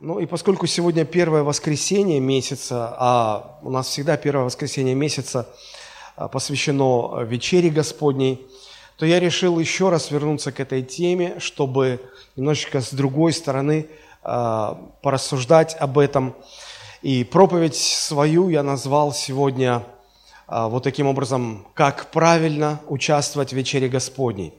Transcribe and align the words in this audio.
Ну 0.00 0.20
и 0.20 0.26
поскольку 0.26 0.68
сегодня 0.68 1.04
первое 1.04 1.42
воскресенье 1.42 2.20
месяца, 2.20 2.94
а 2.96 3.58
у 3.62 3.70
нас 3.70 3.88
всегда 3.88 4.16
первое 4.16 4.44
воскресенье 4.44 4.94
месяца 4.94 5.48
а, 6.14 6.28
посвящено 6.28 7.24
вечере 7.24 7.68
Господней, 7.68 8.46
то 8.96 9.04
я 9.06 9.18
решил 9.18 9.58
еще 9.58 9.88
раз 9.88 10.12
вернуться 10.12 10.52
к 10.52 10.60
этой 10.60 10.84
теме, 10.84 11.40
чтобы 11.40 12.00
немножечко 12.36 12.80
с 12.80 12.92
другой 12.92 13.32
стороны 13.32 13.88
э, 14.24 14.74
порассуждать 15.02 15.76
об 15.78 15.98
этом. 15.98 16.34
И 17.02 17.24
проповедь 17.24 17.76
свою 17.76 18.50
я 18.50 18.62
назвал 18.62 19.12
сегодня 19.12 19.84
э, 20.48 20.66
вот 20.68 20.84
таким 20.84 21.08
образом, 21.08 21.66
как 21.74 22.12
правильно 22.12 22.80
участвовать 22.86 23.50
в 23.50 23.56
вечере 23.56 23.88
Господней. 23.88 24.52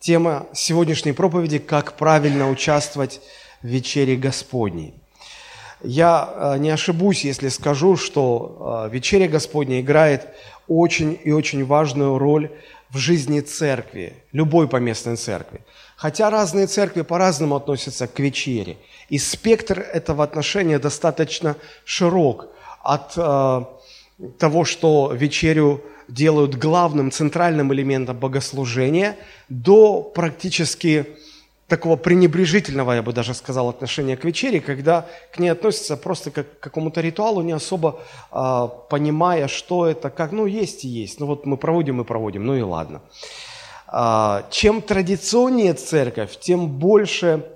Тема 0.00 0.46
сегодняшней 0.52 1.12
проповеди– 1.12 1.58
как 1.60 1.96
правильно 1.96 2.50
участвовать 2.50 3.20
вечере 3.64 4.16
Господней. 4.16 4.94
Я 5.82 6.28
э, 6.34 6.58
не 6.58 6.70
ошибусь, 6.70 7.24
если 7.24 7.48
скажу, 7.48 7.96
что 7.96 8.86
э, 8.86 8.94
вечеря 8.94 9.28
Господня 9.28 9.80
играет 9.80 10.28
очень 10.68 11.18
и 11.22 11.32
очень 11.32 11.64
важную 11.64 12.18
роль 12.18 12.50
в 12.90 12.96
жизни 12.98 13.40
церкви, 13.40 14.14
любой 14.32 14.68
поместной 14.68 15.16
церкви. 15.16 15.60
Хотя 15.96 16.30
разные 16.30 16.66
церкви 16.66 17.02
по-разному 17.02 17.56
относятся 17.56 18.06
к 18.06 18.18
вечере. 18.18 18.76
И 19.08 19.18
спектр 19.18 19.80
этого 19.80 20.24
отношения 20.24 20.78
достаточно 20.78 21.56
широк. 21.84 22.48
От 22.82 23.12
э, 23.16 23.64
того, 24.38 24.64
что 24.64 25.12
вечерю 25.12 25.82
делают 26.08 26.54
главным, 26.54 27.10
центральным 27.10 27.72
элементом 27.72 28.16
богослужения, 28.18 29.16
до 29.48 30.02
практически 30.02 31.06
такого 31.68 31.96
пренебрежительного, 31.96 32.92
я 32.92 33.02
бы 33.02 33.12
даже 33.12 33.34
сказал, 33.34 33.68
отношения 33.68 34.16
к 34.16 34.24
вечере, 34.24 34.60
когда 34.60 35.06
к 35.32 35.38
ней 35.38 35.48
относятся 35.48 35.96
просто 35.96 36.30
как 36.30 36.58
к 36.58 36.62
какому-то 36.62 37.00
ритуалу, 37.00 37.42
не 37.42 37.52
особо 37.52 38.00
э, 38.32 38.68
понимая, 38.90 39.48
что 39.48 39.86
это, 39.86 40.10
как, 40.10 40.32
ну, 40.32 40.46
есть 40.46 40.84
и 40.84 40.88
есть. 40.88 41.20
Ну, 41.20 41.26
вот 41.26 41.46
мы 41.46 41.56
проводим 41.56 42.00
и 42.00 42.04
проводим, 42.04 42.44
ну 42.44 42.54
и 42.54 42.60
ладно. 42.60 43.00
Э, 43.90 44.42
чем 44.50 44.82
традиционнее 44.82 45.72
церковь, 45.74 46.38
тем 46.38 46.68
больше 46.68 47.46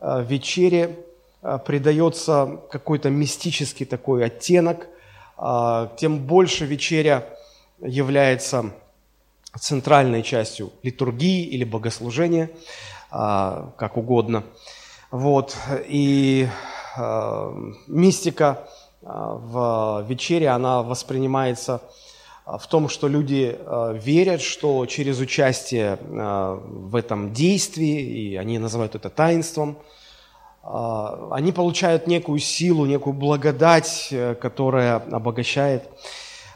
э, 0.00 0.24
вечере 0.26 0.96
э, 1.42 1.58
придается 1.66 2.60
какой-то 2.70 3.10
мистический 3.10 3.84
такой 3.84 4.24
оттенок, 4.24 4.88
э, 5.36 5.88
тем 5.98 6.20
больше 6.20 6.64
вечеря 6.64 7.26
является 7.80 8.72
центральной 9.60 10.22
частью 10.22 10.72
литургии 10.82 11.44
или 11.44 11.64
богослужения– 11.64 12.48
а, 12.60 12.97
как 13.10 13.96
угодно. 13.96 14.44
Вот. 15.10 15.56
И 15.86 16.48
а, 16.96 17.54
мистика 17.86 18.68
а, 19.02 19.34
в 19.34 20.04
вечере, 20.08 20.48
она 20.48 20.82
воспринимается 20.82 21.80
в 22.46 22.66
том, 22.66 22.88
что 22.88 23.08
люди 23.08 23.58
верят, 24.02 24.40
что 24.40 24.86
через 24.86 25.20
участие 25.20 25.98
в 26.00 26.96
этом 26.96 27.34
действии, 27.34 28.00
и 28.00 28.36
они 28.36 28.58
называют 28.58 28.94
это 28.94 29.10
таинством, 29.10 29.76
они 30.62 31.52
получают 31.52 32.06
некую 32.06 32.38
силу, 32.38 32.86
некую 32.86 33.12
благодать, 33.12 34.08
э, 34.12 34.34
которая 34.34 34.96
обогащает 34.96 35.90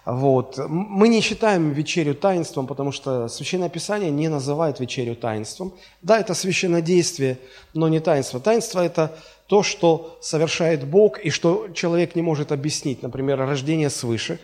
вот. 0.05 0.59
Мы 0.59 1.09
не 1.09 1.21
считаем 1.21 1.71
вечерю 1.71 2.15
таинством, 2.15 2.67
потому 2.67 2.91
что 2.91 3.29
Священное 3.29 3.69
Писание 3.69 4.11
не 4.11 4.29
называет 4.29 4.81
вечерю 4.81 5.15
таинством. 5.15 5.73
Да, 6.03 6.19
это 6.19 6.35
священное 6.35 6.83
действие, 6.83 7.39
но 7.73 7.89
не 7.89 8.01
таинство. 8.01 8.41
Таинство– 8.41 8.81
это 8.85 9.17
то, 9.47 9.63
что 9.63 10.19
совершает 10.21 10.85
Бог 10.85 11.21
и 11.21 11.31
что 11.31 11.69
человек 11.69 12.17
не 12.17 12.23
может 12.23 12.51
объяснить. 12.51 13.03
Например, 13.03 13.39
рождение 13.39 13.91
свыше. 13.91 14.41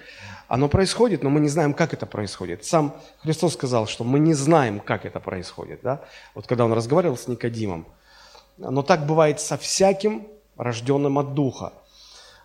Оно 0.47 0.69
происходит, 0.69 1.23
но 1.23 1.31
мы 1.31 1.41
не 1.41 1.48
знаем, 1.48 1.75
как 1.75 1.93
это 1.93 2.06
происходит. 2.06 2.65
Сам 2.65 2.95
Христос 3.22 3.55
сказал, 3.55 3.87
что 3.87 4.05
мы 4.05 4.19
не 4.19 4.34
знаем, 4.34 4.81
как 4.81 5.05
это 5.05 5.19
происходит. 5.19 5.81
Да? 5.82 6.03
Вот 6.34 6.47
когда 6.47 6.65
Он 6.65 6.72
разговаривал 6.72 7.16
с 7.16 7.27
Никодимом. 7.27 7.87
Но 8.59 8.82
так 8.82 9.06
бывает 9.06 9.41
со 9.41 9.59
всяким, 9.59 10.27
рожденным 10.56 11.19
от 11.19 11.34
Духа. 11.34 11.72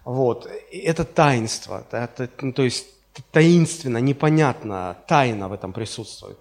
Вот. 0.04 0.50
Это 0.72 1.06
таинство. 1.06 1.86
Это, 1.92 2.30
ну, 2.42 2.54
то 2.54 2.64
есть 2.64 2.88
таинственно, 3.32 3.98
непонятно, 3.98 4.98
тайна 5.08 5.48
в 5.48 5.54
этом 5.54 5.74
присутствует. 5.74 6.38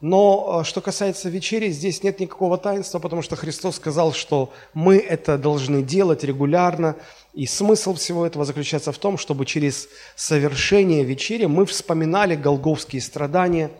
Но 0.00 0.60
э, 0.60 0.64
что 0.64 0.80
касается 0.80 1.30
вечери, 1.30 1.70
здесь 1.70 2.02
нет 2.02 2.20
никакого 2.20 2.58
таинства, 2.58 2.98
потому 2.98 3.22
что 3.22 3.36
Христос 3.36 3.76
сказал, 3.76 4.12
что 4.12 4.52
мы 4.74 4.96
это 4.96 5.38
должны 5.38 5.82
делать 5.82 6.24
регулярно. 6.24 6.96
И 7.32 7.46
смысл 7.46 7.94
всего 7.94 8.26
этого 8.26 8.44
заключается 8.44 8.92
в 8.92 8.98
том, 8.98 9.16
чтобы 9.16 9.46
через 9.46 9.88
совершение 10.14 11.04
вечери 11.04 11.46
мы 11.46 11.64
вспоминали 11.64 12.36
голговские 12.36 13.00
страдания. 13.00 13.70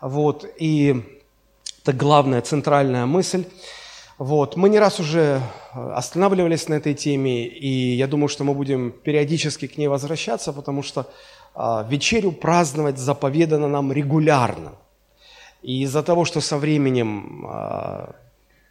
Вот, 0.00 0.46
и 0.58 1.02
это 1.82 1.92
главная, 1.92 2.42
центральная 2.42 3.06
мысль. 3.06 3.44
Вот. 4.18 4.54
Мы 4.54 4.68
не 4.68 4.78
раз 4.78 5.00
уже 5.00 5.40
э, 5.74 5.92
останавливались 5.92 6.68
на 6.68 6.74
этой 6.74 6.92
теме, 6.92 7.46
и 7.46 7.96
я 7.96 8.06
думаю, 8.06 8.28
что 8.28 8.44
мы 8.44 8.52
будем 8.52 8.92
периодически 8.92 9.66
к 9.66 9.78
ней 9.78 9.88
возвращаться, 9.88 10.52
потому 10.52 10.82
что 10.82 11.06
вечерю 11.54 12.32
праздновать 12.32 12.98
заповедано 12.98 13.68
нам 13.68 13.92
регулярно. 13.92 14.72
И 15.62 15.82
из-за 15.82 16.02
того, 16.02 16.24
что 16.24 16.40
со 16.40 16.56
временем 16.56 17.44
а, 17.46 18.14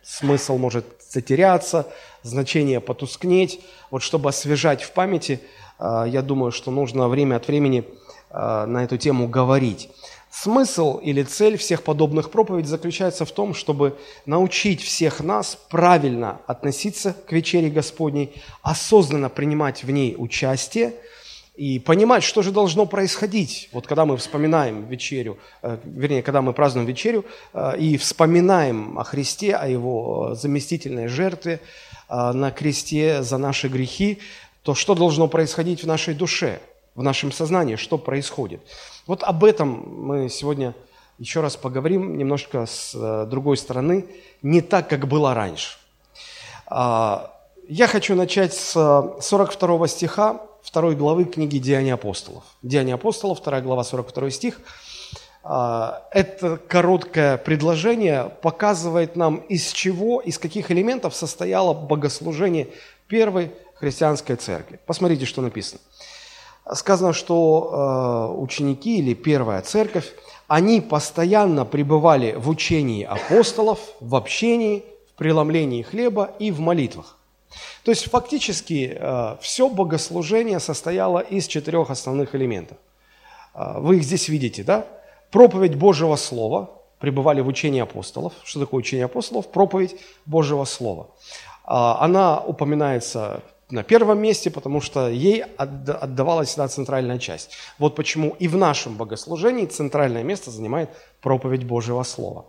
смысл 0.01 0.57
может 0.57 0.85
затеряться, 1.07 1.88
значение 2.23 2.79
потускнеть, 2.79 3.62
вот 3.91 4.01
чтобы 4.01 4.29
освежать 4.29 4.81
в 4.81 4.91
памяти, 4.91 5.40
а, 5.78 6.06
я 6.06 6.22
думаю, 6.22 6.51
что 6.51 6.72
нужно 6.72 7.07
время 7.07 7.35
от 7.35 7.47
времени 7.47 7.85
на 8.31 8.84
эту 8.84 8.97
тему 8.97 9.28
говорить. 9.28 9.90
Смысл 10.29 11.00
или 11.00 11.23
цель 11.23 11.57
всех 11.57 11.81
подобных 11.81 12.29
проповедей 12.29 12.69
заключается 12.69 13.25
в 13.25 13.31
том, 13.31 13.56
чтобы 13.56 13.97
научить 14.28 14.84
всех 14.84 15.22
нас 15.22 15.57
правильно 15.69 16.40
относиться 16.46 17.16
к 17.28 17.31
вечере 17.31 17.72
Господней, 17.72 18.40
осознанно 18.61 19.29
принимать 19.29 19.84
в 19.84 19.90
ней 19.90 20.16
участие– 20.16 20.94
и 21.59 21.78
понимать, 21.78 22.24
что 22.24 22.42
же 22.42 22.52
должно 22.52 22.86
происходить. 22.86 23.68
Вот 23.74 23.86
когда 23.86 24.06
мы 24.06 24.16
вспоминаем 24.16 24.86
вечерю, 24.86 25.38
э, 25.62 25.78
вернее, 25.84 26.24
когда 26.24 26.42
мы 26.42 26.53
празднуем 26.53 26.88
вечерю 26.88 27.25
э, 27.53 27.78
и 27.78 27.97
вспоминаем 27.97 28.97
о 28.97 29.03
Христе, 29.03 29.56
о 29.56 29.68
Его 29.68 30.36
заместительной 30.36 31.08
жертве 31.08 31.59
э, 32.08 32.31
на 32.31 32.52
кресте 32.52 33.24
за 33.24 33.38
наши 33.38 33.68
грехи, 33.68 34.20
то 34.64 34.74
что 34.74 34.96
должно 34.96 35.28
происходить 35.28 35.84
в 35.84 35.88
нашей 35.88 36.14
душе, 36.14 36.62
в 36.96 37.03
нашем 37.03 37.34
сознании, 37.34 37.76
что 37.76 37.97
происходит. 37.97 38.62
Вот 39.06 39.24
об 39.24 39.44
этом 39.44 39.84
мы 40.06 40.30
сегодня 40.30 40.74
еще 41.18 41.41
раз 41.41 41.58
поговорим 41.58 42.18
немножко 42.18 42.68
с 42.68 43.26
другой 43.26 43.58
стороны, 43.58 44.06
не 44.41 44.62
так, 44.62 44.88
как 44.88 45.09
было 45.09 45.34
раньше. 45.34 45.78
А, 46.68 47.34
я 47.68 47.88
хочу 47.88 48.16
начать 48.16 48.53
с 48.53 48.72
42 49.20 49.88
стиха 49.90 50.48
второй 50.62 50.96
главы 50.96 51.25
книги 51.25 51.58
«Деяния 51.58 51.94
апостолов». 51.94 52.44
«Деяния 52.62 52.96
апостолов», 52.96 53.40
вторая 53.40 53.62
глава, 53.62 53.84
42 53.84 54.30
стих. 54.30 54.62
А, 55.44 56.03
это 56.12 56.58
короткое 56.58 57.38
предложение 57.38 58.31
показывает 58.42 59.16
нам, 59.16 59.38
из 59.38 59.72
чего, 59.72 60.20
из 60.20 60.38
каких 60.38 60.72
элементов 60.72 61.16
состояло 61.16 61.74
богослужение 61.74 62.70
первой 63.08 63.52
христианской 63.75 64.36
церкви. 64.36 64.80
Посмотрите, 64.86 65.25
что 65.25 65.42
написано. 65.42 65.80
Сказано, 66.74 67.14
что 67.14 67.70
а, 67.72 68.34
ученики 68.34 69.00
или 69.00 69.14
первая 69.14 69.62
церковь, 69.62 70.14
они 70.47 70.81
постоянно 70.81 71.64
пребывали 71.64 72.34
в 72.34 72.50
учении 72.50 73.03
апостолов, 73.03 73.80
в 74.00 74.16
общении, 74.16 74.84
в 75.14 75.18
преломлении 75.18 75.84
хлеба 75.84 76.31
и 76.40 76.52
в 76.52 76.59
молитвах. 76.59 77.19
То 77.84 77.91
есть 77.91 78.09
фактически 78.09 78.97
э, 78.99 79.37
все 79.41 79.70
богослужение 79.70 80.59
состояло 80.59 81.20
из 81.20 81.47
четырех 81.47 81.90
основных 81.90 82.35
элементов. 82.35 82.78
Э, 83.53 83.79
вы 83.79 83.97
их 83.97 84.03
здесь 84.03 84.29
видите, 84.29 84.64
да? 84.64 84.85
Проповедь 85.31 85.76
Божьего 85.76 86.16
Слова, 86.16 86.72
пребывали 86.99 87.41
в 87.41 87.47
учении 87.47 87.81
апостолов. 87.81 88.34
Что 88.43 88.59
такое 88.59 88.79
учение 88.79 89.05
апостолов? 89.05 89.47
Проповедь 89.47 89.96
Божьего 90.26 90.66
Слова. 90.66 91.08
Э, 91.66 91.96
она 91.99 92.40
упоминается 92.40 93.41
на 93.71 93.83
первом 93.83 94.19
месте, 94.19 94.49
потому 94.49 94.81
что 94.81 95.09
ей 95.09 95.43
отдавалась 95.43 96.49
всегда 96.49 96.67
центральная 96.67 97.19
часть. 97.19 97.51
Вот 97.77 97.95
почему 97.95 98.35
и 98.39 98.47
в 98.47 98.57
нашем 98.57 98.95
богослужении 98.95 99.66
центральное 99.66 100.23
место 100.23 100.51
занимает 100.51 100.89
проповедь 101.21 101.63
Божьего 101.63 102.03
Слова. 102.03 102.45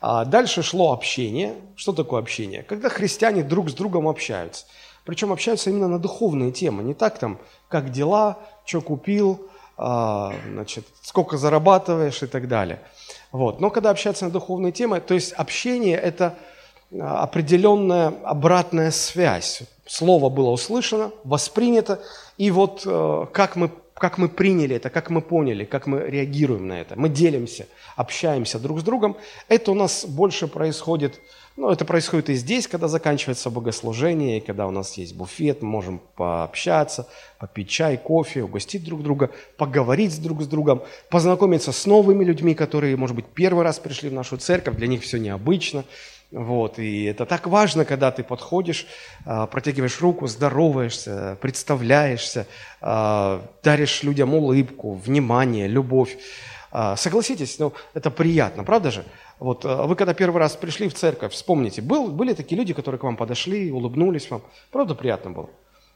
А 0.00 0.24
дальше 0.24 0.62
шло 0.62 0.92
общение. 0.92 1.54
Что 1.76 1.92
такое 1.92 2.20
общение? 2.20 2.62
Когда 2.62 2.88
христиане 2.88 3.42
друг 3.42 3.70
с 3.70 3.74
другом 3.74 4.08
общаются. 4.08 4.66
Причем 5.04 5.32
общаются 5.32 5.70
именно 5.70 5.88
на 5.88 5.98
духовные 5.98 6.50
темы. 6.50 6.82
Не 6.82 6.94
так 6.94 7.18
там, 7.18 7.38
как 7.68 7.90
дела, 7.90 8.38
что 8.64 8.80
купил, 8.80 9.48
а, 9.76 10.34
значит, 10.50 10.86
сколько 11.02 11.36
зарабатываешь 11.36 12.22
и 12.22 12.26
так 12.26 12.48
далее. 12.48 12.80
Вот. 13.32 13.60
Но 13.60 13.70
когда 13.70 13.90
общаются 13.90 14.24
на 14.24 14.30
духовные 14.30 14.72
темы, 14.72 15.00
то 15.00 15.14
есть 15.14 15.32
общение– 15.32 15.96
это 16.02 16.36
а, 16.92 17.22
определенная 17.22 18.14
обратная 18.24 18.90
связь. 18.90 19.62
Слово 19.86 20.30
было 20.30 20.50
услышано, 20.50 21.12
воспринято, 21.24 22.00
и 22.38 22.50
вот 22.50 22.82
э, 22.86 23.26
как 23.32 23.56
мы 23.56 23.70
как 23.94 24.18
мы 24.18 24.28
приняли 24.28 24.76
это, 24.76 24.90
как 24.90 25.08
мы 25.08 25.22
поняли, 25.22 25.64
как 25.64 25.86
мы 25.86 26.00
реагируем 26.00 26.66
на 26.66 26.80
это. 26.80 26.98
Мы 26.98 27.08
делимся, 27.08 27.68
общаемся 27.94 28.58
друг 28.58 28.80
с 28.80 28.82
другом. 28.82 29.16
Это 29.48 29.70
у 29.70 29.74
нас 29.74 30.04
больше 30.04 30.48
происходит, 30.48 31.20
ну, 31.56 31.70
это 31.70 31.84
происходит 31.84 32.28
и 32.30 32.34
здесь, 32.34 32.66
когда 32.66 32.88
заканчивается 32.88 33.48
богослужение, 33.50 34.38
и 34.38 34.40
когда 34.40 34.66
у 34.66 34.72
нас 34.72 34.94
есть 34.94 35.14
буфет, 35.14 35.62
мы 35.62 35.68
можем 35.68 36.00
пообщаться, 36.16 37.08
попить 37.38 37.68
чай, 37.68 37.96
кофе, 37.96 38.42
угостить 38.42 38.84
друг 38.84 39.02
друга, 39.04 39.30
поговорить 39.56 40.20
друг 40.20 40.42
с 40.42 40.48
другом, 40.48 40.82
познакомиться 41.08 41.70
с 41.70 41.86
новыми 41.86 42.24
людьми, 42.24 42.56
которые, 42.56 42.96
может 42.96 43.14
быть, 43.14 43.26
первый 43.26 43.62
раз 43.62 43.78
пришли 43.78 44.08
в 44.08 44.12
нашу 44.12 44.36
церковь, 44.36 44.74
для 44.74 44.88
них 44.88 45.02
все 45.02 45.18
необычно. 45.18 45.84
Вот, 46.34 46.80
и 46.80 47.04
это 47.04 47.26
так 47.26 47.46
важно, 47.46 47.84
когда 47.84 48.10
ты 48.10 48.24
подходишь, 48.24 48.88
а, 49.24 49.46
протягиваешь 49.46 50.00
руку, 50.00 50.26
здороваешься, 50.26 51.38
представляешься, 51.40 52.48
а, 52.80 53.46
даришь 53.62 54.02
людям 54.02 54.34
улыбку, 54.34 54.94
внимание, 54.94 55.68
любовь. 55.68 56.18
А, 56.72 56.96
согласитесь, 56.96 57.60
ну, 57.60 57.72
это 57.94 58.10
приятно, 58.10 58.64
правда 58.64 58.90
же? 58.90 59.04
Вот 59.38 59.64
вы 59.64 59.94
когда 59.94 60.12
первый 60.12 60.38
раз 60.38 60.56
пришли 60.56 60.88
в 60.88 60.94
церковь, 60.94 61.32
вспомните, 61.32 61.82
был, 61.82 62.08
были 62.08 62.32
такие 62.32 62.58
люди, 62.58 62.74
которые 62.74 62.98
к 62.98 63.04
вам 63.04 63.16
подошли, 63.16 63.70
улыбнулись 63.70 64.28
вам. 64.28 64.42
Правда 64.72 64.96
приятно 64.96 65.30
было? 65.30 65.50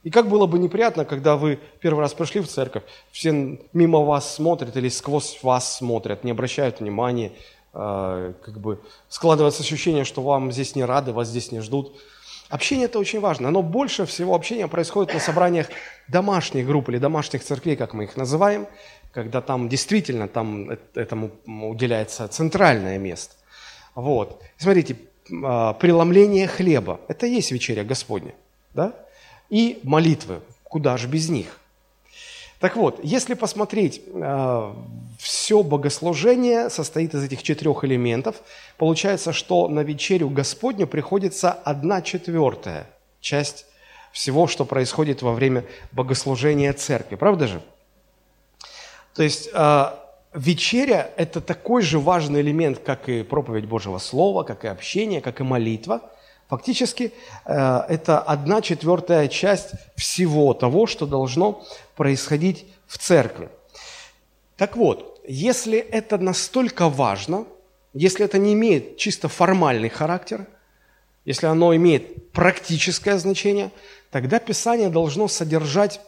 И 0.05 0.11
как 0.11 0.29
было 0.29 0.47
бы 0.47 0.61
неприятно, 0.61 1.05
когда 1.05 1.37
вы 1.37 1.59
первый 1.81 1.99
раз 1.99 2.15
пришли 2.15 2.41
в 2.41 2.47
церковь, 2.47 2.85
все 3.11 3.59
мимо 3.73 4.05
вас 4.05 4.37
смотрят 4.37 4.77
или 4.77 4.89
сквозь 4.89 5.41
вас 5.43 5.79
смотрят, 5.79 6.23
не 6.23 6.31
обращают 6.31 6.79
внимания, 6.79 7.33
как 7.79 8.59
бы 8.59 8.81
складывается 9.09 9.63
ощущение, 9.63 10.05
что 10.05 10.21
вам 10.21 10.51
здесь 10.51 10.75
не 10.75 10.85
рады, 10.85 11.13
вас 11.13 11.29
здесь 11.29 11.53
не 11.53 11.61
ждут. 11.61 11.97
Общение 12.49 12.87
это 12.87 12.99
очень 12.99 13.21
важно, 13.21 13.51
но 13.51 13.63
больше 13.63 14.05
всего 14.05 14.35
общения 14.35 14.67
происходит 14.67 15.15
на 15.15 15.21
собраниях 15.21 15.69
домашних 16.09 16.67
групп 16.67 16.89
или 16.89 16.99
домашних 16.99 17.45
церквей, 17.45 17.77
как 17.77 17.95
мы 17.95 18.05
их 18.05 18.17
называем, 18.17 18.67
когда 19.13 19.41
там 19.41 19.69
действительно 19.69 20.27
там 20.27 20.71
этому 20.95 21.31
уделяется 21.47 22.27
центральное 22.27 22.99
место. 22.99 23.37
Вот. 23.95 24.43
Смотрите, 24.57 24.97
а, 25.45 25.75
преломление 25.75 26.49
хлеба– 26.49 27.01
это 27.09 27.27
и 27.27 27.35
есть 27.35 27.53
вечеря 27.53 27.85
Господня, 27.85 28.35
да? 28.75 28.93
И 29.51 29.79
молитвы, 29.85 30.41
куда 30.65 30.97
же 30.97 31.07
без 31.07 31.29
них– 31.29 31.61
так 32.61 32.75
вот, 32.75 32.99
если 33.05 33.35
посмотреть, 33.35 34.03
э, 34.13 34.73
все 35.19 35.63
богослужение 35.63 36.71
состоит 36.71 37.15
из 37.15 37.23
этих 37.23 37.43
четырех 37.43 37.85
элементов. 37.85 38.37
Получается, 38.77 39.33
что 39.33 39.69
на 39.69 39.81
вечерю 39.81 40.29
Господню 40.29 40.87
приходится 40.87 41.53
одна 41.53 42.03
четвертая 42.03 42.89
часть 43.21 43.67
всего, 44.13 44.49
что 44.49 44.65
происходит 44.65 45.23
во 45.23 45.33
время 45.33 45.65
богослужения 45.93 46.73
церкви. 46.73 47.15
Правда 47.15 47.47
же? 47.47 47.63
То 49.15 49.23
есть 49.23 49.51
э, 49.53 49.85
вечеря– 50.35 51.11
это 51.17 51.41
такой 51.41 51.83
же 51.83 52.01
важный 52.01 52.41
элемент, 52.41 52.81
как 52.81 53.09
и 53.09 53.23
проповедь 53.23 53.67
Божьего 53.67 53.99
Слова, 53.99 54.43
как 54.43 54.65
и 54.65 54.69
общение, 54.69 55.21
как 55.21 55.41
и 55.41 55.45
молитва– 55.45 56.03
Фактически 56.49 57.13
э, 57.45 57.81
это 57.89 58.21
одна 58.21 58.63
четвертая 58.63 59.29
часть 59.29 59.73
всего 59.97 60.55
того, 60.55 60.87
что 60.87 61.07
должно 61.07 61.63
происходить 61.95 62.67
в 62.87 62.97
церкви. 62.97 63.51
Так 64.57 64.77
вот, 64.77 65.21
если 65.29 65.79
это 65.79 66.17
настолько 66.17 66.89
важно, 66.89 67.45
если 67.93 68.25
это 68.25 68.39
не 68.39 68.55
имеет 68.55 68.97
чисто 68.97 69.29
формальный 69.29 69.91
характер, 69.91 70.47
если 71.27 71.47
оно 71.47 71.77
имеет 71.77 72.33
практическое 72.33 73.19
значение, 73.19 73.71
тогда 74.11 74.39
Писание 74.39 74.89
должно 74.89 75.29
содержать 75.29 76.01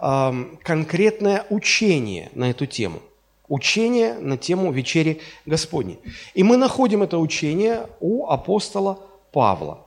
э, 0.00 0.32
конкретное 0.64 1.46
учение 1.50 2.30
на 2.34 2.50
эту 2.50 2.66
тему. 2.66 3.00
Учение 3.46 4.14
на 4.14 4.36
тему 4.36 4.72
вечери 4.72 5.20
Господней. 5.46 6.00
И 6.34 6.42
мы 6.42 6.56
находим 6.56 7.04
это 7.04 7.18
учение 7.18 7.86
у 8.00 8.26
апостола 8.26 8.98
Павла. 9.32 9.86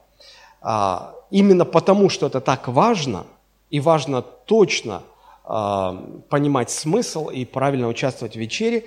А, 0.61 1.15
именно 1.29 1.65
потому, 1.65 2.09
что 2.09 2.27
это 2.27 2.41
так 2.41 2.67
важно, 2.67 3.25
и 3.69 3.79
важно 3.79 4.21
точно 4.21 5.03
а, 5.43 5.95
понимать 6.29 6.69
смысл 6.69 7.29
и 7.29 7.45
правильно 7.45 7.87
участвовать 7.87 8.35
в 8.35 8.39
вечере, 8.39 8.85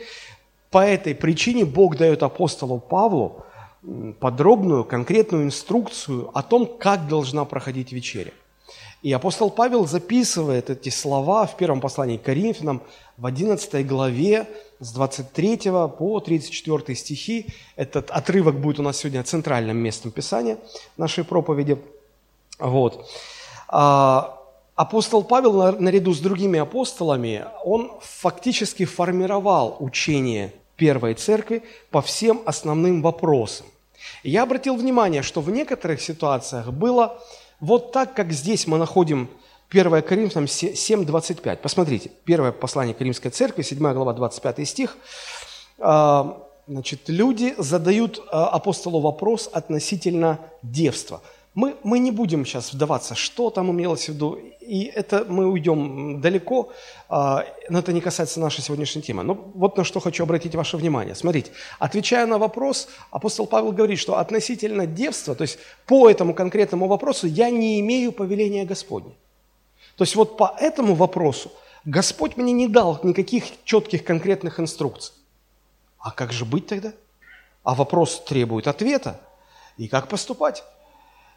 по 0.71 0.79
этой 0.79 1.15
причине 1.15 1.65
Бог 1.65 1.97
дает 1.97 2.23
апостолу 2.23 2.79
Павлу 2.79 3.45
подробную, 4.19 4.85
конкретную 4.85 5.45
инструкцию 5.45 6.31
о 6.37 6.43
том, 6.43 6.67
как 6.67 7.07
должна 7.07 7.45
проходить 7.45 7.93
вечеря. 7.93 8.33
И 9.05 9.13
апостол 9.13 9.51
Павел 9.51 9.87
записывает 9.87 10.71
эти 10.71 10.89
слова 10.89 11.45
в 11.45 11.59
первом 11.59 11.83
послании 11.83 12.17
к 12.17 12.23
Коринфянам 12.23 12.81
в 13.19 13.27
11 13.27 13.87
главе 13.87 14.49
с 14.81 14.95
23 14.95 15.59
по 15.99 16.21
34 16.21 16.97
стихи. 16.97 17.49
Этот 17.77 18.11
отрывок 18.11 18.59
будет 18.59 18.79
у 18.79 18.83
нас 18.83 18.97
сегодня 18.97 19.23
центральным 19.23 19.77
местом 19.77 20.11
Писания 20.11 20.57
нашей 20.97 21.23
проповеди. 21.23 21.77
Вот. 22.59 23.07
А, 23.69 24.41
апостол 24.75 25.23
Павел 25.23 25.79
наряду 25.79 26.15
с 26.15 26.21
другими 26.21 26.59
апостолами, 26.59 27.45
он 27.63 27.93
фактически 28.01 28.87
формировал 28.87 29.77
учение 29.81 30.55
Первой 30.77 31.13
Церкви 31.13 31.63
по 31.91 32.01
всем 32.01 32.41
основным 32.47 33.03
вопросам. 33.03 33.67
Я 34.23 34.45
обратил 34.45 34.77
внимание, 34.77 35.21
что 35.21 35.43
в 35.43 35.51
некоторых 35.51 36.01
ситуациях 36.01 36.73
было 36.73 37.21
вот 37.65 37.93
так, 37.93 38.15
как 38.15 38.33
здесь 38.33 38.67
мы 38.67 38.79
находим 38.79 39.29
1 39.71 40.03
Коринфянам 40.03 40.47
7:25. 40.47 41.57
Посмотрите, 41.57 42.11
первое 42.25 42.53
послание 42.53 42.95
Римской 42.99 43.31
церкви, 43.31 43.63
7 43.63 43.79
глава, 43.93 44.13
25 44.13 44.69
стих. 44.69 44.97
А, 45.79 46.47
значит, 46.69 47.09
люди 47.09 47.55
задают 47.59 48.23
а, 48.31 48.49
апостолу 48.49 49.01
вопрос 49.01 49.49
относительно 49.53 50.39
девства– 50.63 51.23
мы, 51.55 51.77
мы 51.85 52.01
не 52.01 52.11
будем 52.11 52.45
сейчас 52.45 52.73
вдаваться, 52.73 53.15
что 53.15 53.51
там 53.51 53.71
имелось 53.71 54.07
в 54.07 54.09
виду, 54.09 54.35
и 54.61 54.85
это 54.85 55.25
мы 55.29 55.47
уйдем 55.47 56.21
далеко, 56.21 56.73
а, 57.09 57.45
но 57.69 57.79
это 57.79 57.93
не 57.93 58.01
касается 58.01 58.41
нашей 58.41 58.61
сегодняшней 58.61 59.03
темы. 59.03 59.23
Но 59.23 59.35
вот 59.55 59.77
на 59.77 59.85
что 59.85 60.01
хочу 60.01 60.25
обратить 60.25 60.55
ваше 60.57 60.77
внимание. 60.77 61.15
Смотрите, 61.15 61.53
отвечая 61.79 62.27
на 62.27 62.39
вопрос, 62.39 62.89
апостол 63.13 63.47
Павел 63.47 63.71
говорит, 63.71 64.01
что 64.01 64.19
относительно 64.19 64.87
девства, 64.87 65.37
то 65.37 65.43
есть 65.43 65.59
по 65.87 66.11
этому 66.11 66.35
конкретному 66.35 66.89
вопросу 66.89 67.29
я 67.29 67.51
не 67.51 67.79
имею 67.81 68.11
повеления 68.11 68.65
Господня. 68.65 69.13
То 69.97 70.03
есть 70.03 70.17
вот 70.17 70.37
по 70.37 70.57
этому 70.59 70.95
вопросу 70.95 71.53
Господь 71.85 72.37
мне 72.37 72.53
не 72.53 72.67
дал 72.67 72.99
никаких 73.05 73.45
четких 73.65 74.05
конкретных 74.05 74.59
инструкций. 74.59 75.15
А 75.99 76.11
как 76.11 76.33
же 76.33 76.45
быть 76.45 76.67
тогда? 76.67 76.93
А 77.63 77.75
вопрос 77.75 78.25
требует 78.25 78.67
ответа. 78.67 79.21
И 79.77 79.87
как 79.87 80.09
поступать? 80.09 80.65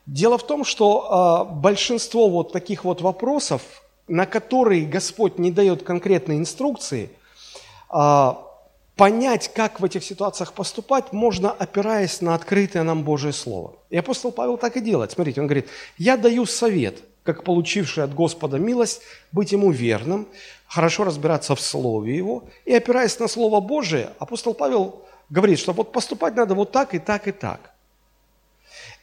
Дело 0.08 0.38
в 0.38 0.48
том, 0.48 0.64
что 0.64 1.48
э, 1.50 1.54
большинство 1.54 2.30
вот 2.30 2.54
таких 2.54 2.86
вот 2.86 3.02
вопросов, 3.02 3.62
на 4.08 4.26
которые 4.26 4.86
Господь 4.86 5.38
не 5.38 5.52
дает 5.52 5.84
конкретной 5.84 6.38
инструкции, 6.38 7.10
э, 7.94 8.34
понять, 8.96 9.52
как 9.54 9.82
в 9.82 9.86
этих 9.86 10.06
ситуациях 10.06 10.54
поступать, 10.54 11.12
можно, 11.12 11.52
опираясь 11.52 12.22
на 12.22 12.36
открытое 12.36 12.84
нам 12.84 13.04
Божье 13.04 13.34
Слово. 13.34 13.74
И 13.90 13.98
апостол 13.98 14.32
Павел 14.32 14.58
так 14.58 14.78
и 14.78 14.80
делает. 14.80 15.12
Смотрите, 15.12 15.42
он 15.42 15.48
говорит, 15.48 15.68
я 15.98 16.16
даю 16.16 16.46
совет, 16.46 17.00
как 17.24 17.44
получивший 17.44 18.06
от 18.06 18.14
Господа 18.14 18.60
милость, 18.60 19.02
быть 19.34 19.52
ему 19.52 19.72
верным, 19.72 20.30
хорошо 20.68 21.04
разбираться 21.04 21.54
в 21.54 21.60
Слове 21.60 22.16
Его. 22.16 22.46
И 22.64 22.74
опираясь 22.74 23.20
на 23.20 23.28
Слово 23.28 23.60
Божие, 23.60 24.12
апостол 24.20 24.54
Павел 24.54 25.02
говорит, 25.30 25.60
что 25.60 25.74
вот 25.74 25.92
поступать 25.92 26.38
надо 26.38 26.56
вот 26.56 26.72
так 26.72 26.96
и 26.96 27.00
так 27.00 27.28
и 27.28 27.34
так. 27.34 27.74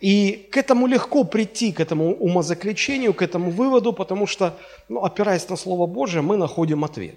И 0.00 0.48
к 0.50 0.56
этому 0.56 0.86
легко 0.86 1.24
прийти, 1.24 1.72
к 1.72 1.80
этому 1.80 2.14
умозаключению, 2.14 3.14
к 3.14 3.22
этому 3.22 3.50
выводу, 3.50 3.92
потому 3.92 4.26
что, 4.26 4.54
ну, 4.88 5.04
опираясь 5.04 5.48
на 5.48 5.56
Слово 5.56 5.86
Божие, 5.86 6.22
мы 6.22 6.36
находим 6.36 6.84
ответ. 6.84 7.16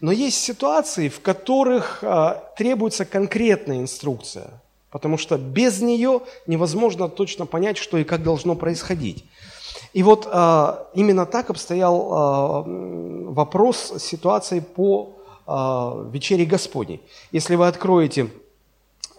Но 0.00 0.12
есть 0.12 0.38
ситуации, 0.38 1.08
в 1.08 1.20
которых 1.20 2.02
а, 2.02 2.52
требуется 2.56 3.04
конкретная 3.04 3.78
инструкция, 3.78 4.50
потому 4.90 5.18
что 5.18 5.36
без 5.36 5.80
нее 5.82 6.22
невозможно 6.46 7.08
точно 7.08 7.46
понять, 7.46 7.76
что 7.76 7.98
и 7.98 8.04
как 8.04 8.22
должно 8.22 8.56
происходить. 8.56 9.24
И 9.92 10.02
вот 10.02 10.26
а, 10.30 10.88
именно 10.94 11.26
так 11.26 11.50
обстоял 11.50 12.12
а, 12.12 12.64
вопрос 12.66 13.94
ситуации 13.98 14.60
по 14.60 15.16
а, 15.46 16.06
вечере 16.12 16.44
Господней. 16.44 17.02
Если 17.32 17.56
вы 17.56 17.66
откроете 17.66 18.30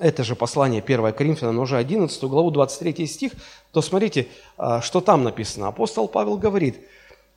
это 0.01 0.23
же 0.23 0.35
послание 0.35 0.81
1 0.81 1.13
Коринфянам, 1.13 1.59
уже 1.59 1.77
11 1.77 2.23
главу, 2.23 2.51
23 2.51 3.07
стих, 3.07 3.31
то 3.71 3.81
смотрите, 3.81 4.27
а, 4.57 4.81
что 4.81 5.01
там 5.01 5.23
написано. 5.23 5.67
Апостол 5.67 6.07
Павел 6.07 6.37
говорит, 6.37 6.79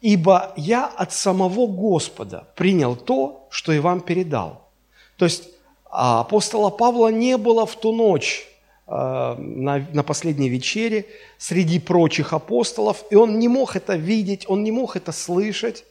«Ибо 0.01 0.53
я 0.57 0.87
от 0.87 1.13
самого 1.13 1.67
Господа 1.67 2.49
принял 2.57 2.97
то, 2.97 3.47
что 3.51 3.73
и 3.73 3.79
вам 3.79 4.01
передал». 4.01 4.69
То 5.17 5.25
есть 5.27 5.45
а, 5.91 6.21
апостола 6.21 6.71
Павла 6.71 7.09
не 7.09 7.37
было 7.37 7.67
в 7.67 7.77
ту 7.77 7.93
ночь 7.93 8.49
на, 8.87 9.39
на 9.39 10.03
последней 10.03 10.51
вечере 10.51 11.07
среди 11.39 11.79
прочих 11.79 12.35
апостолов, 12.35 13.03
и 13.09 13.15
он 13.15 13.39
не 13.39 13.49
мог 13.49 13.77
это 13.77 13.97
видеть, 13.97 14.45
он 14.47 14.63
не 14.63 14.73
мог 14.73 14.95
это 14.95 15.11
слышать, 15.11 15.87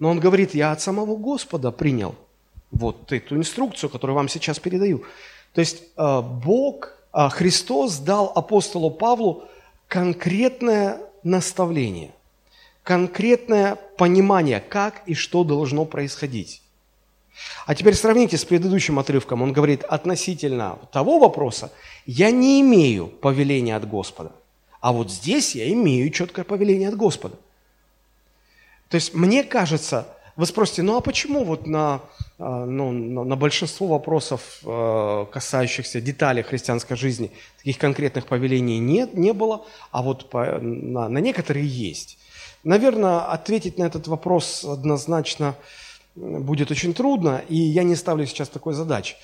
но 0.00 0.10
он 0.10 0.18
говорит, 0.18 0.52
я 0.52 0.72
от 0.72 0.80
самого 0.80 1.16
Господа 1.16 1.70
принял 1.70 2.16
вот 2.70 3.12
эту 3.12 3.36
инструкцию, 3.36 3.90
которую 3.90 4.16
вам 4.16 4.28
сейчас 4.28 4.58
передаю. 4.58 5.04
То 5.56 5.60
есть 5.60 5.84
Бог, 5.96 6.92
Христос 7.30 7.96
дал 7.96 8.30
апостолу 8.34 8.90
Павлу 8.90 9.44
конкретное 9.88 11.00
наставление, 11.22 12.10
конкретное 12.82 13.76
понимание, 13.96 14.60
как 14.60 15.02
и 15.06 15.14
что 15.14 15.44
должно 15.44 15.86
происходить. 15.86 16.60
А 17.64 17.74
теперь 17.74 17.94
сравните 17.94 18.36
с 18.36 18.44
предыдущим 18.44 18.98
отрывком. 18.98 19.40
Он 19.40 19.54
говорит, 19.54 19.82
относительно 19.84 20.78
того 20.92 21.18
вопроса, 21.18 21.72
я 22.04 22.30
не 22.30 22.60
имею 22.60 23.06
повеления 23.06 23.76
от 23.76 23.88
Господа. 23.88 24.32
А 24.82 24.92
вот 24.92 25.10
здесь 25.10 25.54
я 25.54 25.72
имею 25.72 26.10
четкое 26.10 26.44
повеление 26.44 26.90
от 26.90 26.96
Господа. 26.96 27.36
То 28.90 28.96
есть 28.96 29.14
мне 29.14 29.42
кажется, 29.42 30.06
вы 30.36 30.44
спросите, 30.46 30.82
ну 30.82 30.96
а 30.96 31.00
почему 31.00 31.44
вот 31.44 31.66
на, 31.66 32.00
а, 32.38 32.66
ну, 32.66 32.92
на 32.92 33.36
большинство 33.36 33.86
вопросов, 33.86 34.60
э, 34.64 35.26
касающихся 35.32 36.00
деталей 36.00 36.42
христианской 36.42 36.96
жизни, 36.96 37.30
таких 37.56 37.78
конкретных 37.78 38.26
повелений 38.26 38.78
нет, 38.78 39.14
не 39.14 39.32
было, 39.32 39.64
а 39.90 40.02
вот 40.02 40.28
по, 40.28 40.58
на, 40.60 41.08
на 41.08 41.18
некоторые 41.18 41.66
есть? 41.66 42.18
Наверное, 42.64 43.20
ответить 43.20 43.78
на 43.78 43.84
этот 43.84 44.08
вопрос 44.08 44.64
однозначно 44.64 45.54
будет 46.14 46.70
очень 46.70 46.92
трудно, 46.92 47.42
и 47.48 47.56
я 47.56 47.82
не 47.82 47.94
ставлю 47.94 48.26
сейчас 48.26 48.48
такой 48.48 48.74
задачи. 48.74 49.16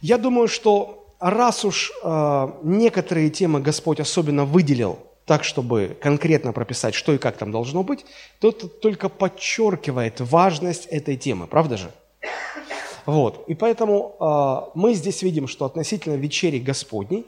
Я 0.00 0.16
думаю, 0.16 0.48
что 0.48 1.06
раз 1.20 1.64
уж 1.64 1.92
э, 2.02 2.48
некоторые 2.62 3.28
темы 3.28 3.60
Господь 3.60 4.00
особенно 4.00 4.44
выделил 4.44 4.98
так, 5.26 5.44
чтобы 5.44 5.96
конкретно 6.00 6.52
прописать, 6.52 6.94
что 6.94 7.12
и 7.12 7.18
как 7.18 7.36
там 7.36 7.52
должно 7.52 7.82
быть, 7.82 8.06
то 8.40 8.48
это 8.48 8.68
только 8.68 9.08
подчеркивает 9.08 10.20
важность 10.20 10.86
этой 10.86 11.16
темы, 11.16 11.46
правда 11.46 11.76
же? 11.76 11.90
Вот. 13.04 13.44
И 13.46 13.54
поэтому 13.54 14.16
э, 14.18 14.70
мы 14.74 14.94
здесь 14.94 15.22
видим, 15.22 15.46
что 15.46 15.64
относительно 15.64 16.14
вечери 16.14 16.58
Господней, 16.58 17.26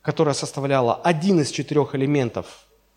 которая 0.00 0.34
составляла 0.34 0.94
один 0.94 1.40
из 1.40 1.50
четырех 1.50 1.94
элементов 1.94 2.46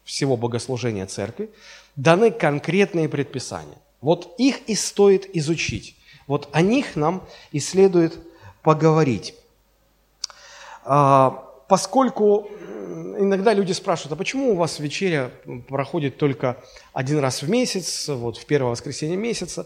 всего 0.03 0.37
богослужения 0.37 1.05
церкви, 1.05 1.49
даны 1.95 2.31
конкретные 2.31 3.09
предписания– 3.09 3.77
вот 4.01 4.33
их 4.39 4.67
и 4.67 4.75
стоит 4.75 5.35
изучить. 5.35 5.95
Вот 6.27 6.49
о 6.51 6.61
них 6.61 6.95
нам 6.95 7.23
и 7.51 7.59
следует 7.59 8.19
поговорить. 8.63 9.35
А, 10.83 11.47
поскольку 11.71 12.49
иногда 13.17 13.53
люди 13.53 13.71
спрашивают, 13.71 14.11
а 14.11 14.15
почему 14.17 14.51
у 14.51 14.55
вас 14.55 14.79
вечеря 14.79 15.31
проходит 15.69 16.17
только 16.17 16.57
один 16.91 17.19
раз 17.19 17.43
в 17.43 17.49
месяц, 17.49 18.09
вот 18.09 18.35
в 18.35 18.45
первое 18.45 18.71
воскресенье 18.71 19.15
месяца? 19.15 19.65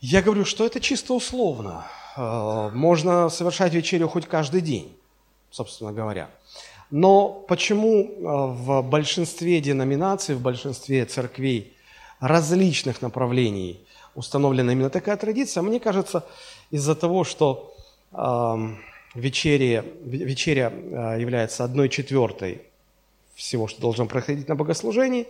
Я 0.00 0.20
говорю, 0.20 0.44
что 0.44 0.66
это 0.66 0.80
чисто 0.80 1.14
условно. 1.14 1.86
А, 2.16 2.70
можно 2.70 3.28
совершать 3.28 3.72
вечерю 3.72 4.08
хоть 4.08 4.26
каждый 4.26 4.62
день, 4.62 4.96
собственно 5.52 5.92
говоря. 5.92 6.28
Но 6.90 7.28
почему 7.28 8.10
а, 8.26 8.46
в 8.48 8.82
большинстве 8.82 9.60
деноминаций, 9.60 10.34
в 10.34 10.40
большинстве 10.40 11.04
церквей 11.04 11.72
различных 12.18 13.00
направлений 13.00 13.78
установлена 14.16 14.72
именно 14.72 14.90
такая 14.90 15.16
традиция. 15.16 15.62
Мне 15.62 15.78
кажется, 15.78 16.24
из-за 16.72 16.96
того, 16.96 17.22
что 17.22 17.70
э, 19.14 19.20
вечеря, 19.20 20.72
э, 20.72 21.20
является 21.20 21.64
одной 21.64 21.88
четвертой 21.88 22.62
всего, 23.34 23.66
что 23.68 23.80
должно 23.80 24.06
проходить 24.06 24.48
на 24.48 24.54
богослужении, 24.54 25.26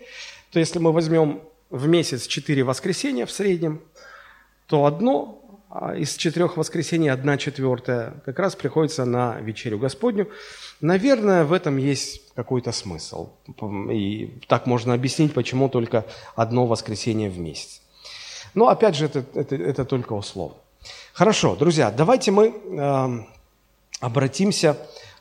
то 0.51 0.59
если 0.59 0.79
мы 0.79 0.93
возьмем 0.93 1.41
в 1.71 1.87
месяц 1.89 2.27
четыре 2.27 2.63
воскресенья 2.65 3.27
в 3.27 3.31
среднем, 3.33 3.81
то 4.67 4.85
одно 4.87 5.45
а, 5.71 5.97
из 5.97 6.15
четырех 6.17 6.57
воскресений, 6.57 7.09
одна 7.09 7.37
четвертая, 7.37 8.23
как 8.25 8.39
раз 8.39 8.55
приходится 8.55 9.05
на 9.05 9.41
вечерю 9.41 9.79
Господню. 9.79 10.29
Наверное, 10.81 11.45
в 11.45 11.53
этом 11.53 11.79
есть 11.79 12.33
какой-то 12.35 12.71
смысл. 12.71 13.31
И 13.91 14.39
так 14.47 14.67
можно 14.67 14.95
объяснить, 14.95 15.35
почему 15.35 15.69
только 15.69 16.05
одно 16.37 16.67
воскресенье 16.67 17.29
в 17.29 17.39
месяц. 17.39 17.83
Но 18.55 18.69
опять 18.69 18.95
же, 18.95 19.07
это, 19.07 19.25
это, 19.35 19.57
это 19.57 19.85
только 19.85 20.13
условно. 20.13 20.57
Хорошо, 21.13 21.57
друзья, 21.57 21.91
давайте 21.91 22.31
мы 22.31 22.55
э, 22.55 23.09
обратимся 24.05 24.77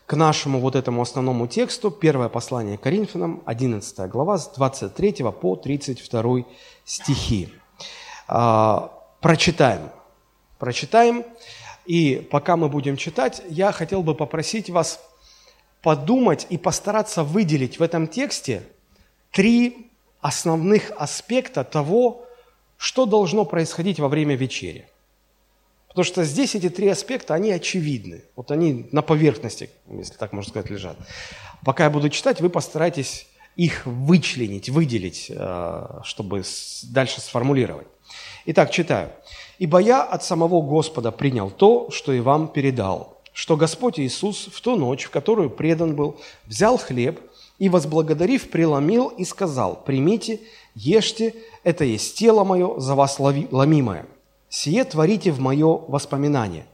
к 0.05 0.15
нашему 0.15 0.59
вот 0.59 0.75
этому 0.75 1.01
основному 1.01 1.47
тексту. 1.47 1.89
Первое 1.89 2.27
послание 2.27 2.77
Коринфянам, 2.77 3.41
11 3.45 4.09
глава, 4.09 4.37
с 4.37 4.49
23 4.49 5.23
по 5.41 5.55
32 5.55 6.43
стихи. 6.83 7.49
Э, 8.27 8.89
прочитаем. 9.21 9.89
Прочитаем. 10.59 11.23
И 11.85 12.27
пока 12.29 12.57
мы 12.57 12.67
будем 12.67 12.97
читать, 12.97 13.41
я 13.49 13.71
хотел 13.71 14.03
бы 14.03 14.15
попросить 14.15 14.69
вас 14.69 14.99
подумать 15.81 16.45
и 16.49 16.57
постараться 16.57 17.23
выделить 17.23 17.79
в 17.79 17.83
этом 17.83 18.07
тексте 18.07 18.63
три 19.31 19.91
основных 20.19 20.91
аспекта 20.97 21.63
того, 21.63 22.25
что 22.77 23.05
должно 23.05 23.45
происходить 23.45 23.99
во 23.99 24.09
время 24.09 24.35
вечери. 24.35 24.89
Потому 25.93 26.05
что 26.05 26.23
здесь 26.23 26.55
эти 26.55 26.69
три 26.69 26.87
аспекта, 26.87 27.35
они 27.35 27.51
очевидны. 27.51 28.23
Вот 28.35 28.49
они 28.49 28.87
на 28.91 29.03
поверхности, 29.03 29.69
если 29.87 30.15
так 30.15 30.33
можно 30.33 30.49
сказать, 30.49 30.71
лежат. 30.71 30.97
Пока 31.63 31.83
я 31.83 31.91
буду 31.91 32.09
читать, 32.09 32.41
вы 32.41 32.49
постарайтесь 32.49 33.27
их 33.55 33.85
вычленить, 33.85 34.69
выделить, 34.69 35.27
э, 35.29 35.99
чтобы 36.03 36.43
дальше 36.89 37.21
сформулировать. 37.21 37.85
Итак, 38.47 38.71
читаю. 38.71 39.11
«Ибо 39.59 39.77
я 39.77 40.01
от 40.01 40.23
самого 40.23 40.61
Господа 40.61 41.11
принял 41.11 41.51
то, 41.51 41.91
что 41.91 42.11
и 42.11 42.19
вам 42.21 42.47
передал, 42.47 43.21
что 43.31 43.55
Господь 43.55 43.99
Иисус 43.99 44.49
в 44.51 44.61
ту 44.61 44.75
ночь, 44.75 45.03
в 45.03 45.11
которую 45.11 45.51
предан 45.51 45.95
был, 45.95 46.19
взял 46.47 46.79
хлеб 46.79 47.21
и, 47.59 47.69
возблагодарив, 47.69 48.49
преломил 48.49 49.09
и 49.09 49.25
сказал, 49.25 49.83
«Примите, 49.85 50.41
ешьте, 50.73 51.35
это 51.63 51.83
есть 51.85 52.17
тело 52.17 52.43
мое, 52.43 52.79
за 52.79 52.95
вас 52.95 53.19
ломимое. 53.19 54.07
Сие 54.55 54.83
творите 54.83 55.31
в 55.31 55.39
мое 55.39 55.65
воспоминание». 55.65 56.67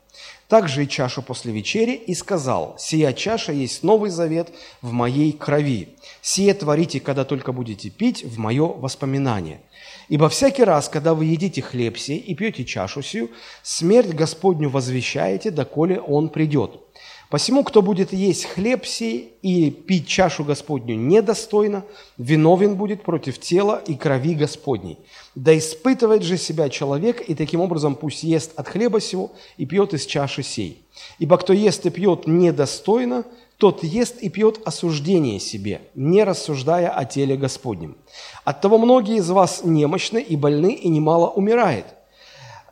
Также 0.50 0.84
и 0.84 0.88
чашу 0.90 1.22
после 1.22 1.54
вечери 1.54 1.94
и 1.94 2.14
сказал, 2.14 2.76
«Сия 2.78 3.14
чаша 3.14 3.54
есть 3.54 3.84
новый 3.84 4.10
завет 4.10 4.50
в 4.82 4.92
моей 4.92 5.32
крови. 5.32 5.96
Сие 6.22 6.54
творите, 6.54 7.00
когда 7.00 7.24
только 7.24 7.54
будете 7.54 7.90
пить, 7.90 8.26
в 8.26 8.38
мое 8.38 8.68
воспоминание». 8.68 9.62
Ибо 10.10 10.28
всякий 10.28 10.66
раз, 10.66 10.90
когда 10.90 11.14
вы 11.14 11.24
едите 11.26 11.62
хлеб 11.62 11.98
сей 11.98 12.18
и 12.18 12.36
пьете 12.36 12.66
чашу 12.66 13.02
сию, 13.02 13.30
смерть 13.64 14.10
Господню 14.10 14.70
возвещаете, 14.70 15.50
доколе 15.50 16.02
Он 16.02 16.28
придет. 16.28 16.82
Посему, 17.30 17.64
кто 17.64 17.84
будет 17.84 18.12
есть 18.12 18.46
хлеб 18.46 18.88
сей 18.88 19.34
и 19.44 19.70
пить 19.70 20.08
чашу 20.08 20.44
Господню 20.44 20.96
недостойно, 20.96 21.86
виновен 22.18 22.76
будет 22.76 23.04
против 23.04 23.40
тела 23.40 23.82
и 23.86 23.94
крови 23.94 24.34
Господней. 24.34 24.98
Да 25.36 25.56
испытывает 25.56 26.24
же 26.24 26.38
себя 26.38 26.70
человек, 26.70 27.22
и 27.30 27.36
таким 27.36 27.62
образом 27.62 27.94
пусть 27.94 28.24
ест 28.24 28.54
от 28.56 28.68
хлеба 28.68 29.00
сего 29.00 29.32
и 29.58 29.68
пьет 29.68 29.94
из 29.94 30.08
чаши 30.08 30.42
сей. 30.42 30.82
Ибо 31.20 31.38
кто 31.38 31.54
ест 31.54 31.86
и 31.86 31.92
пьет 31.92 32.26
недостойно, 32.26 33.24
тот 33.58 33.84
ест 33.84 34.18
и 34.22 34.30
пьет 34.30 34.60
осуждение 34.66 35.40
себе, 35.40 35.82
не 35.94 36.24
рассуждая 36.24 36.90
о 36.90 37.06
теле 37.06 37.38
Господнем. 37.38 37.96
Оттого 38.44 38.80
многие 38.80 39.18
из 39.18 39.30
вас 39.30 39.62
немощны 39.64 40.18
и 40.18 40.36
больны, 40.36 40.74
и 40.74 40.88
немало 40.88 41.28
умирает. 41.28 41.86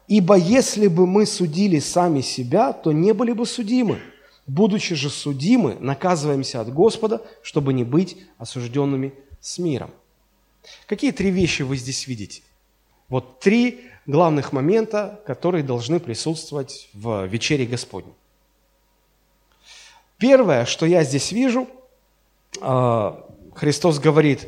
Ибо 0.07 0.35
если 0.35 0.87
бы 0.87 1.05
мы 1.05 1.27
судили 1.27 1.77
сами 1.77 2.21
себя, 2.21 2.73
то 2.73 2.91
не 2.91 3.13
были 3.13 3.33
бы 3.33 3.45
судимы. 3.45 3.99
Будучи 4.47 4.95
же 4.95 5.09
судимы, 5.09 5.75
наказываемся 5.79 6.61
от 6.61 6.73
Господа, 6.73 7.21
чтобы 7.43 7.73
не 7.73 7.83
быть 7.83 8.17
осужденными 8.37 9.13
с 9.41 9.57
миром. 9.57 9.91
Какие 10.87 11.11
три 11.11 11.31
вещи 11.31 11.63
вы 11.63 11.75
здесь 11.75 12.07
видите? 12.07 12.41
Вот 13.09 13.39
три 13.39 13.85
главных 14.05 14.53
момента, 14.53 15.21
которые 15.25 15.63
должны 15.63 15.99
присутствовать 15.99 16.89
в 16.93 17.25
вечере 17.25 17.65
Господней. 17.65 18.13
Первое, 20.17 20.65
что 20.65 20.85
я 20.85 21.03
здесь 21.03 21.31
вижу, 21.31 21.67
а, 22.61 23.29
Христос 23.53 23.99
говорит, 23.99 24.47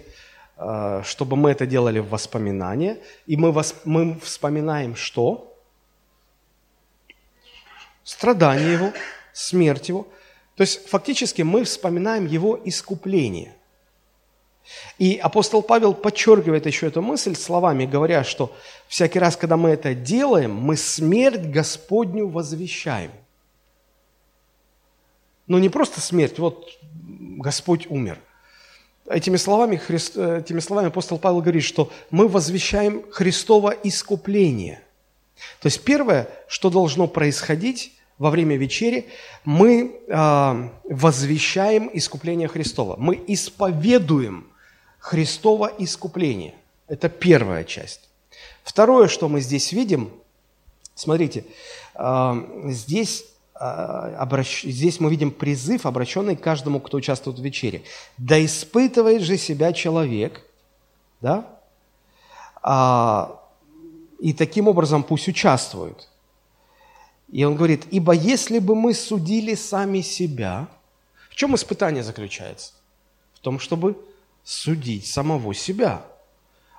а, 0.56 1.04
чтобы 1.04 1.36
мы 1.36 1.52
это 1.52 1.66
делали 1.66 2.00
в 2.00 2.10
воспоминание, 2.10 3.02
и 3.28 3.38
мы, 3.38 3.52
восп... 3.52 3.76
мы 3.86 4.20
вспоминаем 4.20 4.96
что? 4.96 5.58
Страдание 8.04 8.74
Его, 8.74 8.94
смерть 9.40 9.90
Его. 9.90 10.08
То 10.56 10.62
есть 10.62 10.88
фактически 10.88 11.42
мы 11.42 11.64
вспоминаем 11.64 12.26
Его 12.26 12.60
искупление. 12.66 13.56
И 15.00 15.18
апостол 15.18 15.64
Павел 15.64 15.94
подчеркивает 15.94 16.66
еще 16.66 16.88
эту 16.88 17.02
мысль 17.02 17.36
словами, 17.36 17.86
говоря, 17.86 18.24
что 18.24 18.56
всякий 18.88 19.20
раз, 19.20 19.36
когда 19.36 19.58
мы 19.58 19.70
это 19.70 19.96
делаем, 19.96 20.54
мы 20.54 20.78
смерть 20.78 21.42
Господню 21.42 22.28
возвещаем– 22.28 23.12
Но 25.50 25.58
не 25.58 25.68
просто 25.68 26.00
смерть, 26.00 26.38
вот 26.38 26.78
Господь 26.92 27.88
умер. 27.90 28.20
Этими 29.10 29.36
словами, 29.36 29.78
Христ, 29.78 30.16
этими 30.16 30.60
словами 30.60 30.90
апостол 30.90 31.18
Павел 31.18 31.42
говорит, 31.42 31.64
что 31.64 31.92
мы 32.12 32.28
возвещаем 32.28 33.04
Христово 33.12 33.72
искупление. 33.84 34.80
То 35.60 35.66
есть 35.66 35.84
первое, 35.84 36.30
что 36.48 36.70
должно 36.70 37.08
происходить 37.08 37.94
во 38.20 38.30
время 38.30 38.58
вечери, 38.58 39.08
мы 39.46 39.96
э, 40.08 40.70
возвещаем 40.84 41.90
искупление 41.94 42.48
Христова. 42.48 42.96
Мы 42.98 43.24
исповедуем 43.28 44.48
Христово 45.00 45.72
искупление. 45.80 46.54
Это 46.88 47.08
первая 47.08 47.64
часть. 47.64 48.02
Второе, 48.64 49.08
что 49.08 49.30
мы 49.30 49.40
здесь 49.40 49.72
видим, 49.72 50.12
смотрите, 50.96 51.46
э, 51.96 52.66
здесь 52.66 53.26
а, 53.62 54.26
здесь 54.64 55.02
мы 55.02 55.10
видим 55.10 55.32
призыв, 55.32 55.86
обращенный 55.86 56.38
к 56.38 56.42
каждому, 56.42 56.80
кто 56.80 56.96
участвует 56.96 57.40
в 57.40 57.44
вечере. 57.44 57.82
Да 58.18 58.44
испытывает 58.44 59.22
же 59.22 59.38
себя 59.38 59.74
человек, 59.74 60.46
да, 61.20 61.46
а, 62.62 63.38
и 64.20 64.32
таким 64.32 64.70
образом 64.70 65.04
пусть 65.04 65.28
участвует. 65.28 66.08
И 67.32 67.44
он 67.44 67.56
говорит, 67.56 67.86
ибо 67.92 68.14
если 68.14 68.60
бы 68.60 68.76
мы 68.76 68.94
судили 68.94 69.56
сами 69.56 70.02
себя, 70.02 70.68
в 71.30 71.36
чем 71.36 71.56
испытание 71.56 72.04
заключается? 72.04 72.74
В 73.34 73.40
том, 73.40 73.60
чтобы 73.60 73.98
судить 74.44 75.08
самого 75.08 75.54
себя. 75.54 76.06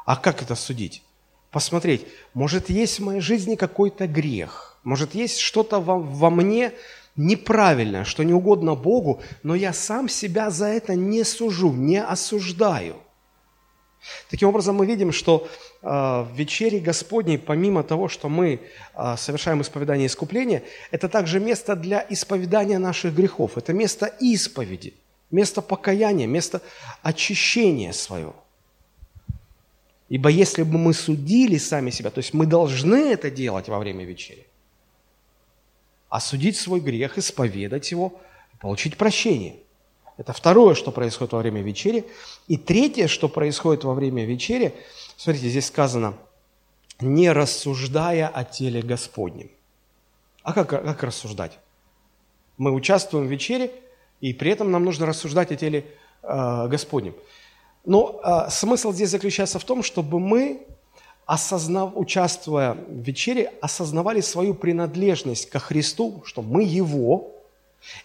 А 0.04 0.16
как 0.16 0.42
это 0.42 0.54
судить? 0.54 1.02
Посмотреть, 1.50 2.06
может, 2.34 2.70
есть 2.70 2.98
в 2.98 3.04
моей 3.04 3.20
жизни 3.20 3.54
какой-то 3.54 4.06
грех– 4.06 4.66
может, 4.82 5.14
есть 5.14 5.38
что-то 5.38 5.80
во, 5.80 5.98
во 5.98 6.30
мне 6.30 6.72
неправильное, 7.16 8.04
что 8.04 8.22
не 8.22 8.32
угодно 8.32 8.74
Богу, 8.74 9.20
но 9.42 9.54
я 9.54 9.72
сам 9.72 10.08
себя 10.08 10.50
за 10.50 10.66
это 10.66 10.94
не 10.94 11.22
сужу, 11.24 11.72
не 11.72 12.02
осуждаю. 12.02 12.96
Таким 14.30 14.48
образом, 14.48 14.76
мы 14.76 14.86
видим, 14.86 15.12
что 15.12 15.48
э, 15.82 15.86
в 15.86 16.30
вечере 16.34 16.80
Господней, 16.80 17.38
помимо 17.38 17.82
того, 17.82 18.08
что 18.08 18.28
мы 18.28 18.60
э, 18.94 19.16
совершаем 19.16 19.60
исповедание 19.60 20.06
искупления, 20.06 20.62
это 20.90 21.08
также 21.08 21.40
место 21.40 21.76
для 21.76 22.06
исповедания 22.08 22.78
наших 22.78 23.14
грехов. 23.14 23.58
Это 23.58 23.72
место 23.72 24.06
исповеди, 24.06 24.94
место 25.30 25.60
покаяния, 25.62 26.26
место 26.26 26.62
очищения 27.02 27.92
своего. 27.92 28.34
Ибо 30.08 30.28
если 30.28 30.64
бы 30.64 30.78
мы 30.78 30.92
судили 30.92 31.58
сами 31.58 31.90
себя, 31.90 32.10
то 32.10 32.18
есть 32.18 32.34
мы 32.34 32.46
должны 32.46 33.12
это 33.12 33.30
делать 33.30 33.68
во 33.68 33.78
время 33.78 34.04
вечери, 34.04 34.44
осудить 36.08 36.56
свой 36.56 36.80
грех, 36.80 37.16
исповедать 37.18 37.92
его, 37.92 38.20
получить 38.58 38.96
прощение. 38.96 39.56
Это 40.20 40.34
второе, 40.34 40.74
что 40.74 40.92
происходит 40.92 41.32
во 41.32 41.38
время 41.38 41.62
вечери. 41.62 42.04
И 42.46 42.58
третье, 42.58 43.06
что 43.06 43.26
происходит 43.26 43.84
во 43.84 43.94
время 43.94 44.26
вечери, 44.26 44.74
смотрите, 45.16 45.48
здесь 45.48 45.68
сказано, 45.68 46.12
не 47.00 47.32
рассуждая 47.32 48.28
о 48.28 48.44
теле 48.44 48.82
Господнем. 48.82 49.50
А 50.42 50.52
как, 50.52 50.68
как 50.68 51.02
рассуждать? 51.02 51.58
Мы 52.58 52.70
участвуем 52.70 53.28
в 53.28 53.30
вечере, 53.30 53.70
и 54.20 54.34
при 54.34 54.50
этом 54.50 54.70
нам 54.70 54.84
нужно 54.84 55.06
рассуждать 55.06 55.52
о 55.52 55.56
теле 55.56 55.86
э, 56.22 56.68
Господнем. 56.68 57.14
Но 57.86 58.20
э, 58.22 58.50
смысл 58.50 58.92
здесь 58.92 59.08
заключается 59.08 59.58
в 59.58 59.64
том, 59.64 59.82
чтобы 59.82 60.20
мы 60.20 60.66
осознав, 61.24 61.92
участвуя 61.94 62.74
в 62.74 62.92
вечере, 62.92 63.54
осознавали 63.62 64.20
свою 64.20 64.52
принадлежность 64.52 65.48
ко 65.48 65.60
Христу, 65.60 66.22
что 66.26 66.42
мы 66.42 66.62
Его, 66.62 67.39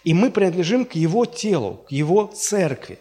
и 0.04 0.14
мы 0.14 0.30
принадлежим 0.30 0.84
к 0.84 0.94
Его 0.94 1.26
телу, 1.26 1.84
к 1.88 1.92
Его 1.92 2.26
церкви. 2.26 2.98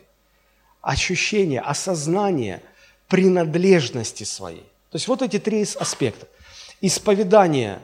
Ощущение, 0.81 1.61
осознание 1.61 2.61
принадлежности 3.07 4.23
своей. 4.23 4.65
То 4.91 4.97
есть 4.97 5.07
вот 5.07 5.21
эти 5.21 5.39
три 5.39 5.65
аспекта. 5.79 6.27
Исповедание 6.81 7.79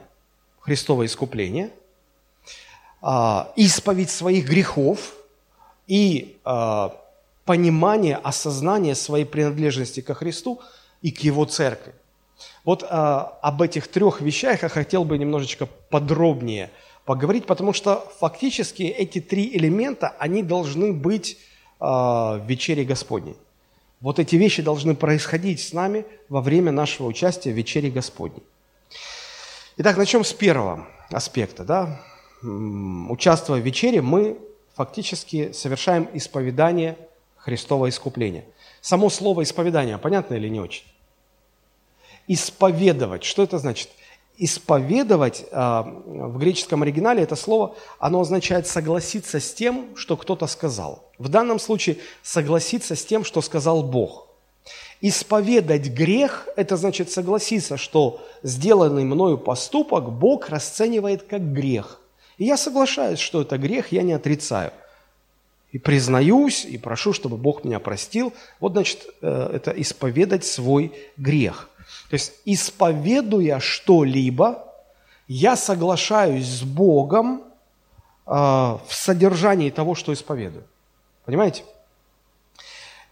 Христова 0.60 1.04
искупления, 1.06 1.70
а, 3.00 3.52
исповедь 3.56 4.10
своих 4.10 4.48
грехов 4.48 5.14
и 5.88 6.38
а, 6.44 6.96
понимание, 7.44 8.16
осознание 8.16 8.94
своей 8.94 9.24
принадлежности 9.24 10.00
ко 10.00 10.14
Христу 10.14 10.60
и 11.00 11.10
к 11.10 11.18
Его 11.20 11.44
церкви. 11.44 11.92
Вот 12.64 12.84
а, 12.88 13.38
об 13.42 13.60
этих 13.60 13.88
трех 13.88 14.20
вещах 14.20 14.62
я 14.62 14.68
хотел 14.68 15.04
бы 15.04 15.18
немножечко 15.18 15.66
подробнее 15.66 16.70
поговорить, 17.04 17.46
потому 17.46 17.72
что 17.72 18.08
фактически 18.18 18.82
эти 18.82 19.20
три 19.20 19.56
элемента, 19.56 20.14
они 20.18 20.42
должны 20.42 20.92
быть 20.92 21.38
а, 21.80 22.38
в 22.38 22.46
вечере 22.46 22.84
Господней. 22.84 23.36
Вот 24.00 24.18
эти 24.18 24.36
вещи 24.36 24.62
должны 24.62 24.94
происходить 24.96 25.60
с 25.60 25.72
нами 25.72 26.04
во 26.28 26.40
время 26.40 26.72
нашего 26.72 27.06
участия 27.06 27.52
в 27.52 27.56
вечере 27.56 27.90
Господней. 27.90 28.42
Итак, 29.76 29.96
начнем 29.96 30.24
с 30.24 30.32
первого 30.32 30.86
аспекта. 31.10 31.64
Да? 31.64 32.00
Участвуя 32.42 33.60
в 33.60 33.64
вечере, 33.64 34.02
мы 34.02 34.38
фактически 34.74 35.52
совершаем 35.52 36.08
исповедание 36.14 36.96
Христова 37.36 37.88
искупления. 37.88 38.44
Само 38.80 39.08
слово 39.10 39.44
исповедание, 39.44 39.98
понятно 39.98 40.34
или 40.34 40.48
не 40.48 40.60
очень? 40.60 40.84
Исповедовать. 42.26 43.24
Что 43.24 43.42
это 43.44 43.58
значит? 43.58 43.88
Исповедовать 44.38 45.44
а, 45.52 45.82
в 45.82 46.38
греческом 46.38 46.82
оригинале 46.82 47.22
это 47.22 47.36
слово, 47.36 47.76
оно 47.98 48.20
означает 48.20 48.66
согласиться 48.66 49.40
с 49.40 49.52
тем, 49.52 49.96
что 49.96 50.16
кто-то 50.16 50.46
сказал. 50.46 51.04
В 51.18 51.28
данном 51.28 51.58
случае 51.58 51.98
согласиться 52.22 52.96
с 52.96 53.04
тем, 53.04 53.24
что 53.24 53.42
сказал 53.42 53.82
Бог. 53.82 54.26
Исповедать 55.00 55.88
грех– 55.88 56.48
это 56.56 56.76
значит 56.76 57.10
согласиться, 57.10 57.76
что 57.76 58.24
сделанный 58.42 59.04
мною 59.04 59.36
поступок 59.36 60.10
Бог 60.10 60.48
расценивает 60.48 61.24
как 61.24 61.52
грех. 61.52 62.00
И 62.38 62.44
я 62.44 62.56
соглашаюсь, 62.56 63.18
что 63.18 63.42
это 63.42 63.58
грех, 63.58 63.92
я 63.92 64.02
не 64.02 64.12
отрицаю. 64.12 64.72
И 65.72 65.78
признаюсь, 65.78 66.64
и 66.64 66.78
прошу, 66.78 67.12
чтобы 67.12 67.36
Бог 67.36 67.64
меня 67.64 67.80
простил. 67.80 68.32
Вот, 68.60 68.72
значит, 68.72 69.06
э, 69.22 69.50
это 69.54 69.70
исповедать 69.72 70.44
свой 70.44 70.92
грех. 71.16 71.70
То 72.08 72.14
есть, 72.14 72.34
исповедуя 72.44 73.58
что-либо, 73.60 74.66
я 75.28 75.56
соглашаюсь 75.56 76.46
с 76.46 76.62
Богом 76.62 77.42
э, 78.26 78.30
в 78.32 78.88
содержании 78.90 79.70
того, 79.70 79.94
что 79.94 80.12
исповедую. 80.12 80.64
Понимаете? 81.24 81.64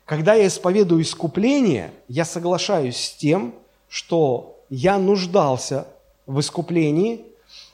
Когда 0.05 0.35
я 0.35 0.49
исповедую 0.49 1.03
искупление, 1.03 1.93
я 2.09 2.25
соглашаюсь 2.25 2.97
с 2.97 3.15
тем, 3.15 3.55
что 3.89 4.59
я 4.69 4.99
нуждался 4.99 5.87
в 6.27 6.41
искуплении, 6.41 7.25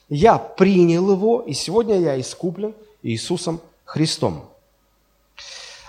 я 0.09 0.39
принял 0.39 1.11
его, 1.11 1.41
и 1.41 1.53
сегодня 1.53 1.99
я 1.99 2.21
искуплен 2.21 2.75
Иисусом 3.03 3.61
Христом. 3.85 4.45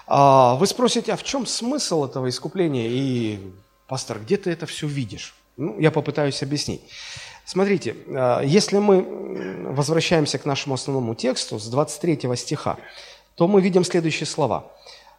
А, 0.08 0.56
вы 0.56 0.68
спросите, 0.68 1.14
а 1.14 1.18
в 1.18 1.24
чем 1.24 1.46
смысл 1.46 2.06
этого 2.06 2.30
искупления? 2.30 2.88
И 2.88 3.40
Пастор, 3.88 4.20
где 4.20 4.36
ты 4.36 4.52
это 4.52 4.66
все 4.66 4.86
видишь? 4.86 5.34
Ну, 5.56 5.80
я 5.80 5.92
попытаюсь 5.92 6.44
объяснить. 6.44 6.82
Смотрите, 7.46 7.96
э, 8.06 8.42
если 8.44 8.80
мы 8.80 9.02
возвращаемся 9.72 10.38
к 10.38 10.46
нашему 10.46 10.76
основному 10.76 11.16
тексту 11.16 11.58
с 11.58 11.68
23 11.68 12.36
стиха, 12.36 12.78
то 13.36 13.48
мы 13.48 13.62
видим 13.62 13.86
следующие 13.86 14.28
слова. 14.28 14.70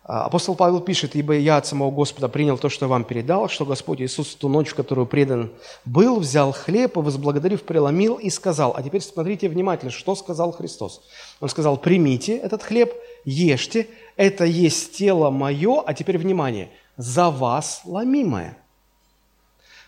Э, 0.04 0.12
апостол 0.26 0.54
Павел 0.54 0.80
пишет, 0.80 1.16
«Ибо 1.16 1.34
я 1.38 1.56
от 1.56 1.66
самого 1.66 1.90
Господа 1.90 2.28
принял 2.28 2.58
то, 2.58 2.68
что 2.68 2.88
вам 2.88 3.04
передал, 3.04 3.48
что 3.48 3.64
Господь 3.64 4.02
Иисус 4.02 4.34
в 4.34 4.36
ту 4.36 4.50
ночь, 4.50 4.74
которую 4.74 5.06
предан 5.06 5.50
был, 5.86 6.20
взял 6.20 6.52
хлеб 6.52 6.98
и, 6.98 7.00
возблагодарив, 7.00 7.62
преломил 7.62 8.16
и 8.16 8.28
сказал». 8.28 8.74
А 8.76 8.82
теперь 8.82 9.00
смотрите 9.00 9.48
внимательно, 9.48 9.90
что 9.90 10.14
сказал 10.14 10.52
Христос. 10.52 11.00
Он 11.40 11.48
сказал, 11.48 11.78
«Примите 11.78 12.36
этот 12.36 12.62
хлеб, 12.62 12.92
ешьте, 13.24 13.86
это 14.16 14.44
есть 14.44 14.94
тело 14.94 15.30
мое». 15.30 15.82
А 15.86 15.94
теперь 15.94 16.18
внимание– 16.18 16.70
за 16.98 17.30
вас 17.30 17.80
ломимое. 17.84 18.58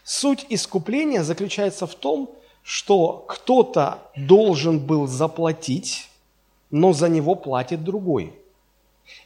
Суть 0.05 0.47
искупления 0.49 1.23
заключается 1.23 1.87
в 1.87 1.95
том, 1.95 2.35
что 2.63 3.25
кто-то 3.29 3.99
должен 4.17 4.79
был 4.79 5.07
заплатить, 5.07 6.09
но 6.71 6.93
за 6.93 7.09
него 7.09 7.35
платит 7.35 7.85
другой. 7.85 8.35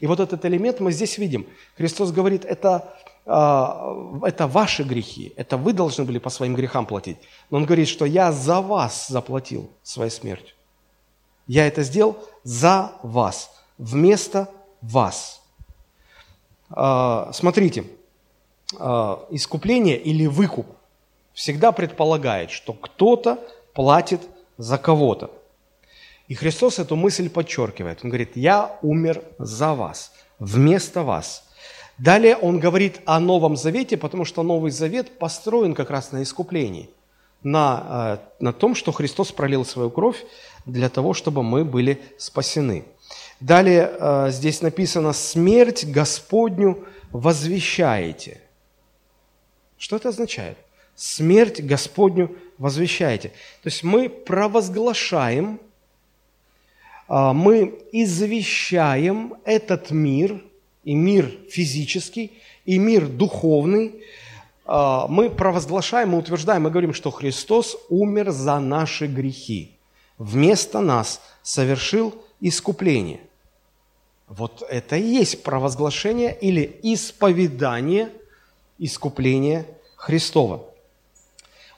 И 0.01 0.07
вот 0.07 0.19
этот 0.19 0.45
элемент 0.47 0.81
мы 0.81 0.93
здесь 0.93 1.19
видим. 1.19 1.47
Христос 1.77 2.11
говорит, 2.11 2.45
это, 2.45 2.95
э, 3.27 4.27
это 4.27 4.47
ваши 4.47 4.83
грехи, 4.83 5.33
это 5.37 5.57
вы 5.59 5.75
должны 5.75 6.05
были 6.05 6.19
по 6.19 6.31
своим 6.31 6.55
грехам 6.55 6.87
платить. 6.87 7.19
Но 7.51 7.59
Он 7.59 7.67
говорит, 7.67 7.89
что 7.89 8.07
я 8.07 8.33
за 8.33 8.61
вас 8.61 9.09
заплатил 9.09 9.71
своей 9.83 10.11
смертью. 10.11 10.55
Я 11.47 11.67
это 11.67 11.83
сделал 11.83 12.17
за 12.45 12.93
вас, 13.03 13.51
вместо 13.77 14.49
вас. 14.81 15.44
А, 16.77 17.31
смотрите, 17.33 17.85
а, 18.79 19.27
искупление 19.31 19.97
или 19.97 20.27
выкуп 20.27 20.67
всегда 21.33 21.71
предполагает, 21.73 22.51
что 22.51 22.73
кто-то 22.73 23.39
платит 23.73 24.21
за 24.57 24.77
кого-то. 24.79 25.31
И 26.27 26.35
Христос 26.35 26.79
эту 26.79 26.97
мысль 26.97 27.29
подчеркивает. 27.29 28.01
Он 28.03 28.11
говорит, 28.11 28.37
я 28.37 28.79
умер 28.83 29.23
за 29.39 29.75
вас, 29.75 30.13
вместо 30.39 31.03
вас. 31.03 31.45
Далее 31.99 32.37
он 32.37 32.59
говорит 32.59 33.01
о 33.05 33.21
Новом 33.21 33.57
Завете, 33.57 33.97
потому 33.97 34.25
что 34.25 34.43
Новый 34.43 34.73
Завет 34.73 35.19
построен 35.19 35.75
как 35.75 35.91
раз 35.91 36.11
на 36.11 36.25
искуплении, 36.25 36.91
на, 37.45 38.19
э, 38.21 38.43
на 38.43 38.53
том, 38.53 38.75
что 38.75 38.91
Христос 38.91 39.31
пролил 39.31 39.65
свою 39.65 39.91
кровь 39.91 40.25
для 40.67 40.89
того, 40.89 41.15
чтобы 41.15 41.45
мы 41.45 41.65
были 41.65 42.03
спасены. 42.19 42.85
Далее 43.41 43.91
э, 43.93 44.31
здесь 44.31 44.63
написано 44.63 45.13
«смерть 45.13 45.85
Господню 45.87 46.87
возвещаете». 47.11 48.41
Что 49.77 49.97
это 49.97 50.11
означает? 50.11 50.57
Смерть 50.95 51.61
Господню 51.61 52.37
возвещаете. 52.59 53.29
То 53.63 53.69
есть 53.69 53.83
мы 53.83 54.09
провозглашаем, 54.09 55.61
э, 57.09 57.33
мы 57.33 57.81
извещаем 57.93 59.35
этот 59.45 59.91
мир, 59.91 60.43
и 60.85 60.95
мир 60.95 61.31
физический, 61.51 62.33
и 62.65 62.79
мир 62.79 63.09
духовный, 63.09 63.95
э, 64.67 65.01
мы 65.09 65.29
провозглашаем, 65.29 66.11
мы 66.11 66.19
утверждаем, 66.19 66.63
мы 66.63 66.71
говорим, 66.71 66.95
что 66.95 67.11
Христос 67.11 67.77
умер 67.89 68.31
за 68.31 68.61
наши 68.61 69.07
грехи, 69.07 69.77
вместо 70.19 70.81
нас 70.81 71.21
совершил 71.43 72.15
искупление. 72.47 73.21
Вот 74.29 74.63
это 74.69 74.97
и 74.97 75.03
есть 75.03 75.43
провозглашение 75.43 76.37
или 76.39 76.79
исповедание 76.83 78.11
искупления 78.79 79.67
Христова. 79.97 80.63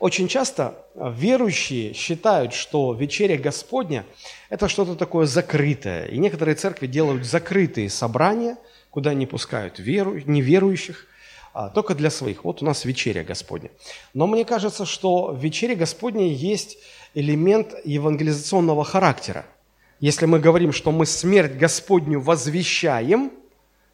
Очень 0.01 0.27
часто 0.27 0.75
верующие 0.95 1.95
считают, 1.95 2.53
что 2.53 2.93
вечеря 2.95 3.39
Господня– 3.39 4.05
это 4.51 4.69
что-то 4.69 4.97
такое 4.97 5.27
закрытое. 5.27 6.07
И 6.07 6.19
некоторые 6.19 6.57
церкви 6.57 6.89
делают 6.89 7.25
закрытые 7.25 7.89
собрания, 7.89 8.57
куда 8.91 9.15
не 9.15 9.27
пускают 9.27 9.79
веру, 9.79 10.21
неверующих, 10.27 11.07
а 11.53 11.69
только 11.69 11.95
для 11.95 12.11
своих. 12.11 12.45
Вот 12.45 12.61
у 12.61 12.65
нас 12.65 12.85
вечеря 12.85 13.23
Господня. 13.23 13.71
Но 14.15 14.27
мне 14.27 14.45
кажется, 14.45 14.85
что 14.85 15.29
в 15.29 15.39
вечере 15.39 15.77
Господней 15.77 16.33
есть 16.35 16.77
элемент 17.15 17.73
евангелизационного 17.85 18.85
характера– 18.85 19.47
если 20.01 20.27
мы 20.27 20.39
говорим, 20.39 20.73
что 20.73 20.93
мы 20.93 21.07
смерть 21.07 21.57
Господню 21.57 22.21
возвещаем, 22.21 23.33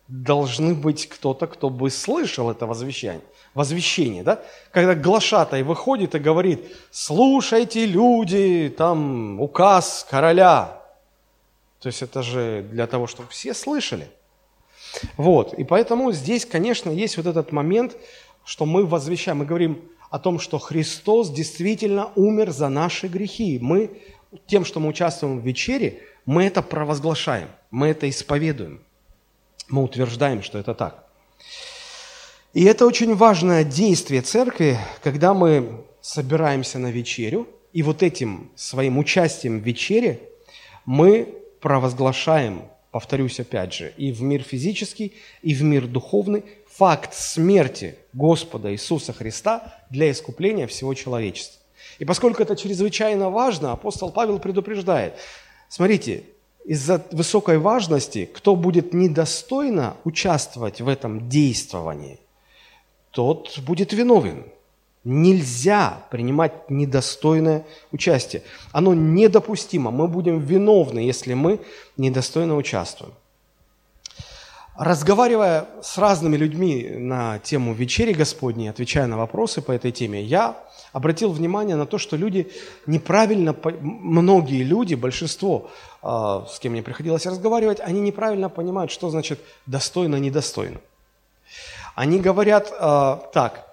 должны 0.08 0.74
быть 0.74 1.08
кто-то, 1.08 1.46
кто 1.46 1.70
бы 1.70 1.90
слышал 1.90 2.50
это 2.50 2.66
возвещание. 2.66 3.22
Возвещение, 3.54 4.22
да? 4.22 4.42
Когда 4.70 4.94
глашатай 4.94 5.62
выходит 5.62 6.14
и 6.14 6.18
говорит, 6.18 6.64
слушайте, 6.90 7.86
люди, 7.86 8.74
там 8.76 9.40
указ 9.40 10.06
короля. 10.08 10.80
То 11.80 11.88
есть 11.88 12.02
это 12.02 12.22
же 12.22 12.66
для 12.70 12.86
того, 12.86 13.06
чтобы 13.06 13.28
все 13.30 13.54
слышали. 13.54 14.08
Вот, 15.16 15.54
и 15.54 15.64
поэтому 15.64 16.12
здесь, 16.12 16.44
конечно, 16.44 16.90
есть 16.90 17.16
вот 17.16 17.26
этот 17.26 17.50
момент, 17.52 17.96
что 18.44 18.66
мы 18.66 18.84
возвещаем, 18.84 19.38
мы 19.38 19.46
говорим 19.46 19.82
о 20.10 20.18
том, 20.18 20.38
что 20.38 20.58
Христос 20.58 21.30
действительно 21.30 22.10
умер 22.16 22.50
за 22.50 22.68
наши 22.68 23.08
грехи. 23.08 23.58
Мы 23.60 23.98
тем, 24.46 24.64
что 24.64 24.80
мы 24.80 24.88
участвуем 24.88 25.40
в 25.40 25.46
вечере, 25.46 26.02
мы 26.26 26.44
это 26.44 26.62
провозглашаем, 26.62 27.48
мы 27.70 27.88
это 27.88 28.08
исповедуем, 28.08 28.80
мы 29.68 29.82
утверждаем, 29.82 30.42
что 30.42 30.58
это 30.58 30.74
так. 30.74 31.06
И 32.52 32.64
это 32.64 32.86
очень 32.86 33.14
важное 33.14 33.64
действие 33.64 34.20
церкви, 34.20 34.78
когда 35.02 35.32
мы 35.32 35.84
собираемся 36.00 36.78
на 36.78 36.90
вечерю, 36.90 37.48
и 37.72 37.82
вот 37.82 38.02
этим 38.02 38.50
своим 38.54 38.98
участием 38.98 39.60
в 39.60 39.64
вечере 39.64 40.20
мы 40.84 41.34
провозглашаем, 41.60 42.64
повторюсь 42.90 43.40
опять 43.40 43.72
же, 43.72 43.94
и 43.96 44.12
в 44.12 44.20
мир 44.20 44.42
физический, 44.42 45.14
и 45.40 45.54
в 45.54 45.62
мир 45.62 45.86
духовный 45.86 46.44
факт 46.66 47.14
смерти 47.14 47.96
Господа 48.12 48.72
Иисуса 48.72 49.12
Христа 49.14 49.82
для 49.88 50.10
искупления 50.10 50.66
всего 50.66 50.92
человечества. 50.92 51.61
И 51.98 52.04
поскольку 52.04 52.42
это 52.42 52.56
чрезвычайно 52.56 53.30
важно, 53.30 53.72
апостол 53.72 54.10
Павел 54.10 54.38
предупреждает, 54.38 55.14
смотрите, 55.68 56.24
из-за 56.64 57.04
высокой 57.10 57.58
важности, 57.58 58.30
кто 58.32 58.54
будет 58.54 58.94
недостойно 58.94 59.96
участвовать 60.04 60.80
в 60.80 60.88
этом 60.88 61.28
действовании, 61.28 62.20
тот 63.10 63.58
будет 63.58 63.92
виновен. 63.92 64.44
Нельзя 65.04 66.04
принимать 66.10 66.70
недостойное 66.70 67.64
участие. 67.90 68.42
Оно 68.70 68.94
недопустимо. 68.94 69.90
Мы 69.90 70.06
будем 70.06 70.38
виновны, 70.38 71.00
если 71.00 71.34
мы 71.34 71.60
недостойно 71.96 72.56
участвуем. 72.56 73.12
Разговаривая 74.76 75.66
с 75.82 75.98
разными 75.98 76.36
людьми 76.36 76.88
на 76.88 77.40
тему 77.40 77.74
вечери 77.74 78.12
Господней, 78.12 78.70
отвечая 78.70 79.06
на 79.06 79.18
вопросы 79.18 79.60
по 79.60 79.72
этой 79.72 79.90
теме, 79.90 80.22
я 80.22 80.56
обратил 80.92 81.32
внимание 81.32 81.76
на 81.76 81.86
то, 81.86 81.98
что 81.98 82.16
люди 82.16 82.50
неправильно, 82.86 83.56
многие 83.80 84.62
люди, 84.62 84.94
большинство, 84.94 85.70
а, 86.02 86.46
с 86.46 86.58
кем 86.58 86.72
мне 86.72 86.82
приходилось 86.82 87.26
разговаривать, 87.26 87.80
они 87.80 88.00
неправильно 88.00 88.48
понимают, 88.48 88.90
что 88.90 89.10
значит 89.10 89.40
достойно, 89.66 90.16
недостойно. 90.16 90.80
Они 91.94 92.20
говорят 92.20 92.72
а, 92.78 93.16
так, 93.32 93.66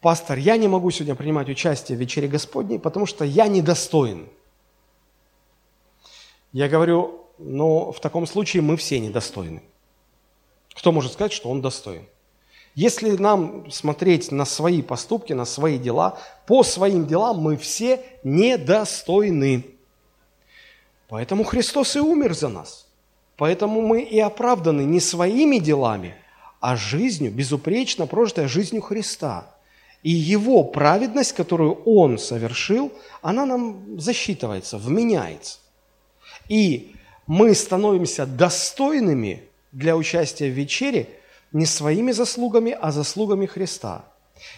пастор, 0.00 0.38
я 0.38 0.56
не 0.56 0.68
могу 0.68 0.90
сегодня 0.90 1.14
принимать 1.14 1.48
участие 1.48 1.96
в 1.96 2.00
вечере 2.00 2.28
Господней, 2.28 2.78
потому 2.78 3.06
что 3.06 3.24
я 3.24 3.46
недостоин. 3.46 4.28
Я 6.52 6.68
говорю, 6.68 7.26
но 7.38 7.92
в 7.92 8.00
таком 8.00 8.26
случае 8.26 8.62
мы 8.62 8.76
все 8.76 8.98
недостойны. 8.98 9.62
Кто 10.74 10.92
может 10.92 11.12
сказать, 11.12 11.32
что 11.32 11.50
он 11.50 11.60
достоин? 11.60 12.06
Если 12.74 13.10
нам 13.10 13.70
смотреть 13.70 14.32
на 14.32 14.44
свои 14.44 14.80
поступки, 14.80 15.34
на 15.34 15.44
свои 15.44 15.78
дела, 15.78 16.18
по 16.46 16.62
своим 16.62 17.06
делам 17.06 17.38
мы 17.38 17.56
все 17.56 18.00
недостойны. 18.24 19.66
Поэтому 21.08 21.44
Христос 21.44 21.96
и 21.96 22.00
умер 22.00 22.34
за 22.34 22.48
нас. 22.48 22.86
Поэтому 23.36 23.82
мы 23.82 24.02
и 24.02 24.18
оправданы 24.18 24.82
не 24.82 25.00
своими 25.00 25.58
делами, 25.58 26.14
а 26.60 26.76
жизнью, 26.76 27.30
безупречно 27.30 28.06
прожитой 28.06 28.46
жизнью 28.46 28.80
Христа. 28.80 29.54
И 30.02 30.10
Его 30.10 30.64
праведность, 30.64 31.32
которую 31.32 31.74
Он 31.84 32.18
совершил, 32.18 32.92
она 33.20 33.44
нам 33.44 34.00
засчитывается, 34.00 34.78
вменяется. 34.78 35.58
И 36.48 36.94
мы 37.26 37.54
становимся 37.54 38.26
достойными 38.26 39.42
для 39.72 39.96
участия 39.96 40.48
в 40.48 40.54
вечере 40.54 41.08
не 41.52 41.66
своими 41.66 42.12
заслугами, 42.12 42.76
а 42.78 42.90
заслугами 42.92 43.46
Христа. 43.46 44.04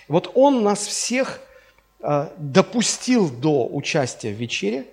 вот 0.08 0.30
Он 0.34 0.62
нас 0.62 0.86
всех 0.86 1.40
а, 2.00 2.32
допустил 2.38 3.30
до 3.30 3.66
участия 3.66 4.32
в 4.32 4.36
вечере, 4.36 4.86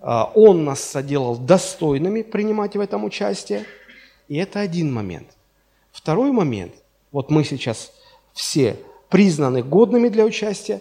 а, 0.00 0.30
Он 0.34 0.64
нас 0.64 0.80
соделал 0.80 1.36
достойными 1.36 2.22
принимать 2.22 2.76
в 2.76 2.80
этом 2.80 3.04
участие, 3.04 3.64
и 4.28 4.36
это 4.36 4.60
один 4.60 4.92
момент. 4.92 5.28
Второй 5.92 6.30
момент, 6.30 6.74
вот 7.12 7.30
мы 7.30 7.44
сейчас 7.44 7.92
все 8.32 8.76
признаны 9.08 9.62
годными 9.62 10.08
для 10.08 10.24
участия, 10.24 10.80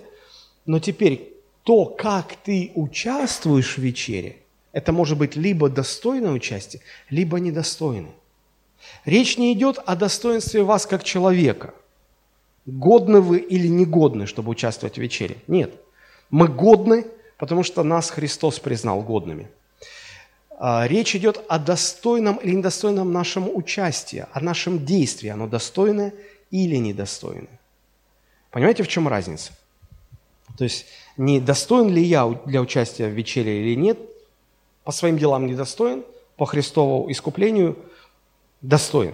но 0.65 0.79
теперь 0.79 1.33
то, 1.63 1.85
как 1.85 2.35
ты 2.35 2.71
участвуешь 2.75 3.77
в 3.77 3.81
вечере, 3.81 4.37
это 4.71 4.91
может 4.91 5.17
быть 5.17 5.35
либо 5.35 5.69
достойное 5.69 6.31
участие, 6.31 6.81
либо 7.09 7.39
недостойное. 7.39 8.13
Речь 9.05 9.37
не 9.37 9.53
идет 9.53 9.79
о 9.85 9.95
достоинстве 9.95 10.63
вас 10.63 10.85
как 10.85 11.03
человека. 11.03 11.73
Годны 12.65 13.21
вы 13.21 13.39
или 13.39 13.67
негодны, 13.67 14.27
чтобы 14.27 14.51
участвовать 14.51 14.95
в 14.95 15.01
вечере? 15.01 15.37
Нет. 15.47 15.73
Мы 16.29 16.47
годны, 16.47 17.07
потому 17.37 17.63
что 17.63 17.83
нас 17.83 18.09
Христос 18.09 18.59
признал 18.59 19.01
годными. 19.01 19.49
А, 20.51 20.85
речь 20.87 21.15
идет 21.15 21.43
о 21.47 21.57
достойном 21.57 22.35
или 22.37 22.53
недостойном 22.53 23.11
нашем 23.11 23.49
участии, 23.53 24.25
о 24.31 24.39
нашем 24.41 24.85
действии. 24.85 25.29
Оно 25.29 25.47
достойное 25.47 26.13
или 26.51 26.75
недостойное. 26.75 27.59
Понимаете, 28.51 28.83
в 28.83 28.87
чем 28.87 29.07
разница? 29.07 29.53
То 30.57 30.65
есть, 30.65 30.85
не 31.15 31.39
достоин 31.39 31.89
ли 31.89 32.03
я 32.03 32.27
для 32.45 32.61
участия 32.61 33.07
в 33.07 33.13
вечере 33.13 33.61
или 33.61 33.75
нет, 33.75 33.97
по 34.83 34.91
своим 34.91 35.17
делам 35.17 35.47
недостоин, 35.47 36.03
по 36.35 36.45
Христову 36.45 37.09
искуплению– 37.09 37.77
достоин. 38.61 39.13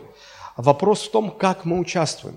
Вопрос 0.57 1.03
в 1.03 1.11
том, 1.11 1.31
как 1.31 1.65
мы 1.65 1.79
участвуем. 1.79 2.35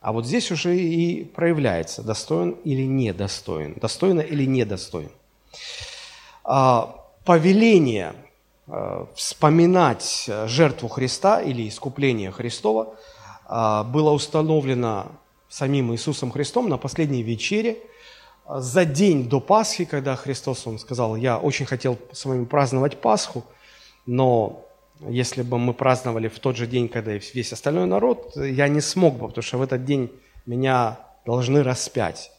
А 0.00 0.12
вот 0.12 0.26
здесь 0.26 0.50
уже 0.50 0.76
и 0.76 1.24
проявляется, 1.24 2.02
достоин 2.02 2.52
или 2.64 2.82
недостоин, 2.82 3.74
достойно 3.74 4.20
или 4.20 4.44
недостоин. 4.44 5.10
А, 6.44 7.04
повеление 7.24 8.14
а, 8.68 9.06
вспоминать 9.14 10.30
жертву 10.46 10.88
Христа 10.88 11.42
или 11.42 11.68
искупление 11.68 12.30
Христова 12.30 12.94
а, 13.44 13.82
было 13.84 14.10
установлено 14.10 15.06
самим 15.48 15.92
Иисусом 15.92 16.30
Христом 16.30 16.68
на 16.68 16.78
последней 16.78 17.22
вечере, 17.22 17.78
за 18.48 18.84
день 18.84 19.28
до 19.28 19.40
Пасхи, 19.40 19.84
когда 19.84 20.16
Христос, 20.16 20.66
Он 20.66 20.78
сказал, 20.78 21.16
я 21.16 21.38
очень 21.38 21.66
хотел 21.66 21.98
с 22.12 22.24
вами 22.24 22.44
праздновать 22.46 22.98
Пасху, 22.98 23.44
но 24.06 24.64
если 25.08 25.42
бы 25.42 25.58
мы 25.58 25.74
праздновали 25.74 26.28
в 26.28 26.38
тот 26.38 26.56
же 26.56 26.66
день, 26.66 26.88
когда 26.88 27.14
и 27.14 27.20
весь 27.34 27.52
остальной 27.52 27.86
народ, 27.86 28.32
я 28.36 28.68
не 28.68 28.80
смог 28.80 29.14
бы, 29.14 29.28
потому 29.28 29.42
что 29.42 29.58
в 29.58 29.62
этот 29.62 29.84
день 29.84 30.10
меня 30.46 30.98
должны 31.24 31.62
распять. 31.62 32.32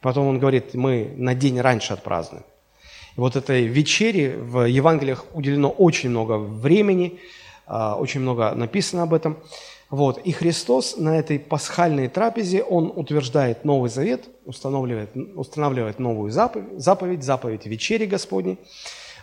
Потом 0.00 0.26
он 0.26 0.38
говорит, 0.38 0.74
мы 0.74 1.12
на 1.16 1.34
день 1.34 1.60
раньше 1.60 1.92
отпразднуем. 1.94 2.44
И 3.16 3.20
вот 3.20 3.36
этой 3.36 3.64
вечере 3.64 4.36
в 4.36 4.66
Евангелиях 4.66 5.24
уделено 5.32 5.70
очень 5.70 6.10
много 6.10 6.36
времени, 6.36 7.20
а, 7.66 7.96
очень 7.96 8.20
много 8.20 8.52
написано 8.54 9.04
об 9.04 9.14
этом. 9.14 9.38
Вот. 9.88 10.18
И 10.18 10.32
Христос 10.32 10.96
на 10.96 11.18
этой 11.18 11.38
пасхальной 11.38 12.08
трапезе, 12.08 12.62
Он 12.62 12.92
утверждает 12.94 13.64
Новый 13.64 13.90
Завет, 13.90 14.24
устанавливает, 14.44 15.10
устанавливает 15.36 15.98
новую 15.98 16.32
заповедь, 16.32 16.82
заповедь, 16.82 17.22
заповедь 17.22 17.66
вечери 17.66 18.06
Господней. 18.06 18.58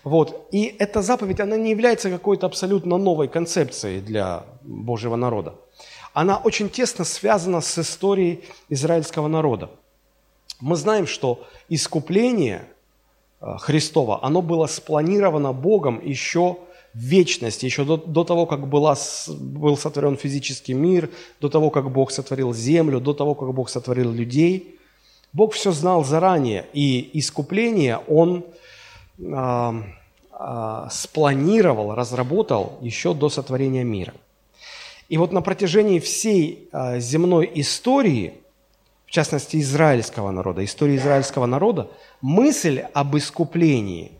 Вот. 0.03 0.47
И 0.51 0.75
эта 0.79 1.01
заповедь, 1.01 1.39
она 1.39 1.57
не 1.57 1.71
является 1.71 2.09
какой-то 2.09 2.47
абсолютно 2.47 2.97
новой 2.97 3.27
концепцией 3.27 4.01
для 4.01 4.43
Божьего 4.61 5.15
народа. 5.15 5.55
Она 6.13 6.37
очень 6.37 6.69
тесно 6.69 7.05
связана 7.05 7.61
с 7.61 7.77
историей 7.77 8.43
израильского 8.69 9.27
народа. 9.27 9.69
Мы 10.59 10.75
знаем, 10.75 11.07
что 11.07 11.45
искупление 11.69 12.63
э, 13.39 13.57
Христова, 13.59 14.19
оно 14.23 14.41
было 14.41 14.67
спланировано 14.67 15.53
Богом 15.53 16.01
еще 16.03 16.57
в 16.93 16.99
вечности, 16.99 17.65
еще 17.65 17.85
до, 17.85 17.97
до 17.97 18.23
того, 18.23 18.45
как 18.45 18.67
была, 18.67 18.97
был 19.27 19.77
сотворен 19.77 20.17
физический 20.17 20.73
мир, 20.73 21.09
до 21.39 21.49
того, 21.49 21.69
как 21.69 21.89
Бог 21.89 22.11
сотворил 22.11 22.53
землю, 22.53 22.99
до 22.99 23.13
того, 23.13 23.33
как 23.33 23.53
Бог 23.53 23.69
сотворил 23.69 24.11
людей. 24.11 24.77
Бог 25.31 25.53
все 25.53 25.71
знал 25.71 26.03
заранее, 26.03 26.65
и 26.73 27.09
искупление 27.17 27.99
Он 28.07 28.43
спланировал, 30.89 31.93
разработал 31.93 32.79
еще 32.81 33.13
до 33.13 33.29
сотворения 33.29 33.83
мира. 33.83 34.13
И 35.11 35.17
вот 35.17 35.33
на 35.33 35.41
протяжении 35.41 35.99
всей 35.99 36.69
э, 36.71 37.01
земной 37.01 37.51
истории, 37.55 38.33
в 39.05 39.11
частности 39.11 39.59
израильского 39.59 40.31
народа, 40.31 40.63
истории 40.63 40.95
израильского 40.95 41.45
народа, 41.45 41.89
мысль 42.21 42.79
об 42.93 43.17
искуплении 43.17 44.13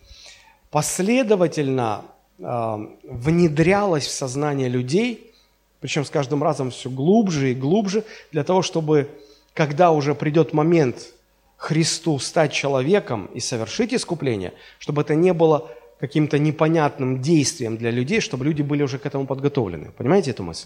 последовательно 0.69 2.04
э, 2.38 2.77
внедрялась 3.04 4.06
в 4.06 4.12
сознание 4.12 4.67
людей, 4.67 5.32
причем 5.80 6.04
с 6.04 6.10
каждым 6.10 6.43
разом 6.43 6.71
все 6.71 6.89
глубже 6.89 7.51
и 7.51 7.56
глубже, 7.56 8.04
для 8.34 8.43
того, 8.43 8.62
чтобы, 8.62 9.10
когда 9.54 9.91
уже 9.91 10.13
придет 10.13 10.51
момент 10.51 11.13
Христу 11.62 12.17
стать 12.17 12.54
человеком 12.54 13.28
и 13.36 13.39
совершить 13.39 13.93
искупление, 13.93 14.52
чтобы 14.80 15.04
это 15.04 15.13
не 15.13 15.32
было 15.32 15.69
каким-то 16.00 16.39
непонятным 16.39 17.21
действием 17.21 17.78
для 17.78 17.91
людей, 17.91 18.19
чтобы 18.19 18.45
люди 18.45 18.63
были 18.63 18.82
уже 18.82 18.97
к 18.97 19.06
этому 19.06 19.28
подготовлены. 19.28 19.91
Понимаете 19.91 20.32
эту 20.32 20.41
мысль? 20.41 20.65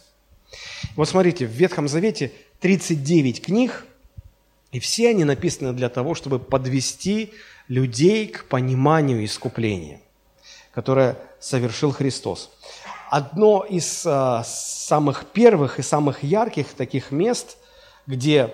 Вот 0.95 1.09
смотрите, 1.09 1.47
в 1.47 1.49
Ветхом 1.49 1.89
Завете 1.89 2.31
39 2.61 3.41
книг, 3.41 3.85
и 4.71 4.79
все 4.79 5.09
они 5.09 5.25
написаны 5.25 5.73
для 5.73 5.89
того, 5.89 6.15
чтобы 6.15 6.39
подвести 6.39 7.33
людей 7.67 8.27
к 8.27 8.45
пониманию 8.45 9.25
искупления, 9.25 9.99
которое 10.73 11.17
совершил 11.41 11.91
Христос. 11.91 12.51
Одно 13.09 13.65
из 13.69 14.05
а, 14.05 14.45
самых 14.45 15.25
первых 15.25 15.77
и 15.77 15.81
самых 15.81 16.23
ярких 16.23 16.67
таких 16.67 17.11
мест, 17.11 17.57
где 18.07 18.53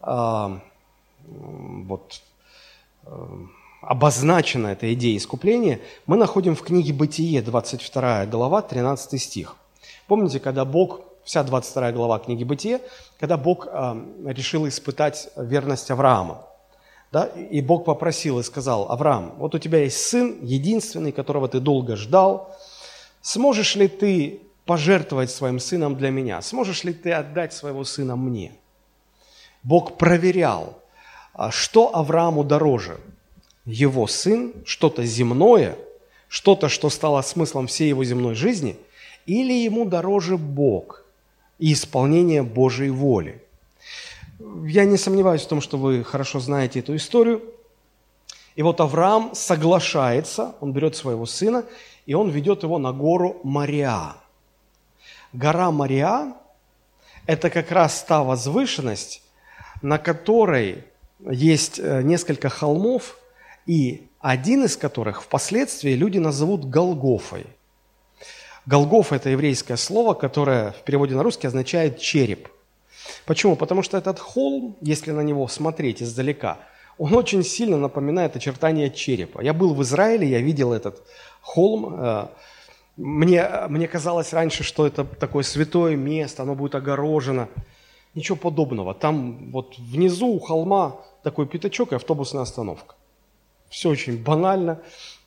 а, 0.00 0.62
вот, 1.26 2.22
а, 3.04 3.38
обозначена 3.82 4.68
эта 4.68 4.92
идея 4.94 5.16
искупления, 5.16 5.80
мы 6.06 6.16
находим 6.16 6.54
в 6.54 6.62
книге 6.62 6.92
«Бытие», 6.92 7.42
22 7.42 8.26
глава, 8.26 8.62
13 8.62 9.20
стих. 9.20 9.56
Помните, 10.06 10.40
когда 10.40 10.64
Бог, 10.64 11.00
вся 11.24 11.42
22 11.42 11.92
глава 11.92 12.18
книги 12.18 12.44
«Бытие», 12.44 12.80
когда 13.18 13.36
Бог 13.36 13.66
э, 13.66 14.04
решил 14.26 14.68
испытать 14.68 15.28
верность 15.36 15.90
Авраама. 15.90 16.46
Да? 17.10 17.26
И 17.26 17.60
Бог 17.60 17.84
попросил 17.84 18.38
и 18.38 18.42
сказал, 18.42 18.90
Авраам, 18.90 19.34
вот 19.36 19.54
у 19.54 19.58
тебя 19.58 19.80
есть 19.80 19.98
сын, 19.98 20.38
единственный, 20.42 21.12
которого 21.12 21.48
ты 21.48 21.60
долго 21.60 21.96
ждал. 21.96 22.56
Сможешь 23.20 23.76
ли 23.76 23.86
ты 23.88 24.40
пожертвовать 24.64 25.30
своим 25.30 25.60
сыном 25.60 25.96
для 25.96 26.10
меня? 26.10 26.40
Сможешь 26.40 26.84
ли 26.84 26.92
ты 26.94 27.12
отдать 27.12 27.52
своего 27.52 27.84
сына 27.84 28.16
мне? 28.16 28.52
Бог 29.62 29.98
проверял, 29.98 30.81
что 31.50 31.94
Аврааму 31.94 32.44
дороже– 32.44 32.98
его 33.64 34.06
сын, 34.06 34.52
что-то 34.64 35.04
земное, 35.04 35.76
что-то, 36.28 36.68
что 36.68 36.90
стало 36.90 37.22
смыслом 37.22 37.66
всей 37.66 37.88
его 37.88 38.04
земной 38.04 38.34
жизни, 38.34 38.76
или 39.26 39.52
ему 39.52 39.84
дороже 39.84 40.36
Бог 40.36 41.04
и 41.58 41.72
исполнение 41.72 42.42
Божьей 42.42 42.90
воли. 42.90 43.42
Я 44.64 44.84
не 44.84 44.96
сомневаюсь 44.96 45.42
в 45.42 45.48
том, 45.48 45.60
что 45.60 45.78
вы 45.78 46.02
хорошо 46.02 46.40
знаете 46.40 46.80
эту 46.80 46.96
историю. 46.96 47.42
И 48.56 48.62
вот 48.62 48.80
Авраам 48.80 49.34
соглашается, 49.34 50.54
он 50.60 50.72
берет 50.72 50.96
своего 50.96 51.26
сына, 51.26 51.64
и 52.06 52.14
он 52.14 52.30
ведет 52.30 52.64
его 52.64 52.78
на 52.78 52.92
гору 52.92 53.40
Мариа. 53.44 54.16
Гора 55.32 55.70
Мариа– 55.70 56.34
это 57.26 57.48
как 57.48 57.70
раз 57.70 58.02
та 58.02 58.24
возвышенность, 58.24 59.22
на 59.80 59.98
которой 59.98 60.84
есть 61.30 61.78
э, 61.78 62.02
несколько 62.02 62.48
холмов– 62.48 63.16
и 63.66 64.08
один 64.20 64.64
из 64.64 64.76
которых 64.76 65.22
впоследствии 65.22 65.92
люди 65.92 66.18
назовут 66.18 66.64
Голгофой. 66.64 67.46
Голгоф– 68.66 69.12
это 69.14 69.30
еврейское 69.30 69.76
слово, 69.76 70.14
которое 70.14 70.72
в 70.72 70.82
переводе 70.82 71.14
на 71.14 71.22
русский 71.22 71.48
означает 71.48 71.98
«череп». 71.98 72.48
Почему? 73.26 73.56
Потому 73.56 73.82
что 73.82 73.98
этот 73.98 74.20
холм, 74.20 74.76
если 74.80 75.10
на 75.10 75.22
него 75.22 75.48
смотреть 75.48 76.02
издалека, 76.02 76.58
он 76.98 77.14
очень 77.14 77.42
сильно 77.42 77.76
напоминает 77.76 78.36
очертания 78.36 78.90
черепа. 78.90 79.40
Я 79.40 79.52
был 79.52 79.74
в 79.74 79.82
Израиле, 79.82 80.28
я 80.28 80.40
видел 80.40 80.72
этот 80.72 81.02
холм. 81.40 81.94
Э, 81.98 82.26
мне, 82.96 83.48
мне 83.68 83.88
казалось 83.88 84.32
раньше, 84.32 84.62
что 84.62 84.86
это 84.86 85.04
такое 85.04 85.42
святое 85.42 85.96
место, 85.96 86.42
оно 86.42 86.54
будет 86.54 86.76
огорожено. 86.76 87.48
Ничего 88.14 88.36
подобного. 88.36 88.94
Там 88.94 89.50
вот 89.50 89.76
внизу 89.78 90.28
у 90.28 90.38
холма 90.38 91.00
такой 91.22 91.46
пятачок 91.46 91.92
и 91.92 91.96
автобусная 91.96 92.42
остановка. 92.42 92.94
Все 93.68 93.88
очень 93.88 94.22
банально, 94.22 94.80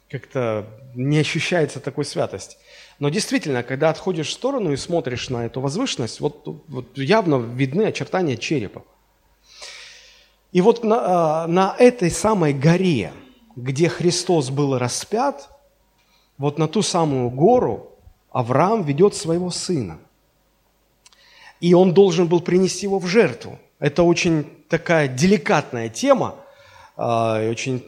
как-то 0.10 0.68
не 0.94 1.18
ощущается 1.18 1.80
такой 1.80 2.06
святости. 2.06 2.58
Но 3.00 3.10
действительно, 3.10 3.64
когда 3.64 3.90
отходишь 3.90 4.30
в 4.30 4.34
сторону 4.34 4.72
и 4.72 4.78
смотришь 4.78 5.30
на 5.30 5.46
эту 5.46 5.62
возвышенность, 5.62 6.20
вот, 6.20 6.44
вот 6.68 6.98
явно 6.98 7.36
видны 7.36 7.84
очертания 7.84 8.38
черепа. 8.38 8.84
И 10.52 10.62
вот 10.62 10.84
на, 10.84 11.44
а, 11.44 11.48
на 11.48 11.76
этой 11.78 12.10
самой 12.10 12.54
горе, 12.54 13.12
где 13.56 13.90
Христос 13.90 14.52
был 14.52 14.78
распят, 14.78 15.50
вот 16.38 16.58
на 16.58 16.68
ту 16.68 16.82
самую 16.82 17.30
гору 17.30 17.92
Авраам 18.32 18.84
ведет 18.84 19.16
своего 19.16 19.50
сына. 19.50 20.00
И 21.60 21.74
он 21.74 21.94
должен 21.94 22.28
был 22.28 22.42
принести 22.42 22.86
его 22.86 23.00
в 23.00 23.08
жертву. 23.08 23.60
Это 23.80 24.04
очень 24.04 24.46
такая 24.70 25.08
деликатная 25.08 25.90
тема, 25.90 26.36
а, 26.98 27.50
очень 27.50 27.84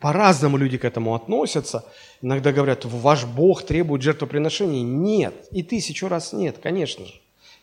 по-разному 0.00 0.56
люди 0.56 0.78
к 0.78 0.84
этому 0.84 1.14
относятся. 1.14 1.84
Иногда 2.22 2.52
говорят, 2.52 2.84
ваш 2.84 3.24
Бог 3.24 3.64
требует 3.64 4.02
жертвоприношений. 4.02 4.82
Нет, 4.82 5.34
и 5.50 5.64
тысячу 5.64 6.08
раз 6.08 6.32
нет, 6.32 6.58
конечно 6.62 7.04
же. 7.04 7.14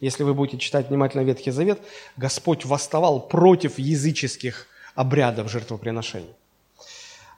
Если 0.02 0.24
вы 0.24 0.34
будете 0.34 0.58
читать 0.58 0.90
внимательно 0.90 1.22
Ветхий 1.22 1.52
Завет, 1.52 1.80
Господь 2.18 2.66
восставал 2.66 3.22
против 3.22 3.80
языческих 3.80 4.68
обрядов 4.96 5.50
жертвоприношений. 5.50 6.36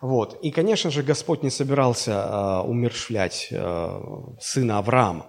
Вот. 0.01 0.39
И, 0.41 0.51
конечно 0.51 0.89
же, 0.89 1.04
Господь 1.04 1.43
не 1.43 1.51
собирался 1.51 2.12
э, 2.12 2.67
умершвлять 2.67 3.49
э, 3.51 4.01
сына 4.41 4.80
Авраама. 4.80 5.28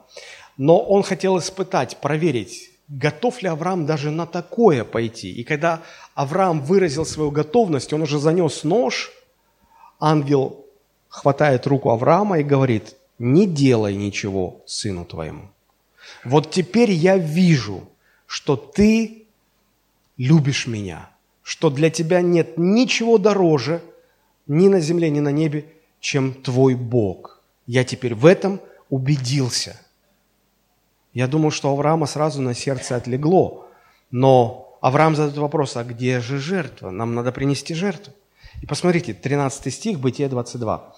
Но 0.56 0.78
он 0.78 1.02
хотел 1.02 1.38
испытать, 1.38 1.98
проверить, 1.98 2.70
готов 2.88 3.42
ли 3.42 3.48
Авраам 3.48 3.86
даже 3.86 4.10
на 4.10 4.26
такое 4.26 4.84
пойти. 4.84 5.32
И 5.32 5.44
когда 5.44 5.82
Авраам 6.14 6.60
выразил 6.60 7.04
свою 7.04 7.30
готовность, 7.30 7.92
он 7.92 8.02
уже 8.02 8.18
занес 8.18 8.64
нож, 8.64 9.12
ангел 9.98 10.64
хватает 11.08 11.66
руку 11.66 11.90
Авраама 11.90 12.38
и 12.40 12.44
говорит, 12.44 12.96
не 13.18 13.46
делай 13.46 13.96
ничего 13.96 14.62
сыну 14.66 15.04
твоему. 15.04 15.50
Вот 16.24 16.50
теперь 16.50 16.90
я 16.90 17.16
вижу, 17.16 17.88
что 18.26 18.56
ты 18.56 19.26
любишь 20.16 20.66
меня, 20.66 21.10
что 21.42 21.70
для 21.70 21.90
тебя 21.90 22.20
нет 22.20 22.58
ничего 22.58 23.18
дороже 23.18 23.82
ни 24.46 24.68
на 24.68 24.80
земле, 24.80 25.10
ни 25.10 25.20
на 25.20 25.30
небе, 25.30 25.66
чем 26.00 26.34
твой 26.34 26.74
Бог. 26.74 27.40
Я 27.66 27.84
теперь 27.84 28.14
в 28.14 28.26
этом 28.26 28.60
убедился. 28.90 29.80
Я 31.16 31.28
думал, 31.28 31.50
что 31.50 31.70
Авраама 31.70 32.04
сразу 32.04 32.42
на 32.42 32.52
сердце 32.52 32.94
отлегло, 32.94 33.64
но 34.10 34.76
Авраам 34.82 35.16
задает 35.16 35.38
вопрос, 35.38 35.74
а 35.78 35.82
где 35.82 36.20
же 36.20 36.38
жертва? 36.38 36.90
Нам 36.90 37.14
надо 37.14 37.32
принести 37.32 37.72
жертву. 37.72 38.12
И 38.60 38.66
посмотрите, 38.66 39.14
13 39.14 39.72
стих, 39.72 39.98
Бытие 39.98 40.28
22. 40.28 40.94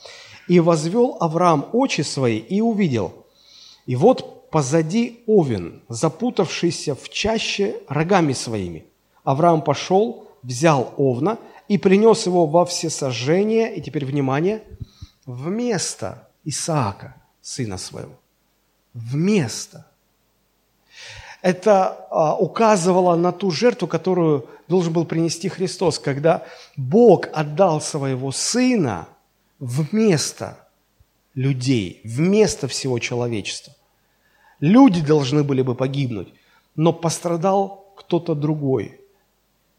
«И 0.48 0.58
возвел 0.58 1.18
Авраам 1.20 1.68
очи 1.72 2.00
свои 2.00 2.38
и 2.38 2.60
увидел, 2.60 3.26
и 3.86 3.94
вот 3.94 4.50
позади 4.50 5.22
овен, 5.28 5.82
запутавшийся 5.88 6.96
в 6.96 7.08
чаще 7.10 7.76
рогами 7.86 8.32
своими. 8.32 8.86
Авраам 9.22 9.62
пошел, 9.62 10.26
взял 10.42 10.94
овна 10.96 11.38
и 11.68 11.78
принес 11.78 12.26
его 12.26 12.46
во 12.46 12.64
всесожжение, 12.64 13.76
и 13.76 13.80
теперь, 13.80 14.04
внимание, 14.04 14.64
вместо 15.26 16.26
Исаака, 16.44 17.14
сына 17.40 17.78
своего. 17.78 18.18
Вместо 18.94 19.86
это 21.42 22.06
а, 22.10 22.36
указывало 22.36 23.16
на 23.16 23.32
ту 23.32 23.50
жертву, 23.50 23.86
которую 23.86 24.48
должен 24.66 24.92
был 24.92 25.04
принести 25.04 25.48
Христос, 25.48 25.98
когда 25.98 26.44
Бог 26.76 27.28
отдал 27.32 27.80
своего 27.80 28.32
Сына 28.32 29.08
вместо 29.58 30.58
людей, 31.34 32.00
вместо 32.04 32.66
всего 32.68 32.98
человечества. 32.98 33.74
Люди 34.60 35.00
должны 35.00 35.44
были 35.44 35.62
бы 35.62 35.74
погибнуть, 35.74 36.28
но 36.74 36.92
пострадал 36.92 37.92
кто-то 37.96 38.34
другой. 38.34 39.00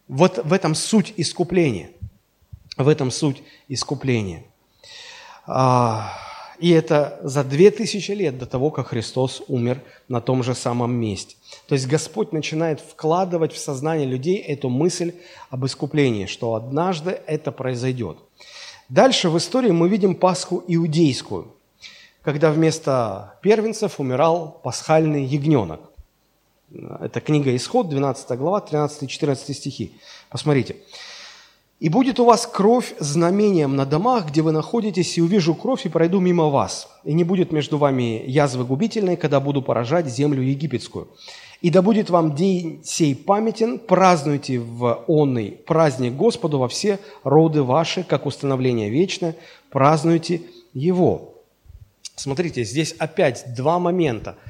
Вот 0.08 0.39
в 0.43 0.54
этом 0.54 0.74
суть 0.76 1.13
искупления. 1.17 1.91
В 2.78 2.88
этом 2.88 3.12
суть 3.12 3.43
искупления. 3.67 4.43
А, 5.45 6.13
и 6.60 6.72
это 6.72 7.19
за 7.24 7.43
две 7.43 7.72
тысячи 7.72 8.12
лет 8.12 8.38
до 8.38 8.45
того, 8.45 8.69
как 8.69 8.88
Христос 8.88 9.41
умер 9.48 9.82
на 10.08 10.22
том 10.22 10.43
же 10.43 10.54
самом 10.54 10.93
месте. 10.93 11.36
То 11.67 11.76
есть 11.76 11.88
Господь 11.88 12.34
начинает 12.34 12.82
вкладывать 12.82 13.54
в 13.54 13.58
сознание 13.58 14.08
людей 14.08 14.38
эту 14.38 14.69
мысль 14.69 15.13
об 15.50 15.65
искуплении, 15.65 16.26
что 16.26 16.56
однажды 16.56 17.19
это 17.26 17.52
произойдет. 17.52 18.17
Дальше 18.89 19.30
в 19.30 19.38
истории 19.38 19.72
мы 19.72 19.88
видим 19.88 20.15
Пасху 20.15 20.63
иудейскую, 20.67 21.54
когда 22.24 22.52
вместо 22.52 23.36
первенцев 23.41 24.00
умирал 24.00 24.60
пасхальный 24.63 25.24
ягненок. 25.24 25.82
Это 27.00 27.22
книга 27.22 27.56
Исход, 27.56 27.89
12 27.89 28.38
глава, 28.38 28.60
13-14 28.69 29.54
стихи. 29.54 29.93
Посмотрите. 30.30 30.76
И 31.80 31.88
будет 31.88 32.20
у 32.20 32.26
вас 32.26 32.46
кровь 32.46 32.94
знамением 33.00 33.78
на 33.78 33.86
домах, 33.86 34.28
где 34.28 34.42
вы 34.42 34.52
находитесь, 34.52 35.18
и 35.18 35.22
увижу 35.22 35.56
кровь, 35.56 35.86
и 35.86 35.89
пройду 35.89 36.20
мимо 36.20 36.50
вас. 36.50 36.89
И 37.06 37.13
не 37.13 37.24
будет 37.24 37.54
между 37.54 37.78
вами 37.78 38.22
язвы 38.28 38.65
губительной, 38.65 39.15
когда 39.15 39.39
буду 39.39 39.62
поражать 39.62 40.08
землю 40.08 40.42
египетскую. 40.42 41.08
И 41.62 41.70
да 41.70 41.82
будет 41.82 42.10
вам 42.10 42.36
день 42.36 42.82
сей 42.84 43.15
памятен, 43.15 43.80
празднуйте 43.80 44.60
в 44.60 45.04
онный 45.08 45.52
праздник 45.52 46.15
Господу 46.15 46.60
во 46.60 46.68
все 46.68 47.00
роды 47.24 47.63
ваши, 47.63 48.04
как 48.04 48.26
установление 48.26 48.89
вечное, 48.89 49.38
празднуйте 49.70 50.42
его. 50.74 51.36
Смотрите, 52.15 52.65
здесь 52.65 52.94
опять 53.00 53.54
два 53.56 53.80
момента– 53.80 54.36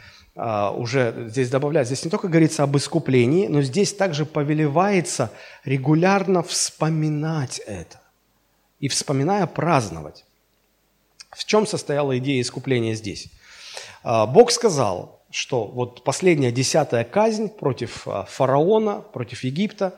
уже 0.78 1.25
здесь 1.28 1.49
добавляют, 1.49 1.88
здесь 1.88 2.06
не 2.06 2.12
только 2.12 2.28
говорится 2.28 2.63
об 2.63 2.78
искуплении, 2.78 3.47
но 3.47 3.62
здесь 3.62 3.93
также 3.93 4.25
повелевается 4.25 5.32
регулярно 5.65 6.43
вспоминать 6.43 7.60
это 7.60 7.99
и, 8.80 8.88
вспоминая, 8.88 9.45
праздновать. 9.47 10.25
В 11.32 11.45
чем 11.45 11.67
состояла 11.67 12.17
идея 12.17 12.41
искупления 12.41 12.95
здесь? 12.95 13.28
А, 14.04 14.25
Бог 14.25 14.52
сказал, 14.52 15.21
что 15.30 15.65
вот 15.65 16.04
последняя 16.04 16.52
десятая 16.52 17.04
казнь 17.04 17.49
против 17.49 18.08
а, 18.08 18.25
фараона, 18.25 19.02
против 19.02 19.43
Египта, 19.43 19.93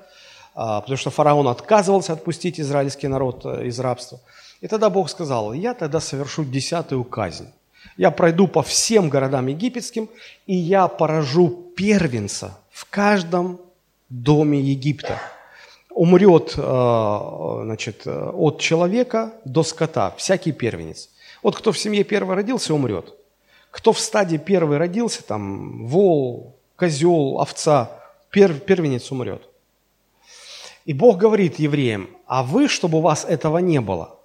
потому 0.53 0.97
что 0.97 1.11
фараон 1.11 1.47
отказывался 1.47 2.11
отпустить 2.11 2.59
израильский 2.59 3.07
народ 3.07 3.45
э, 3.45 3.67
из 3.67 3.79
рабства. 3.79 4.19
И 4.59 4.67
тогда 4.67 4.89
Бог 4.89 5.09
сказал, 5.09 5.53
я 5.53 5.73
тогда 5.73 6.01
совершу 6.01 6.43
десятую 6.43 7.05
казнь. 7.05 7.47
Я 7.97 8.11
пройду 8.11 8.47
по 8.47 8.61
всем 8.63 9.09
городам 9.09 9.47
египетским, 9.47 10.09
и 10.47 10.55
я 10.55 10.87
поражу 10.87 11.49
первенца 11.75 12.57
в 12.71 12.89
каждом 12.89 13.59
доме 14.09 14.59
Египта. 14.59 15.19
Умрет 15.89 16.53
э, 16.57 17.61
значит, 17.63 18.07
от 18.07 18.59
человека 18.59 19.33
до 19.45 19.63
скота, 19.63 20.13
всякий 20.17 20.51
первенец. 20.51 21.09
Вот 21.43 21.55
кто 21.55 21.71
в 21.71 21.77
семье 21.77 22.03
первый 22.03 22.35
родился, 22.35 22.73
умрет. 22.73 23.13
Кто 23.71 23.93
в 23.93 23.99
стадии 23.99 24.37
первый 24.37 24.77
родился, 24.77 25.23
там 25.23 25.85
вол, 25.87 26.55
козел, 26.75 27.39
овца, 27.39 27.91
пер, 28.29 28.53
первенец 28.53 29.11
умрет. 29.11 29.43
И 30.85 30.93
Бог 30.93 31.17
говорит 31.17 31.59
евреям, 31.59 32.09
а 32.25 32.43
вы, 32.43 32.67
чтобы 32.67 32.97
у 32.97 33.01
вас 33.01 33.25
этого 33.25 33.59
не 33.59 33.79
было, 33.79 34.17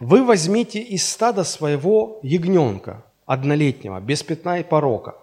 вы 0.00 0.24
возьмите 0.24 0.80
из 0.80 1.08
стада 1.08 1.44
своего 1.44 2.20
ягненка, 2.22 3.04
однолетнего, 3.24 4.00
без 4.00 4.22
пятна 4.22 4.60
и 4.60 4.62
порока. 4.62 5.16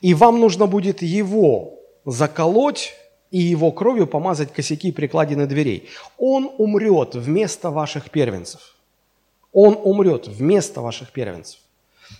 И 0.00 0.14
вам 0.14 0.40
нужно 0.40 0.66
будет 0.66 1.02
его 1.02 1.80
заколоть 2.04 2.94
и 3.30 3.38
его 3.38 3.72
кровью 3.72 4.06
помазать 4.06 4.52
косяки 4.52 4.88
и 4.88 4.92
прикладины 4.92 5.46
дверей. 5.46 5.88
Он 6.16 6.50
умрет 6.58 7.14
вместо 7.14 7.70
ваших 7.70 8.10
первенцев. 8.10 8.76
Он 9.52 9.78
умрет 9.82 10.28
вместо 10.28 10.80
ваших 10.80 11.12
первенцев. 11.12 11.60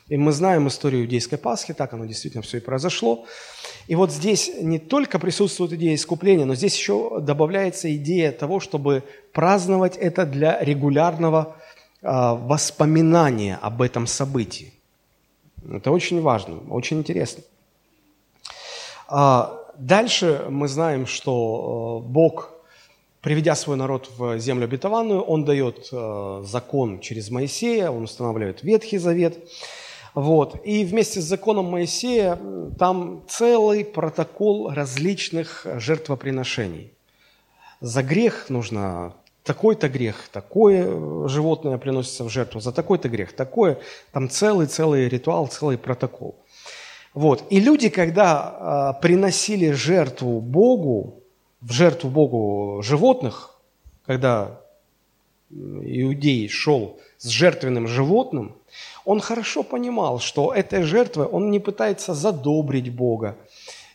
И 0.08 0.16
мы 0.16 0.32
знаем 0.32 0.68
историю 0.68 1.02
иудейской 1.02 1.38
Пасхи, 1.38 1.72
так 1.72 1.94
оно 1.94 2.04
действительно 2.04 2.42
все 2.42 2.58
и 2.58 2.60
произошло. 2.60 3.24
И 3.86 3.94
вот 3.94 4.12
здесь 4.12 4.50
не 4.60 4.78
только 4.78 5.18
присутствует 5.18 5.72
идея 5.72 5.94
искупления, 5.94 6.44
но 6.44 6.54
здесь 6.54 6.76
еще 6.76 7.20
добавляется 7.20 7.94
идея 7.96 8.32
того, 8.32 8.60
чтобы 8.60 9.02
праздновать 9.32 9.96
это 9.96 10.26
для 10.26 10.62
регулярного 10.62 11.56
э, 12.02 12.06
воспоминания 12.08 13.58
об 13.60 13.82
этом 13.82 14.06
событии. 14.06 14.72
Это 15.70 15.90
очень 15.90 16.20
важно, 16.20 16.60
очень 16.70 16.98
интересно. 16.98 17.42
А, 19.08 19.58
дальше 19.76 20.46
мы 20.48 20.68
знаем, 20.68 21.06
что 21.06 22.02
э, 22.04 22.08
Бог, 22.08 22.50
приведя 23.20 23.54
свой 23.54 23.76
народ 23.76 24.10
в 24.16 24.38
землю 24.38 24.64
обетованную, 24.64 25.22
Он 25.22 25.44
дает 25.44 25.90
закон 26.46 27.00
через 27.00 27.30
Моисея, 27.30 27.90
Он 27.90 28.04
устанавливает 28.04 28.62
Ветхий 28.62 28.98
Завет. 28.98 29.38
Вот. 30.14 30.60
И 30.64 30.84
вместе 30.84 31.20
с 31.20 31.24
законом 31.24 31.66
Моисея 31.66 32.38
там 32.78 33.22
целый 33.28 33.84
протокол 33.84 34.70
различных 34.70 35.66
жертвоприношений. 35.76 36.92
За 37.80 38.02
грех 38.02 38.46
нужно 38.48 39.14
такой-то 39.48 39.88
грех, 39.88 40.28
такое 40.30 41.28
животное 41.28 41.78
приносится 41.78 42.24
в 42.24 42.28
жертву, 42.28 42.60
за 42.60 42.70
такой-то 42.70 43.08
грех, 43.08 43.32
такое, 43.32 43.78
там 44.12 44.28
целый-целый 44.28 45.08
ритуал, 45.08 45.46
целый 45.46 45.78
протокол. 45.78 46.34
Вот. 47.14 47.44
И 47.50 47.58
люди, 47.60 47.88
когда 47.88 48.94
э, 48.98 49.02
приносили 49.02 49.70
жертву 49.72 50.40
Богу, 50.40 51.22
в 51.62 51.72
жертву 51.72 52.10
Богу 52.10 52.82
животных, 52.82 53.58
когда 54.06 54.60
иудей 55.50 56.48
шел 56.48 56.98
с 57.16 57.28
жертвенным 57.28 57.88
животным, 57.88 58.52
он 59.06 59.20
хорошо 59.20 59.62
понимал, 59.62 60.20
что 60.20 60.52
этой 60.52 60.82
жертвой 60.82 61.24
он 61.24 61.50
не 61.50 61.58
пытается 61.58 62.12
задобрить 62.12 62.94
Бога 62.94 63.34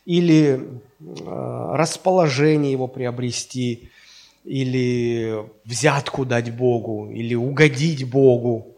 или 0.05 0.59
э, 0.59 1.75
расположение 1.77 2.71
его 2.71 2.87
приобрести, 2.87 3.91
или 4.43 5.45
взятку 5.65 6.25
дать 6.25 6.55
Богу, 6.55 7.09
или 7.11 7.35
угодить 7.35 8.09
Богу. 8.09 8.75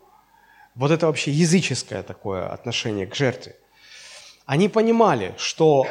Вот 0.75 0.91
это 0.91 1.08
вообще 1.08 1.32
языческое 1.32 2.04
такое 2.04 2.47
отношение 2.47 3.08
к 3.08 3.15
жертве. 3.15 3.56
Они 4.45 4.69
понимали, 4.69 5.34
что 5.38 5.88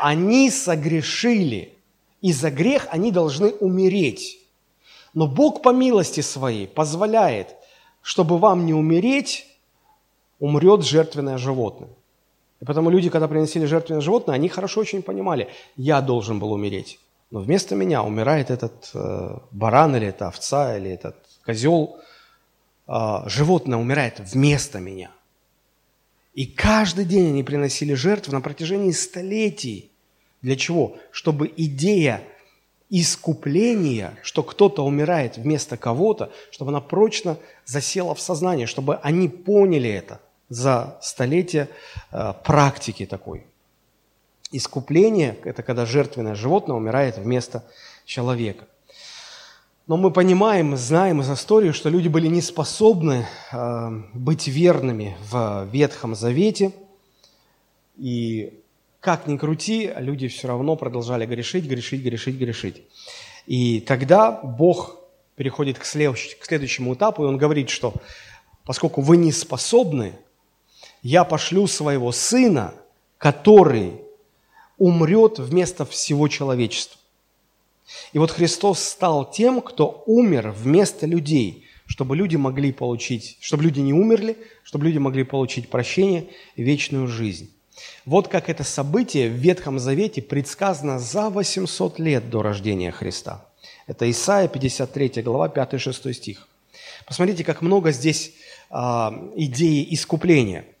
они 0.00 0.50
согрешили, 0.50 1.74
и 2.20 2.32
за 2.32 2.50
грех 2.50 2.88
они 2.90 3.12
должны 3.12 3.50
умереть. 3.50 4.38
Но 5.14 5.26
Бог 5.26 5.62
по 5.62 5.70
милости 5.70 6.20
своей 6.20 6.66
позволяет, 6.66 7.54
чтобы 8.02 8.38
вам 8.38 8.66
не 8.66 8.74
умереть, 8.74 9.46
умрет 10.38 10.84
жертвенное 10.84 11.38
животное. 11.38 11.90
И 12.60 12.64
потому 12.64 12.90
люди, 12.90 13.10
когда 13.10 13.28
приносили 13.28 13.66
жертвенное 13.66 14.00
животное, 14.00 14.34
они 14.34 14.48
хорошо 14.48 14.80
очень 14.80 15.02
понимали, 15.02 15.48
я 15.76 16.00
должен 16.00 16.38
был 16.38 16.52
умереть. 16.52 16.98
Но 17.30 17.40
вместо 17.40 17.74
меня 17.74 18.02
умирает 18.02 18.50
этот 18.50 18.90
э, 18.94 19.38
баран 19.50 19.96
или 19.96 20.06
эта 20.06 20.28
овца 20.28 20.76
или 20.76 20.90
этот 20.90 21.16
козел. 21.44 21.98
Э, 22.86 23.22
животное 23.26 23.78
умирает 23.78 24.18
вместо 24.20 24.78
меня. 24.78 25.10
И 26.34 26.46
каждый 26.46 27.04
день 27.04 27.28
они 27.28 27.42
приносили 27.42 27.94
жертвы 27.94 28.32
на 28.32 28.40
протяжении 28.40 28.92
столетий. 28.92 29.90
Для 30.40 30.56
чего? 30.56 30.96
Чтобы 31.10 31.52
идея 31.56 32.22
искупления, 32.90 34.16
что 34.22 34.42
кто-то 34.42 34.84
умирает 34.84 35.36
вместо 35.36 35.76
кого-то, 35.76 36.32
чтобы 36.50 36.70
она 36.70 36.80
прочно 36.80 37.36
засела 37.66 38.14
в 38.14 38.20
сознание, 38.20 38.66
чтобы 38.66 38.96
они 39.02 39.28
поняли 39.28 39.90
это 39.90 40.20
за 40.48 40.98
столетия 41.02 41.68
э, 42.10 42.32
практики 42.44 43.04
такой. 43.04 43.47
Искупление– 44.50 45.36
это 45.44 45.62
когда 45.62 45.84
жертвенное 45.84 46.34
животное 46.34 46.76
умирает 46.76 47.18
вместо 47.18 47.64
человека. 48.06 48.66
Но 49.86 49.96
мы 49.96 50.10
понимаем, 50.10 50.76
знаем 50.76 51.20
из 51.20 51.30
истории, 51.30 51.72
что 51.72 51.90
люди 51.90 52.08
были 52.08 52.28
не 52.28 52.40
способны 52.40 53.26
э, 53.52 53.90
быть 54.14 54.48
верными 54.48 55.16
в 55.30 55.68
Ветхом 55.70 56.14
Завете. 56.14 56.72
И 57.96 58.62
как 59.00 59.26
ни 59.26 59.36
крути, 59.36 59.90
люди 59.96 60.28
все 60.28 60.48
равно 60.48 60.76
продолжали 60.76 61.26
грешить, 61.26 61.66
грешить, 61.66 62.02
грешить, 62.02 62.36
грешить. 62.36 62.82
И 63.46 63.80
тогда 63.80 64.32
Бог 64.32 64.96
переходит 65.36 65.78
к 65.78 65.84
следующему 65.84 66.94
этапу, 66.94 67.24
и 67.24 67.26
Он 67.26 67.36
говорит, 67.36 67.68
что 67.68 67.94
поскольку 68.64 69.02
вы 69.02 69.16
не 69.16 69.32
способны, 69.32 70.14
я 71.02 71.24
пошлю 71.24 71.66
своего 71.66 72.12
Сына, 72.12 72.74
который 73.18 74.02
умрет 74.78 75.38
вместо 75.38 75.84
всего 75.84 76.28
человечества. 76.28 76.98
И 78.12 78.18
вот 78.18 78.30
Христос 78.30 78.80
стал 78.82 79.30
тем, 79.30 79.60
кто 79.60 80.02
умер 80.06 80.54
вместо 80.56 81.06
людей, 81.06 81.64
чтобы 81.86 82.16
люди 82.16 82.36
могли 82.36 82.72
получить, 82.72 83.38
чтобы 83.40 83.62
люди 83.62 83.80
не 83.80 83.92
умерли, 83.92 84.36
чтобы 84.62 84.84
люди 84.84 84.98
могли 84.98 85.24
получить 85.24 85.68
прощение 85.68 86.28
и 86.56 86.62
вечную 86.62 87.06
жизнь. 87.06 87.50
Вот 88.04 88.28
как 88.28 88.50
это 88.50 88.64
событие 88.64 89.28
в 89.28 89.34
Ветхом 89.34 89.78
Завете 89.78 90.20
предсказано 90.20 90.98
за 90.98 91.30
800 91.30 91.98
лет 91.98 92.28
до 92.28 92.42
рождения 92.42 92.90
Христа. 92.90 93.46
Это 93.86 94.10
Исаия 94.10 94.48
53 94.48 95.22
глава 95.22 95.48
5-6 95.48 96.12
стих. 96.12 96.48
Посмотрите, 97.06 97.44
как 97.44 97.62
много 97.62 97.90
здесь 97.92 98.32
а, 98.70 99.30
идеи 99.36 99.86
искупления– 99.90 100.66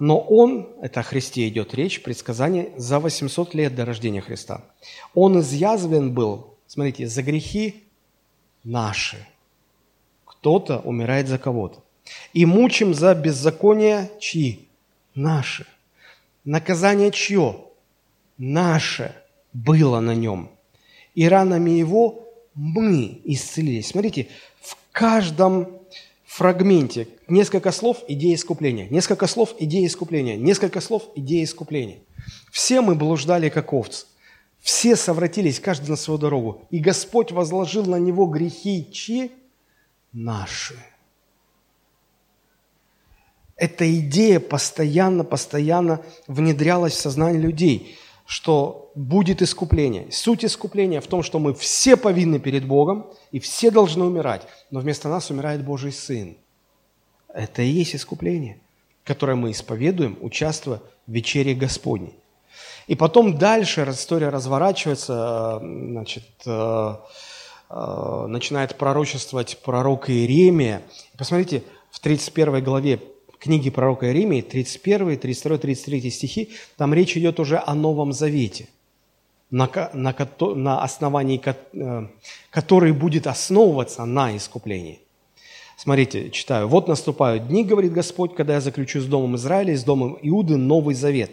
но 0.00 0.18
он, 0.18 0.66
это 0.80 1.00
о 1.00 1.02
Христе 1.02 1.46
идет 1.48 1.74
речь, 1.74 2.02
предсказание 2.02 2.72
за 2.76 2.98
800 2.98 3.54
лет 3.54 3.74
до 3.74 3.84
рождения 3.84 4.22
Христа. 4.22 4.64
Он 5.14 5.40
изъязвлен 5.40 6.14
был, 6.14 6.56
смотрите, 6.66 7.06
за 7.06 7.22
грехи 7.22 7.84
наши. 8.64 9.18
Кто-то 10.24 10.78
умирает 10.78 11.28
за 11.28 11.38
кого-то. 11.38 11.82
И 12.32 12.46
мучим 12.46 12.94
за 12.94 13.14
беззаконие 13.14 14.10
чьи? 14.18 14.68
Наши. 15.14 15.66
Наказание 16.44 17.10
чье? 17.10 17.56
Наше 18.38 19.14
было 19.52 20.00
на 20.00 20.14
нем. 20.14 20.50
И 21.14 21.28
ранами 21.28 21.72
его 21.72 22.26
мы 22.54 23.20
исцелились. 23.24 23.88
Смотрите, 23.88 24.28
в 24.62 24.78
каждом 24.92 25.79
фрагменте 26.30 27.08
несколько 27.26 27.72
слов 27.72 28.04
идеи 28.06 28.36
искупления, 28.36 28.88
несколько 28.88 29.26
слов 29.26 29.52
идеи 29.58 29.84
искупления, 29.84 30.36
несколько 30.36 30.80
слов 30.80 31.02
идеи 31.16 31.42
искупления. 31.42 31.98
Все 32.52 32.80
мы 32.80 32.94
блуждали, 32.94 33.48
как 33.48 33.72
овцы. 33.72 34.06
Все 34.60 34.94
совратились, 34.94 35.58
каждый 35.58 35.90
на 35.90 35.96
свою 35.96 36.18
дорогу. 36.18 36.62
И 36.70 36.78
Господь 36.78 37.32
возложил 37.32 37.84
на 37.84 37.96
него 37.96 38.26
грехи 38.26 38.88
чьи? 38.92 39.32
Наши. 40.12 40.76
Эта 43.56 43.92
идея 43.98 44.38
постоянно, 44.38 45.24
постоянно 45.24 46.00
внедрялась 46.28 46.92
в 46.92 47.00
сознание 47.00 47.40
людей, 47.40 47.98
что 48.30 48.92
будет 48.94 49.42
искупление. 49.42 50.06
Суть 50.12 50.44
искупления 50.44 51.00
в 51.00 51.08
том, 51.08 51.24
что 51.24 51.40
мы 51.40 51.52
все 51.52 51.96
повинны 51.96 52.38
перед 52.38 52.64
Богом, 52.64 53.06
и 53.32 53.40
все 53.40 53.72
должны 53.72 54.04
умирать 54.04 54.46
но 54.70 54.78
вместо 54.78 55.08
нас 55.08 55.30
умирает 55.30 55.64
Божий 55.64 55.90
Сын. 55.90 56.36
Это 57.34 57.62
и 57.62 57.66
есть 57.66 57.96
искупление, 57.96 58.60
которое 59.02 59.34
мы 59.34 59.50
исповедуем, 59.50 60.16
участвуя 60.20 60.80
в 61.08 61.12
вечере 61.12 61.54
Господней. 61.54 62.14
И 62.86 62.94
потом 62.94 63.36
дальше 63.36 63.84
история 63.90 64.28
разворачивается, 64.28 65.58
значит, 65.60 66.28
э, 66.46 66.94
э, 67.68 68.26
начинает 68.28 68.76
пророчествовать 68.76 69.58
пророк 69.64 70.08
Иеремия. 70.08 70.82
Посмотрите, 71.18 71.64
в 71.90 71.98
31 71.98 72.62
главе 72.62 73.00
книги 73.40 73.70
пророка 73.70 74.06
Иеремии, 74.06 74.42
31, 74.42 75.18
32, 75.18 75.58
33 75.58 76.10
стихи, 76.10 76.50
там 76.76 76.94
речь 76.94 77.16
идет 77.16 77.40
уже 77.40 77.60
о 77.66 77.74
Новом 77.74 78.12
Завете– 78.12 78.68
на, 79.50 79.68
на, 79.92 80.14
на 80.54 80.82
основании 80.82 81.40
э, 81.72 82.06
который 82.50 82.92
будет 82.92 83.26
основываться 83.26 84.04
на 84.04 84.36
искуплении. 84.36 85.00
Смотрите, 85.76 86.30
читаю. 86.30 86.68
«Вот 86.68 86.88
наступают 86.88 87.48
дни, 87.48 87.64
говорит 87.64 87.92
Господь, 87.92 88.34
когда 88.34 88.54
я 88.54 88.60
заключу 88.60 89.00
с 89.00 89.06
Домом 89.06 89.36
Израиля 89.36 89.72
и 89.72 89.76
с 89.76 89.84
Домом 89.84 90.18
Иуды 90.22 90.56
Новый 90.56 90.94
Завет. 90.94 91.30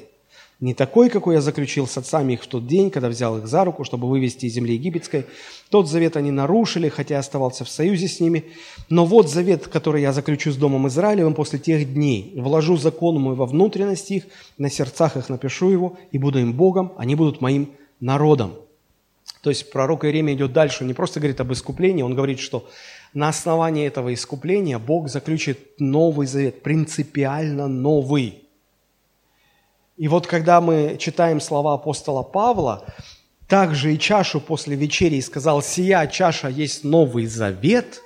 Не 0.59 0.73
такой, 0.73 1.09
какой 1.09 1.35
я 1.35 1.41
заключил 1.41 1.85
с 1.85 1.97
отцами 1.99 2.33
их 2.33 2.43
в 2.43 2.47
тот 2.47 2.65
день, 2.65 2.89
когда 2.89 3.09
взял 3.09 3.37
их 3.37 3.45
за 3.47 3.63
руку, 3.63 3.83
чтобы 3.83 4.09
вывести 4.09 4.47
из 4.47 4.53
земли 4.53 4.73
египетской. 4.73 5.25
Тот 5.69 5.87
завет 5.87 6.17
они 6.17 6.31
нарушили, 6.31 6.89
хотя 6.89 7.15
я 7.15 7.19
оставался 7.19 7.63
в 7.63 7.69
союзе 7.69 8.07
с 8.07 8.19
ними. 8.19 8.45
Но 8.89 9.05
вот 9.05 9.29
завет, 9.29 9.67
который 9.67 10.01
я 10.01 10.13
заключу 10.13 10.51
с 10.51 10.55
Домом 10.55 10.87
Израилевым 10.87 11.35
после 11.35 11.59
тех 11.59 11.93
дней. 11.93 12.33
Вложу 12.35 12.75
закон 12.75 13.21
мой 13.21 13.35
во 13.35 13.45
внутренность 13.45 14.09
их, 14.09 14.23
на 14.57 14.71
сердцах 14.71 15.15
их 15.15 15.29
напишу 15.29 15.69
его, 15.69 15.97
и 16.11 16.17
буду 16.17 16.39
им 16.39 16.53
Богом, 16.53 16.93
они 16.97 17.13
будут 17.13 17.39
моим 17.39 17.69
народом. 17.99 18.55
То 19.43 19.51
есть 19.51 19.71
пророк 19.71 20.05
Иеремия 20.05 20.33
идет 20.33 20.53
дальше, 20.53 20.79
он 20.81 20.87
не 20.87 20.95
просто 20.95 21.19
говорит 21.19 21.39
об 21.39 21.53
искуплении, 21.53 22.01
он 22.01 22.15
говорит, 22.15 22.39
что 22.39 22.67
на 23.13 23.29
основании 23.29 23.85
этого 23.85 24.11
искупления 24.11 24.79
Бог 24.79 25.07
заключит 25.07 25.79
новый 25.79 26.25
завет, 26.25 26.63
принципиально 26.63 27.67
новый. 27.67 28.46
И 29.97 30.07
вот 30.07 30.27
когда 30.27 30.61
мы 30.61 30.97
читаем 30.99 31.41
слова 31.41 31.73
апостола 31.73 32.21
Павла, 32.21 32.85
также 33.47 33.93
и 33.93 33.99
чашу 33.99 34.39
после 34.39 34.75
вечери 34.75 35.19
сказал, 35.21 35.61
«Сия 35.61 36.05
чаша 36.07 36.49
есть 36.49 36.83
новый 36.83 37.25
завет», 37.25 38.01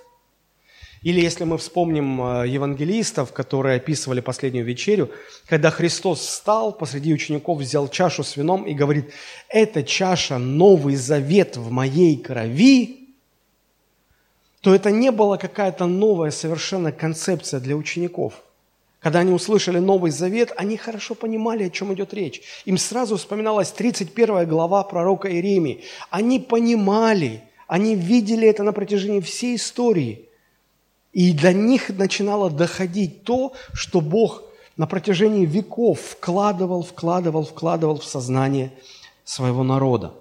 или 1.01 1.19
если 1.19 1.45
мы 1.45 1.57
вспомним 1.57 2.21
э, 2.21 2.47
евангелистов, 2.47 3.33
которые 3.33 3.77
описывали 3.77 4.21
последнюю 4.21 4.63
вечерю, 4.63 5.09
когда 5.47 5.71
Христос 5.71 6.19
встал 6.19 6.71
посреди 6.71 7.11
учеников, 7.11 7.57
взял 7.57 7.87
чашу 7.87 8.23
с 8.23 8.37
вином 8.37 8.65
и 8.65 8.75
говорит, 8.75 9.11
"Эта 9.49 9.83
чаша– 9.83 10.37
новый 10.37 10.95
завет 10.95 11.57
в 11.57 11.71
моей 11.71 12.17
крови, 12.17 13.09
то 14.61 14.75
это 14.75 14.91
не 14.91 15.11
была 15.11 15.37
какая-то 15.37 15.87
новая 15.87 16.29
совершенно 16.29 16.91
концепция 16.91 17.59
для 17.59 17.75
учеников. 17.75 18.43
Когда 19.01 19.19
они 19.19 19.31
услышали 19.31 19.79
Новый 19.79 20.11
Завет, 20.11 20.53
они 20.55 20.77
хорошо 20.77 21.15
понимали, 21.15 21.63
о 21.63 21.69
чем 21.69 21.93
идет 21.93 22.13
речь. 22.13 22.41
Им 22.65 22.77
сразу 22.77 23.17
вспоминалась 23.17 23.71
31 23.71 24.47
глава 24.47 24.83
пророка 24.83 25.31
Иеремии. 25.31 25.83
Они 26.09 26.39
понимали, 26.39 27.43
они 27.67 27.95
видели 27.95 28.47
это 28.47 28.63
на 28.63 28.73
протяжении 28.73 29.19
всей 29.19 29.55
истории– 29.55 30.25
и 31.13 31.33
для 31.33 31.51
них 31.51 31.89
начинало 31.89 32.49
доходить 32.49 33.23
то, 33.23 33.53
что 33.73 34.01
Бог 34.01 34.43
на 34.77 34.87
протяжении 34.87 35.45
веков 35.45 35.99
вкладывал, 35.99 36.83
вкладывал, 36.83 37.45
вкладывал 37.45 37.99
в 37.99 38.05
сознание 38.05 38.71
своего 39.25 39.63
народа. 39.63 40.13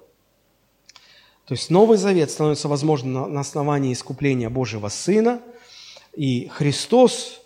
То 1.46 1.54
есть 1.54 1.70
Новый 1.70 1.96
Завет 1.96 2.30
становится 2.30 2.68
возможным 2.68 3.32
на 3.32 3.40
основании 3.40 3.92
искупления 3.92 4.50
Божьего 4.50 4.88
Сына, 4.88 5.40
и 6.14 6.48
Христос, 6.48 7.40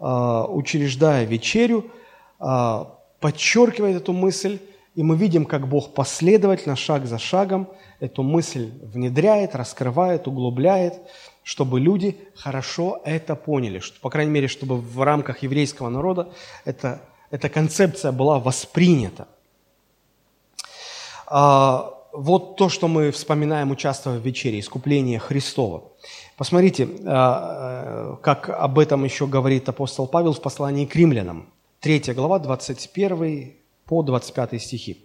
учреждая 0.00 1.24
вечерю, 1.24 1.90
а, 2.38 2.96
подчеркивает 3.20 3.96
эту 3.96 4.12
мысль, 4.12 4.58
и 4.94 5.02
мы 5.02 5.16
видим, 5.16 5.44
как 5.44 5.68
Бог 5.68 5.94
последовательно, 5.94 6.74
шаг 6.74 7.06
за 7.06 7.18
шагом, 7.18 7.68
эту 8.00 8.22
мысль 8.22 8.72
внедряет, 8.82 9.54
раскрывает, 9.54 10.26
углубляет, 10.26 11.00
чтобы 11.42 11.80
люди 11.80 12.16
хорошо 12.34 13.00
это 13.04 13.36
поняли, 13.36 13.78
что, 13.78 14.00
по 14.00 14.10
крайней 14.10 14.32
мере, 14.32 14.48
чтобы 14.48 14.76
в 14.76 15.02
рамках 15.02 15.42
еврейского 15.42 15.90
народа 15.90 16.32
эта, 16.64 17.02
эта 17.30 17.48
концепция 17.48 18.10
была 18.10 18.38
воспринята. 18.38 19.28
А, 21.26 21.99
вот 22.12 22.56
то, 22.56 22.68
что 22.68 22.88
мы 22.88 23.10
вспоминаем, 23.10 23.70
участвуя 23.70 24.18
в 24.18 24.24
вечере, 24.24 24.60
искупление 24.60 25.18
Христова. 25.18 25.84
Посмотрите, 26.36 26.88
а, 27.06 28.14
а, 28.14 28.16
как 28.22 28.48
об 28.48 28.78
этом 28.78 29.04
еще 29.04 29.26
говорит 29.26 29.68
апостол 29.68 30.06
Павел 30.06 30.32
в 30.32 30.40
послании 30.40 30.86
к 30.86 30.96
римлянам. 30.96 31.46
3 31.80 32.12
глава, 32.14 32.38
21 32.38 33.54
по 33.86 34.02
25 34.02 34.60
стихи. 34.60 35.04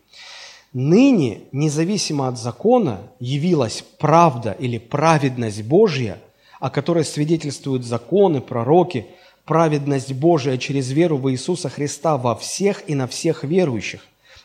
Ныне, 0.73 1.43
независимо 1.51 2.27
от 2.27 2.37
закона, 2.37 2.99
явилась 3.19 3.83
правда 3.97 4.51
или 4.51 4.77
праведность 4.77 5.63
Божья, 5.63 6.19
о 6.59 6.69
которой 6.69 7.05
свидетельствуют 7.05 7.85
законы, 7.85 8.41
пророки, 8.41 9.07
праведность 9.45 10.11
Божия 10.13 10.57
через 10.57 10.91
веру 10.91 11.17
в 11.17 11.31
Иисуса 11.31 11.69
Христа 11.69 12.17
во 12.17 12.35
всех 12.35 12.89
и 12.89 12.95
на 12.95 13.07
всех 13.07 13.43
верующих. 13.43 14.01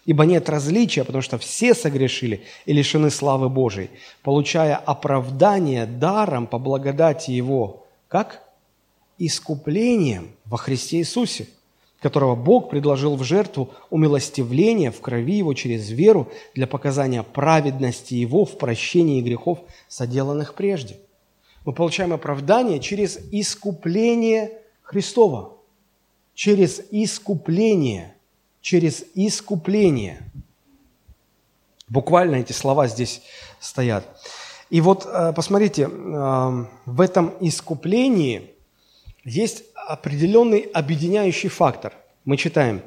Ибо 0.06 0.24
нет 0.24 0.48
различия, 0.48 1.04
потому 1.04 1.22
что 1.22 1.38
все 1.38 1.74
согрешили 1.74 2.42
и 2.64 2.72
лишены 2.72 3.10
славы 3.10 3.48
Божией, 3.48 3.90
получая 4.22 4.76
оправдание 4.76 5.86
даром 5.86 6.46
по 6.46 6.58
благодати 6.58 7.30
Его. 7.30 7.86
Как? 8.08 8.42
Искуплением 9.18 10.30
во 10.46 10.56
Христе 10.56 10.98
Иисусе, 10.98 11.48
которого 12.00 12.34
Бог 12.34 12.70
предложил 12.70 13.16
в 13.16 13.24
жертву 13.24 13.70
умилостивления 13.90 14.90
в 14.90 15.00
крови 15.00 15.34
Его 15.34 15.52
через 15.52 15.90
веру 15.90 16.30
для 16.54 16.66
показания 16.66 17.22
праведности 17.22 18.14
Его 18.14 18.46
в 18.46 18.56
прощении 18.56 19.20
грехов, 19.20 19.60
соделанных 19.86 20.54
прежде. 20.54 20.96
Мы 21.66 21.74
получаем 21.74 22.14
оправдание 22.14 22.80
через 22.80 23.18
искупление 23.30 24.52
Христова. 24.82 25.58
Через 26.34 26.80
искупление. 26.90 28.14
Через 28.60 29.04
искупление. 29.14 30.22
Буквально 31.88 32.36
эти 32.36 32.52
слова 32.52 32.86
здесь 32.86 33.22
стоят. 33.58 34.06
И 34.68 34.80
вот 34.80 35.06
э, 35.06 35.32
посмотрите, 35.34 35.82
э, 35.82 36.66
в 36.86 37.00
этом 37.00 37.34
искуплении 37.40 38.50
есть 39.24 39.64
определенный 39.74 40.60
объединяющий 40.60 41.48
фактор. 41.48 41.94
Мы 42.24 42.36
читаем, 42.36 42.82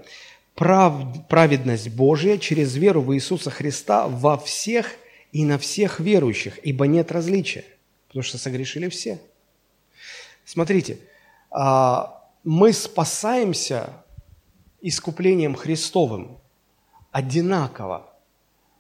Прав, 0.55 0.93
праведность 1.29 1.89
Божия 1.89 2.37
через 2.37 2.75
веру 2.75 3.01
в 3.01 3.15
Иисуса 3.15 3.49
Христа 3.49 4.07
во 4.07 4.37
всех 4.37 4.91
и 5.31 5.45
на 5.45 5.57
всех 5.57 5.99
верующих, 5.99 6.59
ибо 6.63 6.85
нет 6.85 7.11
различия, 7.11 7.65
потому 8.07 8.21
что 8.21 8.37
согрешили 8.37 8.87
все. 8.89 9.19
Смотрите, 10.45 10.99
а, 11.49 12.21
мы 12.43 12.71
спасаемся 12.71 13.89
искуплением 14.83 15.55
Христовым 15.55 16.37
одинаково. 17.11 18.09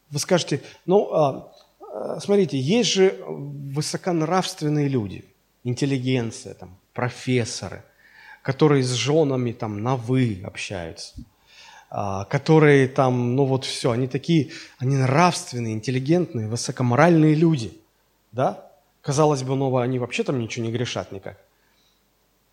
Вы 0.09 0.19
скажете, 0.19 0.61
ну, 0.85 1.11
а, 1.11 1.51
а, 1.79 2.19
смотрите, 2.19 2.59
есть 2.59 2.91
же 2.91 3.23
высоконравственные 3.27 4.87
люди, 4.87 5.25
интеллигенция, 5.63 6.53
там, 6.53 6.77
профессоры– 6.93 7.83
которые 8.43 8.83
с 8.83 8.91
женами 8.91 9.53
там 9.53 9.81
на 9.81 9.95
«вы» 9.95 10.41
общаются, 10.43 11.15
а, 11.89 12.25
которые 12.25 12.87
там, 12.87 13.35
ну 13.35 13.45
вот 13.45 13.65
все, 13.65 13.91
они 13.91 14.07
такие, 14.07 14.51
они 14.77 14.97
нравственные, 14.97 15.73
интеллигентные, 15.73 16.47
высокоморальные 16.47 17.33
люди, 17.33 17.73
да? 18.31 18.69
Казалось 19.01 19.43
бы, 19.43 19.55
ну, 19.55 19.75
они 19.77 19.97
вообще 19.97 20.23
там 20.23 20.39
ничего 20.39 20.65
не 20.65 20.71
грешат 20.71 21.11
никак. 21.11 21.37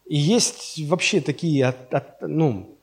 И 0.07 0.17
есть 0.17 0.81
вообще 0.89 1.21
такие, 1.21 1.75
ну, 2.21 2.77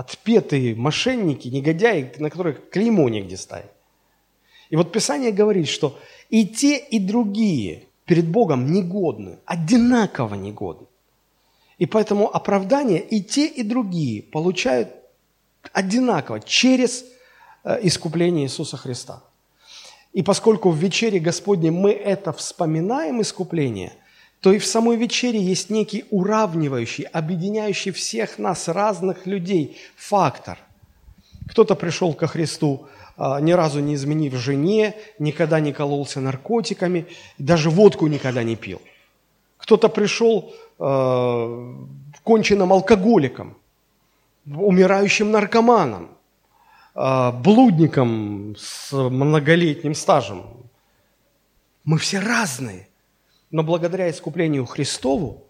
отпетые 0.00 0.74
мошенники, 0.74 1.48
негодяи, 1.48 2.10
на 2.18 2.30
которых 2.30 2.70
клеймо 2.70 3.08
негде 3.10 3.36
ставить. 3.36 3.70
И 4.70 4.76
вот 4.76 4.92
Писание 4.92 5.30
говорит, 5.30 5.68
что 5.68 5.98
и 6.30 6.46
те, 6.46 6.78
и 6.78 6.98
другие 6.98 7.84
перед 8.06 8.26
Богом 8.26 8.72
негодны, 8.72 9.38
одинаково 9.44 10.36
негодны. 10.36 10.86
И 11.76 11.86
поэтому 11.86 12.34
оправдание 12.34 13.00
и 13.00 13.22
те, 13.22 13.46
и 13.46 13.62
другие 13.62 14.22
получают 14.22 14.88
одинаково 15.72 16.40
через 16.40 17.04
э, 17.64 17.80
искупление 17.82 18.46
Иисуса 18.46 18.78
Христа. 18.78 19.22
И 20.14 20.22
поскольку 20.22 20.70
в 20.70 20.76
вечере 20.76 21.18
Господней 21.18 21.70
мы 21.70 21.92
это 21.92 22.32
вспоминаем, 22.32 23.20
искупление, 23.20 23.92
то 24.40 24.52
и 24.52 24.58
в 24.58 24.66
самой 24.66 24.96
вечере 24.96 25.40
есть 25.40 25.70
некий 25.70 26.04
уравнивающий, 26.10 27.04
объединяющий 27.04 27.92
всех 27.92 28.38
нас, 28.38 28.68
разных 28.68 29.26
людей, 29.26 29.76
фактор. 29.96 30.58
Кто-то 31.50 31.74
пришел 31.74 32.14
ко 32.14 32.26
Христу, 32.26 32.86
э, 33.18 33.40
ни 33.42 33.52
разу 33.52 33.80
не 33.80 33.94
изменив 33.94 34.34
жене, 34.34 34.94
никогда 35.18 35.60
не 35.60 35.72
кололся 35.72 36.20
наркотиками, 36.20 37.06
даже 37.38 37.68
водку 37.68 38.06
никогда 38.06 38.42
не 38.42 38.56
пил. 38.56 38.80
Кто-то 39.58 39.90
пришел 39.90 40.54
э, 40.78 41.74
конченным 42.24 42.72
алкоголиком, 42.72 43.58
умирающим 44.46 45.30
наркоманом, 45.32 46.08
э, 46.94 47.32
блудником 47.32 48.56
с 48.56 48.92
многолетним 48.92 49.94
стажем. 49.94 50.44
Мы 51.84 51.98
все 51.98 52.20
разные, 52.20 52.89
но 53.50 53.62
благодаря 53.62 54.10
искуплению 54.10 54.66
Христову, 54.66 55.44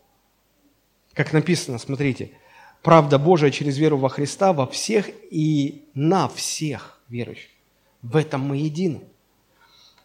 как 1.13 1.33
написано, 1.33 1.79
смотрите, 1.79 2.33
правда 2.83 3.19
Божия 3.19 3.51
через 3.51 3.79
веру 3.79 3.99
во 3.99 4.09
Христа 4.09 4.53
во 4.53 4.67
всех 4.67 5.09
и 5.31 5.85
на 5.95 6.29
всех 6.29 7.01
верующих. 7.09 7.51
В 8.03 8.17
этом 8.17 8.41
мы 8.41 8.57
едины. 8.57 9.03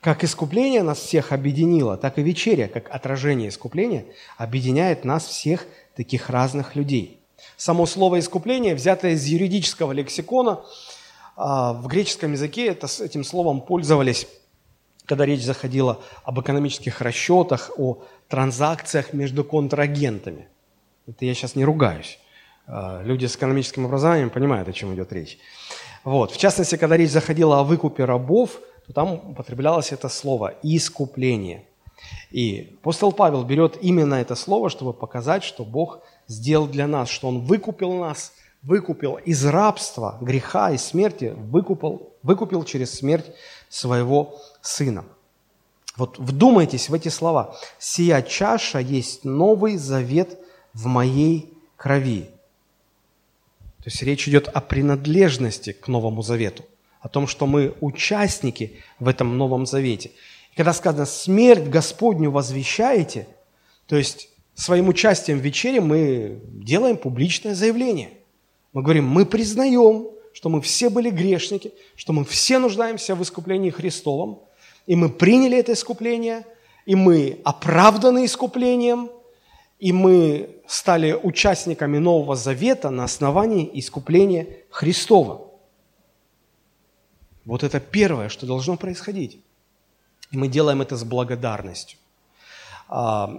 Как 0.01 0.23
искупление 0.23 0.83
нас 0.83 0.99
всех 0.99 1.31
объединило, 1.31 1.97
так 1.97 2.19
и 2.19 2.21
вечеря, 2.21 2.67
как 2.67 2.93
отражение 2.93 3.49
искупления, 3.49 4.05
объединяет 4.37 5.03
нас 5.03 5.25
всех 5.25 5.65
таких 5.95 6.29
разных 6.29 6.75
людей. 6.75 7.19
Само 7.57 7.85
слово 7.85 8.19
«искупление», 8.19 8.75
взятое 8.75 9.13
из 9.13 9.25
юридического 9.25 9.93
лексикона, 9.93 10.61
а, 11.35 11.73
в 11.73 11.87
греческом 11.87 12.33
языке 12.33 12.67
это, 12.67 12.87
этим 13.03 13.23
словом 13.23 13.61
пользовались, 13.61 14.27
когда 15.05 15.25
речь 15.25 15.43
заходила 15.43 16.01
об 16.23 16.39
экономических 16.39 17.01
расчетах, 17.01 17.71
о 17.77 18.03
транзакциях 18.27 19.13
между 19.13 19.43
контрагентами. 19.43 20.47
Это 21.07 21.25
я 21.25 21.33
сейчас 21.33 21.55
не 21.55 21.63
ругаюсь. 21.63 22.19
А, 22.67 23.01
люди 23.03 23.25
с 23.25 23.35
экономическим 23.35 23.85
образованием 23.85 24.29
понимают, 24.29 24.67
о 24.67 24.73
чем 24.73 24.93
идет 24.95 25.13
речь. 25.13 25.37
Вот. 26.03 26.31
В 26.31 26.37
частности, 26.37 26.75
когда 26.75 26.97
речь 26.97 27.11
заходила 27.11 27.59
о 27.59 27.63
выкупе 27.63 28.05
рабов– 28.05 28.59
то 28.87 28.93
там 28.93 29.13
употреблялось 29.13 29.91
это 29.91 30.09
слово 30.09 30.53
«искупление». 30.61 31.65
И 32.29 32.75
апостол 32.81 33.11
Павел 33.11 33.43
берет 33.43 33.77
именно 33.81 34.15
это 34.15 34.35
слово, 34.35 34.69
чтобы 34.69 34.93
показать, 34.93 35.43
что 35.43 35.63
Бог 35.63 36.01
сделал 36.27 36.67
для 36.67 36.87
нас, 36.87 37.09
что 37.09 37.27
Он 37.27 37.41
выкупил 37.41 37.93
нас, 37.93 38.33
выкупил 38.65 39.15
из 39.15 39.45
рабства, 39.45 40.17
греха 40.21 40.71
и 40.71 40.77
смерти, 40.77 41.33
выкупил, 41.35 42.13
выкупил 42.23 42.63
через 42.63 42.93
смерть 42.93 43.25
своего 43.69 44.41
Сына. 44.61 45.05
Вот 45.95 46.17
вдумайтесь 46.17 46.89
в 46.89 46.93
эти 46.93 47.07
слова. 47.09 47.55
«Сия 47.79 48.21
чаша 48.21 48.79
есть 48.79 49.23
новый 49.23 49.77
завет 49.77 50.37
в 50.73 50.87
моей 50.87 51.53
крови». 51.77 52.29
То 53.83 53.89
есть 53.89 54.01
речь 54.01 54.27
идет 54.27 54.47
о 54.47 54.59
принадлежности 54.59 55.71
к 55.71 55.87
Новому 55.87 56.21
Завету 56.21 56.65
о 57.05 57.07
том, 57.07 57.27
что 57.27 57.45
мы 57.45 57.75
участники 57.81 58.81
в 58.97 59.07
этом 59.07 59.37
Новом 59.37 59.67
Завете. 59.67 60.09
И 60.51 60.55
когда 60.55 60.73
сказано 60.73 61.05
«смерть 61.05 61.69
Господню 61.69 62.31
возвещаете», 62.31 63.27
то 63.85 63.95
есть 63.95 64.29
своим 64.55 64.87
участием 64.87 65.37
в 65.37 65.43
вечере 65.43 65.81
мы 65.81 66.41
делаем 66.47 66.97
публичное 66.97 67.53
заявление. 67.53 68.09
Мы 68.75 68.81
говорим, 68.81 69.07
мы 69.07 69.25
признаем, 69.25 70.09
что 70.33 70.49
мы 70.49 70.59
все 70.59 70.89
были 70.89 71.09
грешники, 71.09 71.73
что 71.95 72.11
мы 72.11 72.25
все 72.25 72.59
нуждаемся 72.59 73.15
в 73.15 73.23
искуплении 73.23 73.69
Христовом, 73.69 74.41
и 74.85 74.97
мы 74.97 75.07
приняли 75.07 75.57
это 75.57 75.71
искупление, 75.71 76.45
и 76.85 76.93
мы 76.93 77.39
оправданы 77.45 78.25
искуплением, 78.25 79.09
и 79.79 79.93
мы 79.93 80.57
стали 80.67 81.13
участниками 81.13 81.99
Нового 81.99 82.35
Завета 82.35 82.89
на 82.89 83.05
основании 83.05 83.69
искупления 83.79 84.47
Христова. 84.69 85.47
Вот 87.45 87.63
это 87.63 87.79
первое, 87.79 88.27
что 88.27 88.45
должно 88.45 88.75
происходить. 88.75 89.39
И 90.31 90.37
мы 90.37 90.49
делаем 90.49 90.81
это 90.81 90.97
с 90.97 91.05
благодарностью. 91.05 91.97
А, 92.89 93.33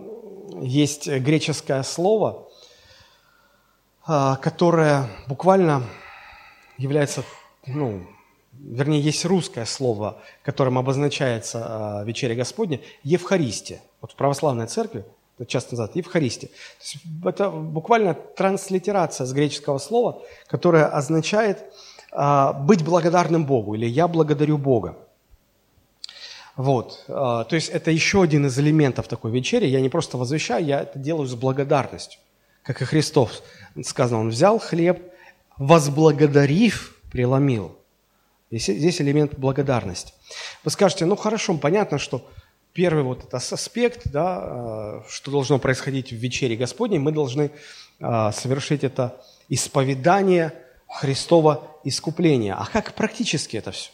есть 0.62 1.06
греческое 1.08 1.82
слово, 1.82 2.45
которое 4.06 5.08
буквально 5.26 5.82
является, 6.78 7.24
ну, 7.66 8.06
вернее, 8.52 9.00
есть 9.00 9.24
русское 9.24 9.64
слово, 9.64 10.18
которым 10.42 10.78
обозначается 10.78 11.64
а, 11.64 12.04
вечеря 12.04 12.34
Господня, 12.34 12.80
Евхаристия. 13.02 13.80
Вот 14.00 14.12
в 14.12 14.16
православной 14.16 14.66
церкви 14.66 15.04
часто 15.46 15.72
называют 15.72 15.96
Евхаристия. 15.96 16.50
это 17.24 17.50
буквально 17.50 18.14
транслитерация 18.14 19.26
с 19.26 19.32
греческого 19.32 19.78
слова, 19.78 20.22
которое 20.46 20.86
означает 20.86 21.64
а, 22.12 22.52
быть 22.52 22.84
благодарным 22.84 23.44
Богу, 23.44 23.74
или 23.74 23.86
я 23.86 24.08
благодарю 24.08 24.58
Бога. 24.58 24.96
Вот, 26.56 27.04
а, 27.08 27.44
то 27.44 27.54
есть 27.54 27.68
это 27.68 27.90
еще 27.90 28.22
один 28.22 28.46
из 28.46 28.58
элементов 28.58 29.08
такой 29.08 29.30
вечери. 29.30 29.66
Я 29.66 29.80
не 29.80 29.88
просто 29.88 30.16
возвещаю, 30.16 30.64
я 30.64 30.80
это 30.80 30.98
делаю 30.98 31.26
с 31.26 31.34
благодарностью. 31.34 32.20
Как 32.66 32.82
и 32.82 32.84
Христос 32.84 33.42
сказано, 33.82 34.20
Он 34.20 34.28
взял 34.30 34.58
хлеб, 34.58 35.00
возблагодарив, 35.56 36.96
преломил. 37.10 37.76
Здесь, 38.50 39.00
элемент 39.00 39.38
благодарности. 39.38 40.12
Вы 40.64 40.70
скажете, 40.70 41.04
ну 41.06 41.16
хорошо, 41.16 41.56
понятно, 41.56 41.98
что 41.98 42.28
первый 42.72 43.02
вот 43.02 43.20
этот 43.20 43.34
аспект, 43.34 44.02
да, 44.06 44.38
а, 44.38 45.04
что 45.08 45.30
должно 45.30 45.58
происходить 45.58 46.10
в 46.12 46.16
вечере 46.16 46.56
Господней, 46.56 46.98
мы 46.98 47.12
должны 47.12 47.50
совершить 47.98 48.84
это 48.84 49.18
исповедание– 49.48 50.52
Христова 50.88 51.62
искупления. 51.84 52.54
А 52.54 52.66
как 52.66 52.94
практически 52.94 53.56
это 53.56 53.70
все? 53.72 53.90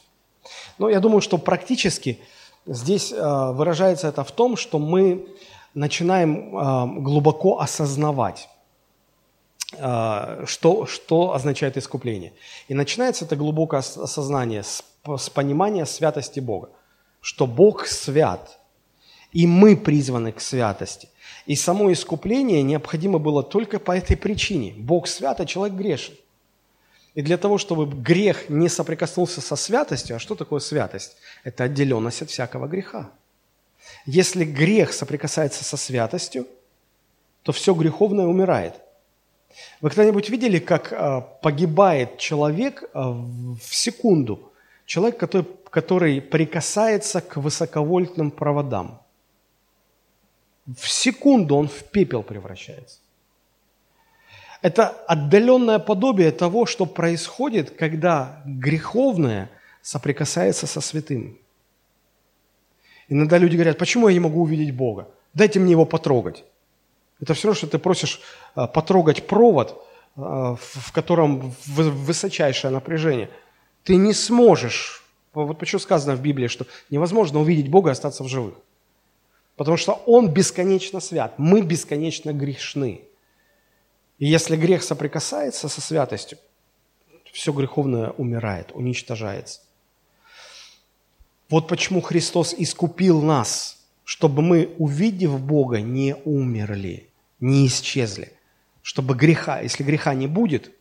Ну, 0.78 0.88
я 0.88 1.00
думаю, 1.00 1.20
что 1.20 1.38
практически 1.38 2.18
здесь 2.66 3.12
э, 3.12 3.52
выражается 3.52 4.08
это 4.08 4.24
в 4.24 4.32
том, 4.32 4.56
что 4.56 4.78
мы 4.78 5.26
начинаем 5.74 6.56
э, 6.56 7.00
глубоко 7.00 7.60
осознавать 7.60 8.48
что, 9.74 10.86
что 10.86 11.34
означает 11.34 11.76
искупление. 11.76 12.32
И 12.68 12.74
начинается 12.74 13.24
это 13.24 13.36
глубокое 13.36 13.80
осознание 13.80 14.62
с, 14.62 14.84
с 15.04 15.30
понимания 15.30 15.86
святости 15.86 16.40
Бога, 16.40 16.70
что 17.20 17.46
Бог 17.46 17.86
свят, 17.86 18.58
и 19.32 19.46
мы 19.46 19.76
призваны 19.76 20.32
к 20.32 20.40
святости. 20.40 21.08
И 21.46 21.56
само 21.56 21.90
искупление 21.92 22.62
необходимо 22.62 23.18
было 23.18 23.42
только 23.42 23.80
по 23.80 23.96
этой 23.96 24.16
причине. 24.16 24.74
Бог 24.76 25.08
свят, 25.08 25.40
а 25.40 25.46
человек 25.46 25.76
грешен. 25.76 26.14
И 27.14 27.22
для 27.22 27.36
того, 27.36 27.58
чтобы 27.58 27.86
грех 27.86 28.48
не 28.48 28.68
соприкоснулся 28.68 29.40
со 29.40 29.56
святостью, 29.56 30.16
а 30.16 30.18
что 30.18 30.34
такое 30.34 30.60
святость? 30.60 31.16
Это 31.44 31.64
отделенность 31.64 32.22
от 32.22 32.30
всякого 32.30 32.66
греха. 32.66 33.10
Если 34.06 34.44
грех 34.44 34.92
соприкасается 34.92 35.64
со 35.64 35.76
святостью, 35.76 36.46
то 37.42 37.52
все 37.52 37.74
греховное 37.74 38.26
умирает. 38.26 38.74
Вы 39.80 39.90
когда-нибудь 39.90 40.30
видели, 40.30 40.58
как 40.58 40.92
а, 40.92 41.20
погибает 41.20 42.18
человек 42.18 42.84
а, 42.94 43.12
в 43.12 43.74
секунду? 43.74 44.52
Человек, 44.86 45.18
который, 45.18 45.46
который 45.70 46.20
прикасается 46.20 47.20
к 47.20 47.36
высоковольтным 47.36 48.30
проводам. 48.30 49.00
В 50.66 50.88
секунду 50.88 51.56
он 51.56 51.68
в 51.68 51.84
пепел 51.84 52.22
превращается. 52.22 52.98
Это 54.62 54.88
отдаленное 54.88 55.80
подобие 55.80 56.30
того, 56.30 56.66
что 56.66 56.86
происходит, 56.86 57.70
когда 57.70 58.42
греховное 58.46 59.50
соприкасается 59.82 60.66
со 60.66 60.80
святым. 60.80 61.36
Иногда 63.08 63.38
люди 63.38 63.56
говорят, 63.56 63.76
почему 63.78 64.08
я 64.08 64.14
не 64.14 64.20
могу 64.20 64.42
увидеть 64.42 64.74
Бога? 64.74 65.08
Дайте 65.34 65.58
мне 65.58 65.72
его 65.72 65.84
потрогать. 65.84 66.44
Это 67.22 67.34
все 67.34 67.48
равно, 67.48 67.56
что 67.56 67.68
ты 67.68 67.78
просишь 67.78 68.20
а, 68.56 68.66
потрогать 68.66 69.28
провод, 69.28 69.86
а, 70.16 70.56
в 70.56 70.92
котором 70.92 71.54
высочайшее 71.66 72.72
напряжение. 72.72 73.30
Ты 73.84 73.94
не 73.94 74.12
сможешь, 74.12 75.04
вот 75.32 75.56
почему 75.56 75.78
сказано 75.78 76.16
в 76.16 76.20
Библии, 76.20 76.48
что 76.48 76.66
невозможно 76.90 77.38
увидеть 77.38 77.70
Бога 77.70 77.90
и 77.90 77.92
остаться 77.92 78.24
в 78.24 78.28
живых. 78.28 78.54
Потому 79.54 79.76
что 79.76 79.92
Он 80.06 80.28
бесконечно 80.28 80.98
свят, 80.98 81.34
мы 81.38 81.62
бесконечно 81.62 82.32
грешны. 82.32 83.02
И 84.18 84.26
если 84.26 84.56
грех 84.56 84.82
соприкасается 84.82 85.68
со 85.68 85.80
святостью, 85.80 86.38
все 87.32 87.52
греховное 87.52 88.10
умирает, 88.10 88.72
уничтожается. 88.74 89.60
Вот 91.48 91.68
почему 91.68 92.00
Христос 92.00 92.52
искупил 92.56 93.22
нас, 93.22 93.78
чтобы 94.04 94.42
мы, 94.42 94.74
увидев 94.78 95.40
Бога, 95.40 95.80
не 95.80 96.16
умерли, 96.24 97.11
не 97.42 97.66
исчезли. 97.66 98.32
Чтобы 98.80 99.14
греха, 99.14 99.60
если 99.60 99.82
греха 99.82 100.14
не 100.14 100.26
будет, 100.26 100.72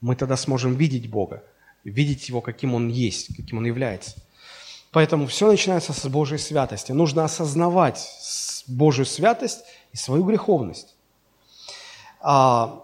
мы 0.00 0.14
тогда 0.14 0.36
сможем 0.36 0.76
видеть 0.76 1.10
Бога, 1.10 1.42
видеть 1.82 2.28
Его, 2.28 2.40
каким 2.40 2.74
Он 2.74 2.88
есть, 2.88 3.34
каким 3.36 3.58
Он 3.58 3.66
является. 3.66 4.16
Поэтому 4.92 5.26
все 5.26 5.48
начинается 5.48 5.92
с 5.92 6.08
Божьей 6.08 6.38
святости. 6.38 6.92
Нужно 6.92 7.24
осознавать 7.24 8.08
Божью 8.68 9.04
святость 9.04 9.64
и 9.92 9.96
свою 9.96 10.22
греховность 10.22 10.96
а, 12.28 12.82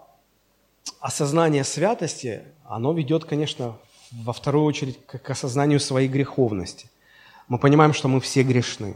осознание 1.00 1.64
святости, 1.64 2.44
оно 2.64 2.92
ведет, 2.92 3.24
конечно, 3.24 3.76
во 4.12 4.32
вторую 4.32 4.64
очередь 4.64 5.04
к 5.04 5.30
осознанию 5.30 5.80
своей 5.80 6.08
греховности. 6.08 6.88
Мы 7.48 7.58
понимаем, 7.58 7.92
что 7.92 8.06
мы 8.06 8.20
все 8.20 8.44
грешны. 8.44 8.94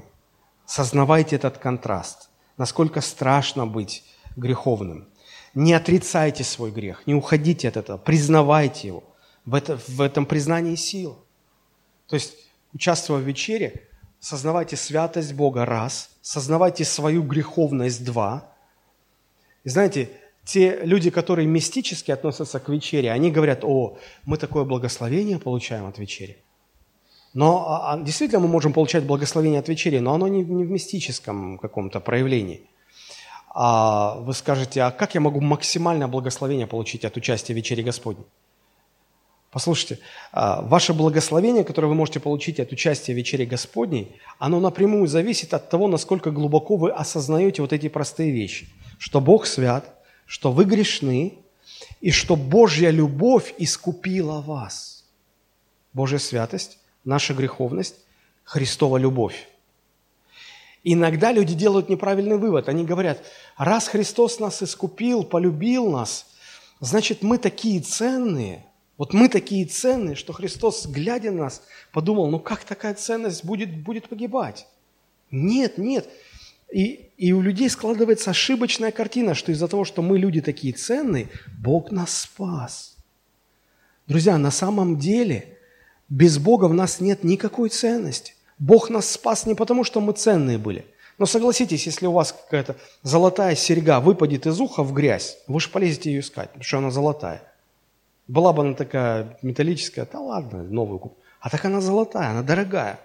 Сознавайте 0.65 1.35
этот 1.35 1.59
контраст. 1.59 2.26
Насколько 2.57 3.01
страшно 3.01 3.67
быть 3.67 4.05
греховным. 4.37 5.09
Не 5.55 5.73
отрицайте 5.73 6.45
свой 6.45 6.71
грех, 6.71 7.07
не 7.07 7.15
уходите 7.15 7.69
от 7.69 7.77
этого, 7.77 7.97
признавайте 7.97 8.89
его. 8.89 9.05
В, 9.45 9.55
это, 9.55 9.79
в 9.89 10.01
этом 10.01 10.27
признании 10.27 10.75
сил. 10.75 11.17
То 12.09 12.15
есть, 12.17 12.35
участвуя 12.75 13.21
в 13.21 13.23
вечере, 13.23 13.89
сознавайте 14.21 14.77
святость 14.77 15.33
Бога– 15.33 15.65
раз, 15.67 16.11
сознавайте 16.21 16.85
свою 16.85 17.23
греховность– 17.23 18.05
два. 18.07 18.53
И 19.65 19.69
знаете, 19.69 20.11
те 20.45 20.81
люди, 20.85 21.11
которые 21.11 21.47
мистически 21.47 22.11
относятся 22.11 22.61
к 22.61 22.69
вечере, 22.69 23.11
они 23.11 23.31
говорят, 23.31 23.65
о, 23.65 23.99
мы 24.25 24.37
такое 24.37 24.65
благословение 24.65 25.39
получаем 25.39 25.87
от 25.87 25.99
вечери. 25.99 26.39
Но 27.37 27.69
а, 27.69 27.93
а, 27.93 27.99
действительно 27.99 28.41
мы 28.41 28.49
можем 28.49 28.73
получать 28.73 29.05
благословение 29.05 29.61
от 29.61 29.69
вечери, 29.69 29.99
но 29.99 30.15
оно 30.15 30.27
не, 30.27 30.43
не 30.43 30.65
в 30.65 30.71
мистическом 30.71 31.59
каком-то 31.59 32.01
проявлении. 32.01 32.63
А 33.51 34.15
вы 34.21 34.33
скажете, 34.33 34.81
а 34.81 34.91
как 34.91 35.15
я 35.15 35.21
могу 35.21 35.43
максимальное 35.43 36.09
благословение 36.09 36.67
получить 36.67 37.05
от 37.05 37.15
участия 37.19 37.53
в 37.53 37.57
вечере 37.57 37.83
Господней? 37.83 38.25
Послушайте, 39.51 39.99
а, 40.33 40.63
ваше 40.63 40.95
благословение, 40.95 41.63
которое 41.63 41.89
вы 41.89 41.95
можете 41.95 42.21
получить 42.21 42.59
от 42.59 42.73
участия 42.73 43.13
в 43.13 43.17
вечере 43.19 43.45
Господней, 43.45 44.17
оно 44.39 44.59
напрямую 44.59 45.07
зависит 45.07 45.53
от 45.53 45.69
того, 45.69 45.89
насколько 45.89 46.31
глубоко 46.31 46.77
вы 46.77 46.91
осознаете 46.91 47.61
вот 47.61 47.75
эти 47.75 47.91
простые 47.91 48.31
вещи. 48.31 48.67
Что 48.99 49.21
Бог 49.21 49.45
свят, 49.45 49.85
что 50.25 50.53
вы 50.53 50.65
грешны, 50.65 51.35
и 52.01 52.13
что 52.13 52.35
Божья 52.35 52.89
любовь 52.89 53.53
искупила 53.59 54.41
вас. 54.41 55.05
Божья 55.93 56.17
святость, 56.17 56.79
наша 57.07 57.33
греховность, 57.33 57.97
Христова 58.45 58.99
любовь. 58.99 59.49
Иногда 60.85 61.33
люди 61.33 61.55
делают 61.55 61.89
неправильный 61.89 62.37
вывод. 62.37 62.69
Они 62.69 62.85
говорят, 62.85 63.25
раз 63.57 63.89
Христос 63.89 64.39
нас 64.39 64.63
искупил, 64.63 65.25
полюбил 65.25 65.91
нас, 65.91 66.27
значит, 66.81 67.23
мы 67.23 67.39
такие 67.39 67.81
ценные. 67.81 68.67
Вот 68.97 69.13
мы 69.13 69.29
такие 69.29 69.67
ценные, 69.67 70.15
что 70.15 70.33
Христос, 70.33 70.87
глядя 70.87 71.31
на 71.31 71.45
нас, 71.45 71.63
подумал, 71.93 72.31
ну 72.31 72.39
как 72.39 72.65
такая 72.65 72.95
ценность 72.95 73.45
будет, 73.45 73.83
будет 73.83 74.09
погибать? 74.09 74.67
Нет, 75.31 75.77
нет. 75.77 76.09
И, 76.73 77.11
и 77.17 77.33
у 77.33 77.41
людей 77.41 77.69
складывается 77.69 78.31
ошибочная 78.31 78.91
картина, 78.91 79.35
что 79.35 79.53
из-за 79.53 79.69
того, 79.69 79.85
что 79.85 80.03
мы 80.03 80.19
люди 80.19 80.41
такие 80.41 80.73
ценные, 80.73 81.29
Бог 81.59 81.91
нас 81.91 82.23
спас. 82.23 82.97
Друзья, 84.07 84.39
на 84.39 84.51
самом 84.51 84.99
деле 84.99 85.56
без 86.09 86.39
Бога 86.39 86.67
в 86.67 86.75
нас 86.75 87.01
нет 87.01 87.25
никакой 87.25 87.69
ценности. 87.69 88.35
Бог 88.59 88.91
нас 88.91 89.11
спас 89.11 89.47
не 89.47 89.55
потому, 89.55 89.85
что 89.85 90.01
мы 90.01 90.13
ценные 90.13 90.59
были. 90.59 90.87
Но 91.19 91.27
согласитесь, 91.27 91.87
если 91.87 92.07
у 92.07 92.13
вас 92.13 92.33
какая-то 92.33 92.77
золотая 93.03 93.55
серьга 93.55 94.01
выпадет 94.01 94.47
из 94.47 94.61
уха 94.61 94.83
в 94.83 94.93
грязь, 94.93 95.39
вы 95.47 95.61
же 95.61 95.71
полезете 95.71 96.11
ее 96.11 96.21
искать, 96.21 96.49
потому 96.49 96.65
что 96.65 96.79
она 96.79 96.91
золотая. 96.91 97.43
Была 98.29 98.53
бы 98.53 98.63
она 98.63 98.75
такая 98.75 99.39
металлическая, 99.43 100.07
да 100.11 100.21
ладно, 100.21 100.63
новую 100.65 100.99
куплю. 100.99 101.19
А 101.41 101.49
так 101.49 101.65
она 101.65 101.81
золотая, 101.81 102.31
она 102.31 102.43
дорогая. 102.43 103.01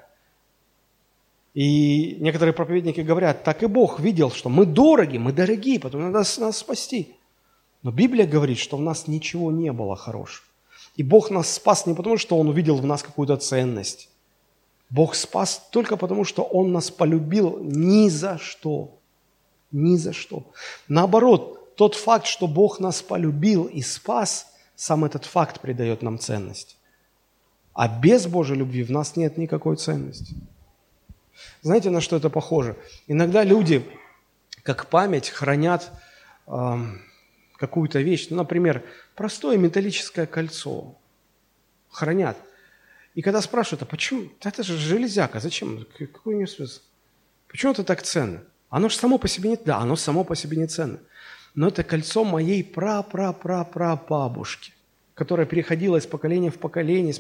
И 1.53 2.17
некоторые 2.19 2.53
проповедники 2.53 3.01
говорят, 3.01 3.43
так 3.43 3.61
и 3.63 3.67
Бог 3.67 3.99
видел, 3.99 4.31
что 4.31 4.49
мы 4.49 4.65
дороги, 4.65 5.17
мы 5.17 5.31
дорогие, 5.31 5.79
потому 5.79 6.05
надо 6.05 6.19
нас 6.39 6.57
спасти. 6.57 7.15
Но 7.83 7.91
Библия 7.91 8.25
говорит, 8.25 8.57
что 8.57 8.77
в 8.77 8.81
нас 8.81 9.07
ничего 9.07 9.51
не 9.51 9.71
было 9.71 9.95
хорошего. 9.95 10.45
И 10.95 11.03
Бог 11.03 11.29
нас 11.29 11.53
спас 11.53 11.85
не 11.85 11.93
потому, 11.93 12.17
что 12.17 12.37
Он 12.37 12.49
увидел 12.49 12.77
в 12.77 12.85
нас 12.85 13.03
какую-то 13.03 13.37
ценность. 13.37 14.09
Бог 14.89 15.15
спас 15.15 15.67
только 15.71 15.95
потому, 15.95 16.25
что 16.25 16.43
Он 16.43 16.71
нас 16.71 16.91
полюбил 16.91 17.59
ни 17.61 18.09
за 18.09 18.37
что. 18.37 18.97
Ни 19.71 19.95
за 19.95 20.11
что. 20.11 20.43
Наоборот, 20.87 21.75
тот 21.75 21.95
факт, 21.95 22.25
что 22.25 22.47
Бог 22.47 22.79
нас 22.79 23.01
полюбил 23.01 23.65
и 23.65 23.81
спас, 23.81 24.47
сам 24.75 25.05
этот 25.05 25.25
факт 25.25 25.61
придает 25.61 26.01
нам 26.01 26.19
ценность. 26.19 26.77
А 27.73 27.87
без 27.87 28.27
Божьей 28.27 28.57
любви 28.57 28.83
в 28.83 28.91
нас 28.91 29.15
нет 29.15 29.37
никакой 29.37 29.77
ценности. 29.77 30.35
Знаете, 31.61 31.89
на 31.89 32.01
что 32.01 32.17
это 32.17 32.29
похоже? 32.29 32.75
Иногда 33.07 33.43
люди, 33.43 33.85
как 34.63 34.87
память, 34.87 35.29
хранят 35.29 35.91
э, 36.47 36.77
какую-то 37.61 38.01
вещь. 38.01 38.27
Ну, 38.29 38.35
например, 38.35 38.83
простое 39.15 39.57
металлическое 39.57 40.25
кольцо. 40.25 40.97
Хранят. 41.89 42.35
И 43.15 43.21
когда 43.21 43.41
спрашивают, 43.41 43.83
а 43.83 43.85
почему? 43.85 44.29
Это 44.41 44.63
же 44.63 44.77
железяка, 44.77 45.39
зачем? 45.39 45.85
Какой 45.97 46.33
у 46.33 46.37
нее 46.37 46.47
смысл? 46.47 46.81
Почему 47.47 47.71
это 47.71 47.85
так 47.85 48.01
ценно? 48.01 48.43
Оно 48.69 48.89
же 48.89 48.97
само 48.97 49.17
по 49.17 49.29
себе 49.29 49.51
не... 49.51 49.57
Да, 49.57 49.77
оно 49.77 49.95
само 49.95 50.25
по 50.25 50.35
себе 50.35 50.57
не 50.57 50.67
ценно. 50.67 50.99
Но 51.55 51.69
это 51.69 51.83
кольцо 51.83 52.23
моей 52.23 52.63
пра-пра-пра-пра-бабушки, 52.63 54.73
которое 55.13 55.45
переходило 55.45 55.97
из 55.97 56.05
поколения 56.05 56.51
в 56.51 56.57
поколение. 56.57 57.13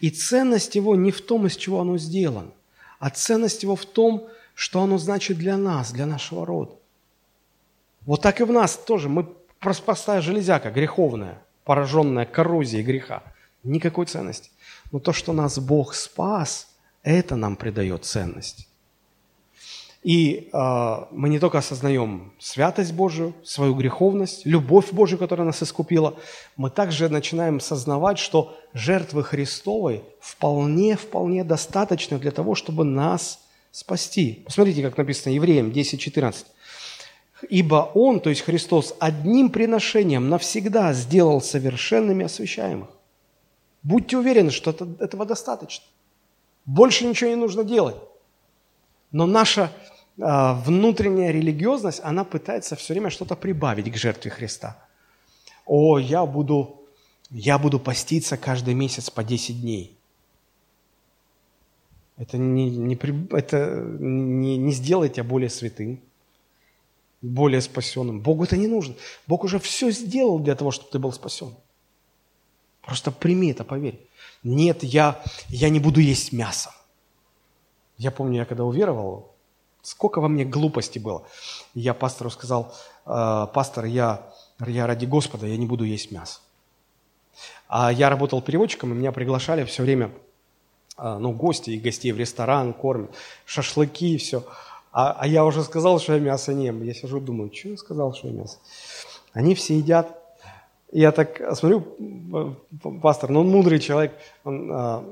И 0.00 0.10
ценность 0.10 0.74
его 0.74 0.96
не 0.96 1.10
в 1.10 1.20
том, 1.20 1.46
из 1.46 1.56
чего 1.56 1.80
оно 1.80 1.98
сделано 1.98 2.52
а 3.00 3.10
ценность 3.10 3.64
его 3.64 3.74
в 3.74 3.86
том, 3.86 4.28
что 4.54 4.82
оно 4.82 4.98
значит 4.98 5.38
для 5.38 5.56
нас, 5.56 5.90
для 5.90 6.06
нашего 6.06 6.46
рода. 6.46 6.72
Вот 8.02 8.22
так 8.22 8.40
и 8.40 8.44
в 8.44 8.52
нас 8.52 8.76
тоже. 8.76 9.08
Мы 9.08 9.26
простая 9.60 10.20
железяка, 10.20 10.70
греховная, 10.70 11.42
пораженная 11.64 12.26
коррозией 12.26 12.82
греха. 12.82 13.22
Никакой 13.62 14.06
ценности. 14.06 14.50
Но 14.90 14.98
то, 14.98 15.12
что 15.12 15.32
нас 15.32 15.58
Бог 15.58 15.94
спас, 15.94 16.68
это 17.02 17.36
нам 17.36 17.56
придает 17.56 18.04
ценность. 18.04 18.66
И 20.02 20.48
э, 20.50 20.96
мы 21.10 21.28
не 21.28 21.38
только 21.38 21.58
осознаем 21.58 22.32
святость 22.38 22.94
Божию, 22.94 23.34
свою 23.44 23.74
греховность, 23.74 24.46
любовь 24.46 24.92
Божию, 24.92 25.18
которая 25.18 25.46
нас 25.46 25.62
искупила, 25.62 26.14
мы 26.56 26.70
также 26.70 27.10
начинаем 27.10 27.60
сознавать, 27.60 28.18
что 28.18 28.56
жертвы 28.72 29.22
Христовой 29.22 30.02
вполне-вполне 30.20 31.44
достаточно 31.44 32.18
для 32.18 32.30
того, 32.30 32.54
чтобы 32.54 32.84
нас 32.84 33.40
спасти. 33.72 34.42
Посмотрите, 34.46 34.82
как 34.82 34.96
написано 34.96 35.34
Евреям 35.34 35.70
10.14. 35.70 36.46
«Ибо 37.48 37.90
Он, 37.94 38.20
то 38.20 38.30
есть 38.30 38.42
Христос, 38.42 38.94
одним 38.98 39.50
приношением 39.50 40.28
навсегда 40.28 40.92
сделал 40.92 41.40
совершенными 41.40 42.24
освящаемых». 42.24 42.88
Будьте 43.82 44.18
уверены, 44.18 44.50
что 44.50 44.70
это, 44.70 44.86
этого 44.98 45.24
достаточно. 45.24 45.84
Больше 46.66 47.06
ничего 47.06 47.30
не 47.30 47.36
нужно 47.36 47.64
делать. 47.64 47.96
Но 49.10 49.26
наша 49.26 49.72
э, 50.18 50.52
внутренняя 50.64 51.32
религиозность, 51.32 52.00
она 52.04 52.24
пытается 52.24 52.76
все 52.76 52.92
время 52.92 53.10
что-то 53.10 53.36
прибавить 53.36 53.90
к 53.90 53.96
жертве 53.96 54.30
Христа. 54.30 54.76
О, 55.66 55.98
я 55.98 56.26
буду, 56.26 56.82
я 57.30 57.58
буду 57.58 57.80
поститься 57.80 58.36
каждый 58.36 58.74
месяц 58.74 59.10
по 59.10 59.24
10 59.24 59.60
дней. 59.62 59.96
Это 62.18 62.36
не, 62.36 62.70
не, 62.70 62.98
это 63.30 63.82
не, 63.98 64.58
не 64.58 64.72
сделает 64.72 65.14
тебя 65.14 65.24
более 65.24 65.48
святым, 65.48 66.00
более 67.22 67.60
спасенным. 67.60 68.20
Богу 68.20 68.44
это 68.44 68.56
не 68.56 68.66
нужно. 68.66 68.94
Бог 69.26 69.44
уже 69.44 69.58
все 69.58 69.90
сделал 69.90 70.38
для 70.38 70.54
того, 70.54 70.70
чтобы 70.70 70.90
ты 70.90 70.98
был 70.98 71.12
спасен. 71.12 71.54
Просто 72.82 73.10
прими 73.10 73.50
это, 73.50 73.64
поверь. 73.64 74.00
Нет, 74.42 74.82
я, 74.82 75.22
я 75.48 75.68
не 75.68 75.80
буду 75.80 76.00
есть 76.00 76.32
мясо. 76.32 76.74
Я 77.98 78.10
помню, 78.10 78.38
я 78.38 78.44
когда 78.46 78.64
уверовал, 78.64 79.34
сколько 79.82 80.20
во 80.20 80.28
мне 80.28 80.44
глупости 80.44 80.98
было. 80.98 81.26
Я 81.74 81.92
пастору 81.92 82.30
сказал, 82.30 82.74
э, 83.04 83.46
пастор, 83.52 83.84
я, 83.84 84.26
я 84.66 84.86
ради 84.86 85.04
Господа, 85.04 85.46
я 85.46 85.58
не 85.58 85.66
буду 85.66 85.84
есть 85.84 86.10
мясо. 86.10 86.40
А 87.68 87.92
я 87.92 88.08
работал 88.08 88.40
переводчиком, 88.40 88.92
и 88.92 88.96
меня 88.96 89.12
приглашали 89.12 89.64
все 89.64 89.82
время, 89.82 90.10
э, 90.96 91.18
ну, 91.18 91.32
гости 91.32 91.70
и 91.70 91.78
гостей 91.78 92.12
в 92.12 92.16
ресторан, 92.16 92.72
кормят, 92.72 93.10
шашлыки 93.44 94.14
и 94.14 94.16
все. 94.16 94.44
А, 94.92 95.16
а 95.18 95.26
я 95.26 95.44
уже 95.44 95.62
сказал, 95.62 96.00
что 96.00 96.14
я 96.14 96.18
мясо 96.18 96.52
не 96.52 96.66
ем. 96.66 96.82
Я 96.82 96.94
сижу 96.94 97.18
и 97.18 97.20
думаю, 97.20 97.52
что 97.54 97.68
я 97.68 97.76
сказал, 97.76 98.14
что 98.14 98.28
я 98.28 98.34
мясо? 98.34 98.58
Они 99.32 99.54
все 99.54 99.76
едят. 99.76 100.16
Я 100.92 101.12
так 101.12 101.40
смотрю, 101.56 101.82
пастор, 103.00 103.30
ну 103.30 103.40
он 103.40 103.48
мудрый 103.48 103.78
человек, 103.78 104.12
он 104.42 104.70
а, 104.72 105.04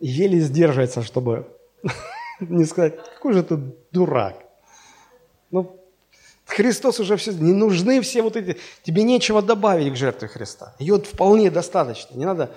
еле 0.00 0.40
сдерживается, 0.40 1.04
чтобы 1.04 1.46
не 2.40 2.64
сказать, 2.64 2.96
какой 3.14 3.32
же 3.32 3.44
ты 3.44 3.58
дурак. 3.92 4.44
Ну, 5.52 5.76
Христос 6.46 6.98
уже 6.98 7.16
все, 7.16 7.32
не 7.32 7.52
нужны 7.52 8.00
все 8.00 8.22
вот 8.22 8.36
эти, 8.36 8.58
тебе 8.82 9.04
нечего 9.04 9.40
добавить 9.40 9.92
к 9.92 9.96
жертве 9.96 10.26
Христа. 10.26 10.74
Ее 10.80 10.98
вполне 10.98 11.50
достаточно, 11.50 12.16
не 12.16 12.24
надо 12.24 12.50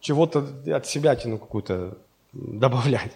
чего-то 0.00 0.46
от 0.66 0.86
себя 0.86 1.16
тяну 1.16 1.38
какую-то 1.38 1.96
добавлять. 2.32 3.12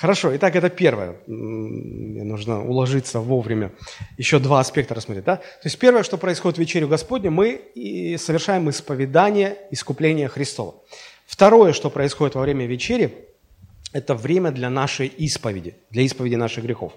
Хорошо, 0.00 0.34
итак, 0.34 0.56
это 0.56 0.70
первое. 0.70 1.16
Мне 1.26 2.24
нужно 2.24 2.66
уложиться 2.66 3.20
вовремя. 3.20 3.70
Еще 4.16 4.38
два 4.38 4.60
аспекта 4.60 4.94
рассмотреть. 4.94 5.26
Да? 5.26 5.36
То 5.36 5.64
есть 5.64 5.78
первое, 5.78 6.04
что 6.04 6.16
происходит 6.16 6.56
в 6.56 6.60
вечерю 6.60 6.88
Господню, 6.88 7.30
мы 7.30 7.60
и 7.74 8.16
совершаем 8.16 8.70
исповедание 8.70 9.58
искупления 9.70 10.28
Христова. 10.28 10.76
Второе, 11.26 11.74
что 11.74 11.90
происходит 11.90 12.34
во 12.34 12.40
время 12.40 12.64
вечери– 12.64 13.14
это 13.92 14.14
время 14.14 14.52
для 14.52 14.70
нашей 14.70 15.06
исповеди, 15.06 15.74
для 15.90 16.02
исповеди 16.02 16.36
наших 16.36 16.64
грехов. 16.64 16.94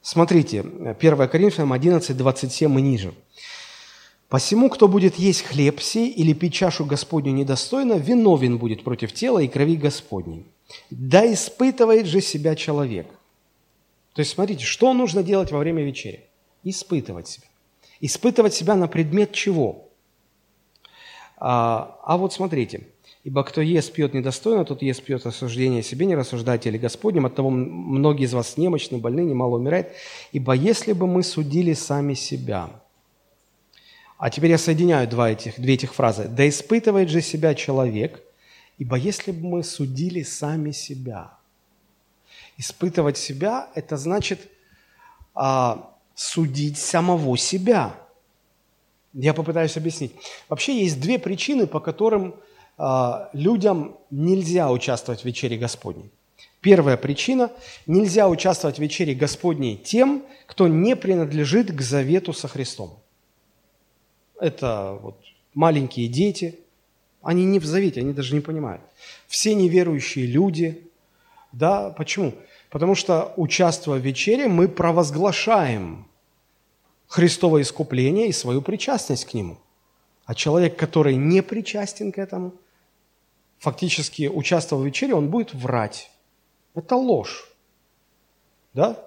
Смотрите, 0.00 0.60
1 0.98 1.28
Коринфянам 1.28 1.74
11, 1.74 2.16
27 2.16 2.78
и 2.78 2.82
ниже. 2.82 3.12
«Посему, 4.30 4.70
кто 4.70 4.88
будет 4.88 5.16
есть 5.16 5.42
хлеб 5.42 5.78
сей 5.78 6.08
или 6.08 6.32
пить 6.32 6.54
чашу 6.54 6.86
Господню 6.86 7.32
недостойно, 7.32 7.94
виновен 7.94 8.56
будет 8.56 8.82
против 8.82 9.12
тела 9.12 9.40
и 9.40 9.48
крови 9.48 9.76
Господней. 9.76 10.46
Да 10.90 11.30
испытывает 11.32 12.06
же 12.06 12.20
себя 12.20 12.54
человек». 12.54 13.06
То 14.14 14.20
есть, 14.20 14.32
смотрите, 14.32 14.64
что 14.64 14.92
нужно 14.92 15.22
делать 15.22 15.50
во 15.50 15.58
время 15.58 15.82
вечери? 15.82 16.24
Испытывать 16.62 17.28
себя. 17.28 17.46
Испытывать 18.00 18.54
себя 18.54 18.74
на 18.74 18.86
предмет 18.86 19.32
чего? 19.32 19.88
А, 21.36 21.98
а 22.04 22.16
вот 22.16 22.32
смотрите– 22.32 22.86
Ибо 23.24 23.42
кто 23.42 23.62
ест, 23.62 23.90
пьет 23.92 24.12
недостойно, 24.12 24.66
тот 24.66 24.82
ест, 24.82 25.02
пьет 25.02 25.24
осуждение 25.24 25.82
себе, 25.82 26.04
не 26.04 26.14
рассуждайте 26.14 26.68
или 26.68 26.76
Господнем. 26.76 27.24
Оттого 27.24 27.48
многие 27.48 28.24
из 28.24 28.34
вас 28.34 28.58
немощны, 28.58 28.98
больны, 28.98 29.20
немало 29.20 29.56
умирает. 29.56 29.92
Ибо 30.32 30.52
если 30.52 30.92
бы 30.92 31.06
мы 31.06 31.22
судили 31.22 31.72
сами 31.72 32.14
себя... 32.14 32.68
А 34.16 34.30
теперь 34.30 34.50
я 34.50 34.58
соединяю 34.58 35.08
два 35.08 35.30
этих, 35.30 35.58
две 35.58 35.74
этих 35.74 35.92
фразы. 35.92 36.28
«Да 36.28 36.48
испытывает 36.48 37.08
же 37.08 37.20
себя 37.20 37.54
человек, 37.54 38.22
ибо 38.78 38.96
если 38.96 39.32
бы 39.32 39.48
мы 39.48 39.62
судили 39.62 40.22
сами 40.22 40.70
себя». 40.70 41.32
Испытывать 42.56 43.18
себя– 43.18 43.68
это 43.74 43.96
значит 43.96 44.48
а, 45.34 45.92
судить 46.14 46.78
самого 46.78 47.36
себя. 47.36 47.94
Я 49.12 49.34
попытаюсь 49.34 49.76
объяснить. 49.76 50.12
Вообще 50.48 50.82
есть 50.82 51.00
две 51.00 51.18
причины, 51.18 51.66
по 51.66 51.80
которым 51.80 52.36
а, 52.78 53.30
людям 53.32 53.96
нельзя 54.10 54.70
участвовать 54.70 55.22
в 55.22 55.24
вечере 55.24 55.56
Господней. 55.56 56.10
Первая 56.60 56.96
причина– 56.96 57.50
нельзя 57.86 58.28
участвовать 58.28 58.76
в 58.76 58.80
вечере 58.80 59.14
Господней 59.14 59.76
тем, 59.76 60.24
кто 60.46 60.68
не 60.68 60.96
принадлежит 60.96 61.72
к 61.72 61.80
завету 61.80 62.32
со 62.32 62.48
Христом. 62.48 62.98
Это 64.40 64.98
вот 65.00 65.20
маленькие 65.52 66.08
дети, 66.08 66.58
они 67.24 67.44
не 67.44 67.58
в 67.58 67.64
завете, 67.64 68.00
они 68.00 68.12
даже 68.12 68.34
не 68.34 68.40
понимают. 68.40 68.82
Все 69.26 69.54
неверующие 69.54 70.26
люди, 70.26 70.90
да, 71.52 71.90
почему? 71.90 72.34
Потому 72.70 72.94
что, 72.94 73.32
участвуя 73.36 73.98
в 73.98 74.02
вечере, 74.02 74.48
мы 74.48 74.68
провозглашаем 74.68 76.06
Христово 77.06 77.62
искупление 77.62 78.28
и 78.28 78.32
свою 78.32 78.62
причастность 78.62 79.26
к 79.26 79.34
Нему. 79.34 79.58
А 80.24 80.34
человек, 80.34 80.76
который 80.76 81.16
не 81.16 81.42
причастен 81.42 82.12
к 82.12 82.18
этому– 82.18 82.54
фактически 83.64 84.28
участвовал 84.28 84.82
в 84.82 84.86
вечере, 84.86 85.14
он 85.14 85.28
будет 85.28 85.54
врать. 85.54 86.10
Это 86.74 86.96
ложь. 86.96 87.48
Да? 88.74 89.02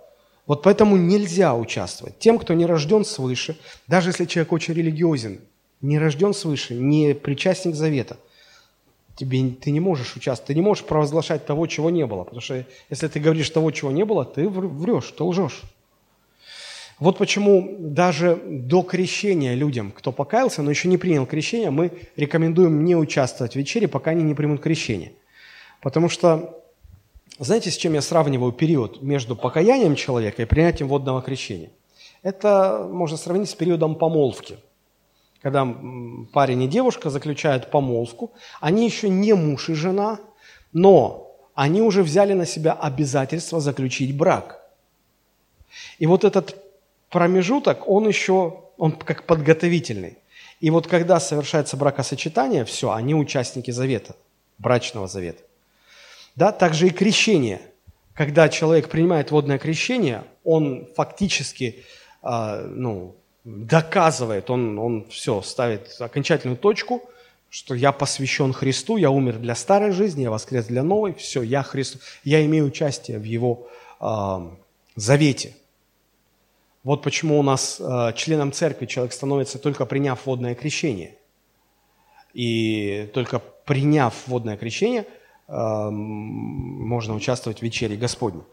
Вот 0.47 0.63
поэтому 0.63 0.97
нельзя 0.97 1.53
участвовать. 1.55 2.17
Тем, 2.19 2.39
кто 2.39 2.53
не 2.53 2.65
рожден 2.65 3.05
свыше, 3.05 3.57
даже 3.87 4.09
если 4.09 4.25
человек 4.25 4.51
очень 4.51 4.73
религиозен, 4.73 5.41
не 5.81 5.99
рожден 5.99 6.33
свыше, 6.33 6.73
не 6.73 7.13
причастник 7.13 7.75
завета, 7.75 8.17
тебе, 9.15 9.49
ты 9.49 9.71
не 9.71 9.79
можешь 9.79 10.15
участвовать, 10.15 10.47
ты 10.47 10.55
не 10.55 10.61
можешь 10.61 10.83
провозглашать 10.83 11.45
того, 11.45 11.67
чего 11.67 11.89
не 11.89 12.05
было. 12.05 12.23
Потому 12.23 12.41
что 12.41 12.65
если 12.89 13.07
ты 13.07 13.19
говоришь 13.19 13.49
того, 13.49 13.71
чего 13.71 13.91
не 13.91 14.05
было, 14.05 14.25
ты 14.25 14.47
врешь, 14.47 15.11
ты 15.17 15.23
лжешь. 15.23 15.61
Вот 16.99 17.19
почему 17.19 17.75
даже 17.77 18.41
до 18.43 18.81
крещения 18.81 19.53
людям, 19.53 19.91
кто 19.91 20.11
покаялся, 20.11 20.63
но 20.63 20.71
еще 20.71 20.87
не 20.87 20.97
принял 20.97 21.27
крещение, 21.27 21.69
мы 21.69 21.91
рекомендуем 22.15 22.83
не 22.83 22.95
участвовать 22.95 23.53
в 23.53 23.55
вечере, 23.55 23.87
пока 23.87 24.11
они 24.11 24.23
не 24.23 24.33
примут 24.33 24.61
крещение. 24.61 25.13
Потому 25.81 26.09
что, 26.09 26.59
знаете, 27.37 27.69
с 27.69 27.77
чем 27.77 27.93
я 27.93 28.01
сравниваю 28.01 28.51
период 28.51 29.03
между 29.03 29.35
покаянием 29.35 29.95
человека 29.95 30.41
и 30.41 30.45
принятием 30.45 30.89
водного 30.89 31.21
крещения? 31.21 31.69
Это 32.23 32.87
можно 32.91 33.15
сравнить 33.15 33.49
с 33.49 33.53
периодом 33.53 33.95
помолвки. 33.95 34.57
Когда 35.47 35.65
парень 36.33 36.63
и 36.63 36.67
девушка 36.67 37.09
заключают 37.09 37.71
помолвку, 37.71 38.33
они 38.59 38.83
еще 38.83 39.07
не 39.07 39.31
муж 39.31 39.69
и 39.69 39.75
жена, 39.75 40.19
но 40.73 41.37
они 41.55 41.81
уже 41.81 42.03
взяли 42.03 42.33
на 42.33 42.45
себя 42.45 42.73
обязательство 42.73 43.61
заключить 43.61 44.13
брак. 44.13 44.61
И 45.99 46.05
вот 46.05 46.25
этот 46.25 46.61
промежуток, 47.09 47.87
он 47.87 48.09
еще, 48.09 48.59
он 48.77 48.91
как 48.91 49.23
подготовительный. 49.23 50.17
И 50.59 50.69
вот 50.69 50.87
когда 50.87 51.17
совершается 51.17 51.77
бракосочетание, 51.77 52.65
все, 52.65 52.91
они 52.91 53.15
участники 53.15 53.71
завета, 53.71 54.17
брачного 54.57 55.07
завета. 55.07 55.43
Да, 56.35 56.51
также 56.51 56.87
и 56.87 56.89
крещение. 56.89 57.61
Когда 58.13 58.49
человек 58.49 58.89
принимает 58.89 59.31
водное 59.31 59.59
крещение, 59.59 60.25
он 60.43 60.89
фактически 60.93 61.85
э, 62.21 62.65
ну, 62.67 63.15
доказывает, 63.47 64.49
он, 64.49 64.77
он 64.77 65.07
все, 65.09 65.41
ставит 65.41 65.95
окончательную 65.99 66.57
точку, 66.57 67.01
что 67.49 67.75
я 67.75 67.93
посвящен 67.93 68.51
Христу, 68.51 68.97
я 68.97 69.09
умер 69.09 69.37
для 69.37 69.55
старой 69.55 69.91
жизни, 69.91 70.23
я 70.23 70.31
воскрес 70.31 70.65
для 70.65 70.83
новой, 70.83 71.13
все, 71.13 71.41
я 71.41 71.63
Христу, 71.63 71.99
я 72.25 72.45
имею 72.45 72.65
участие 72.65 73.19
в 73.19 73.23
Его 73.23 73.69
э, 74.01 74.05
завете. 74.95 75.55
Вот 76.83 77.03
почему 77.03 77.39
у 77.39 77.43
нас 77.43 77.79
э, 77.79 78.11
членом 78.15 78.51
церкви 78.51 78.85
человек 78.85 79.13
становится 79.13 79.59
только 79.59 79.85
приняв 79.85 80.25
водное 80.25 80.53
крещение. 80.53 81.15
И 82.33 83.09
только 83.13 83.39
приняв 83.39 84.13
водное 84.27 84.57
крещение, 84.57 85.05
э, 85.47 85.89
можно 85.89 87.15
участвовать 87.15 87.59
в 87.59 87.61
вечере 87.61 87.95
Господней. 87.95 88.43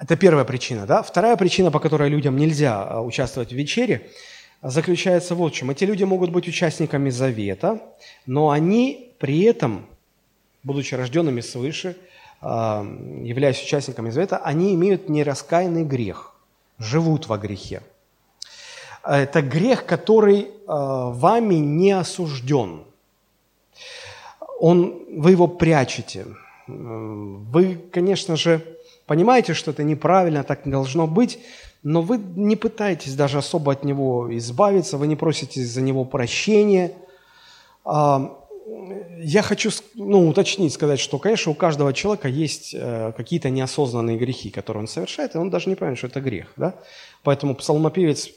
Это 0.00 0.16
первая 0.16 0.44
причина. 0.44 0.86
Да? 0.86 1.02
Вторая 1.02 1.36
причина, 1.36 1.70
по 1.70 1.78
которой 1.78 2.08
людям 2.08 2.36
нельзя 2.36 2.82
а, 2.82 3.02
участвовать 3.02 3.50
в 3.50 3.56
вечере, 3.56 4.08
заключается 4.62 5.34
в 5.34 5.50
чем. 5.50 5.70
Эти 5.70 5.84
люди 5.84 6.04
могут 6.04 6.30
быть 6.30 6.48
участниками 6.48 7.10
завета, 7.10 7.80
но 8.24 8.48
они 8.48 9.12
при 9.18 9.42
этом, 9.42 9.86
будучи 10.62 10.94
рожденными 10.94 11.42
свыше, 11.42 11.96
а, 12.40 12.82
являясь 13.22 13.62
участниками 13.62 14.08
завета, 14.08 14.38
они 14.38 14.74
имеют 14.74 15.10
нераскаянный 15.10 15.84
грех, 15.84 16.34
живут 16.78 17.28
во 17.28 17.36
грехе. 17.36 17.82
Это 19.04 19.42
грех, 19.42 19.84
который 19.84 20.48
а, 20.66 21.10
вами 21.10 21.56
не 21.56 21.92
осужден. 21.92 22.84
Он, 24.58 25.04
вы 25.10 25.32
его 25.32 25.46
прячете. 25.46 26.26
Вы, 26.66 27.74
конечно 27.92 28.36
же, 28.36 28.62
понимаете, 29.10 29.54
что 29.54 29.72
это 29.72 29.82
неправильно, 29.82 30.44
так 30.44 30.66
не 30.66 30.70
должно 30.70 31.08
быть, 31.08 31.40
но 31.82 32.00
вы 32.00 32.16
не 32.16 32.54
пытаетесь 32.54 33.16
даже 33.16 33.38
особо 33.38 33.72
от 33.72 33.82
него 33.82 34.28
избавиться, 34.36 34.98
вы 34.98 35.08
не 35.08 35.16
просите 35.16 35.64
за 35.64 35.80
него 35.80 36.04
прощения. 36.04 36.92
А, 37.84 38.38
я 39.18 39.42
хочу 39.42 39.70
ну, 39.96 40.28
уточнить, 40.28 40.72
сказать, 40.72 41.00
что, 41.00 41.18
конечно, 41.18 41.50
у 41.50 41.56
каждого 41.56 41.92
человека 41.92 42.28
есть 42.28 42.72
э, 42.72 43.12
какие-то 43.16 43.50
неосознанные 43.50 44.16
грехи, 44.16 44.48
которые 44.48 44.82
он 44.82 44.86
совершает, 44.86 45.34
и 45.34 45.38
он 45.38 45.50
даже 45.50 45.68
не 45.68 45.74
понимает, 45.74 45.98
что 45.98 46.06
это 46.06 46.20
грех. 46.20 46.52
Да? 46.56 46.76
Поэтому 47.24 47.56
псалмопевец, 47.56 48.28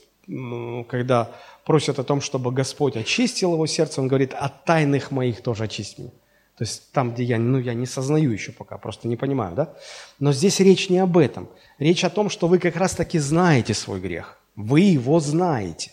когда 0.88 1.30
просит 1.66 2.00
о 2.00 2.04
том, 2.04 2.20
чтобы 2.20 2.52
Господь 2.52 2.98
очистил 2.98 3.54
его 3.54 3.68
сердце, 3.68 4.02
он 4.02 4.08
говорит, 4.08 4.34
от 4.34 4.66
тайных 4.66 5.12
моих 5.12 5.44
тоже 5.44 5.66
очисть 5.66 6.00
меня. 6.00 6.10
То 6.58 6.66
есть 6.66 6.92
там, 6.92 7.14
где 7.14 7.24
я, 7.24 7.40
ну, 7.40 7.58
я 7.58 7.74
не 7.74 7.88
сознаю 7.88 8.32
еще 8.32 8.52
пока, 8.52 8.78
просто 8.78 9.08
не 9.08 9.18
понимаю, 9.18 9.56
да? 9.56 9.74
Но 10.20 10.32
здесь 10.34 10.60
речь 10.60 10.90
не 10.90 11.00
об 11.00 11.18
этом. 11.18 11.50
Речь 11.80 12.04
о 12.04 12.12
том, 12.12 12.30
что 12.30 12.48
вы 12.48 12.60
как 12.60 12.76
раз-таки 12.76 13.18
знаете 13.18 13.74
свой 13.74 14.00
грех. 14.00 14.38
Вы 14.56 14.82
его 14.82 15.20
знаете. 15.20 15.92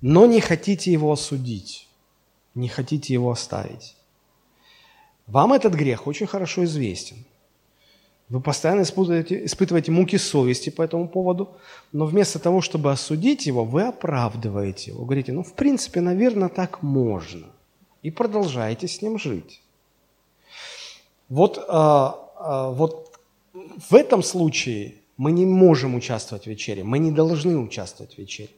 Но 0.00 0.26
не 0.26 0.40
хотите 0.40 0.90
его 0.90 1.12
осудить. 1.12 1.88
Не 2.54 2.68
хотите 2.68 3.12
его 3.12 3.30
оставить. 3.30 3.96
Вам 5.26 5.52
этот 5.52 5.74
грех 5.74 6.06
очень 6.06 6.26
хорошо 6.26 6.64
известен. 6.64 7.16
Вы 8.30 8.40
постоянно 8.40 8.82
испытываете, 8.82 9.44
испытываете 9.44 9.92
муки 9.92 10.16
совести 10.16 10.70
по 10.70 10.80
этому 10.80 11.06
поводу, 11.06 11.54
но 11.92 12.06
вместо 12.06 12.38
того, 12.38 12.62
чтобы 12.62 12.90
осудить 12.90 13.44
его, 13.44 13.64
вы 13.64 13.82
оправдываете 13.82 14.92
его. 14.92 15.04
Говорите, 15.04 15.32
ну, 15.32 15.42
в 15.42 15.52
принципе, 15.52 16.00
наверное, 16.00 16.48
так 16.48 16.82
можно– 16.82 17.46
и 18.02 18.10
продолжаете 18.10 18.88
с 18.88 19.00
ним 19.00 19.18
жить. 19.18 19.62
Вот, 21.28 21.64
а, 21.68 22.30
а, 22.36 22.70
вот 22.70 23.18
в 23.52 23.94
этом 23.94 24.22
случае 24.22 24.96
мы 25.16 25.32
не 25.32 25.46
можем 25.46 25.94
участвовать 25.94 26.44
в 26.44 26.46
вечере, 26.48 26.84
мы 26.84 26.98
не 26.98 27.12
должны 27.12 27.56
участвовать 27.56 28.14
в 28.14 28.18
вечере. 28.18 28.50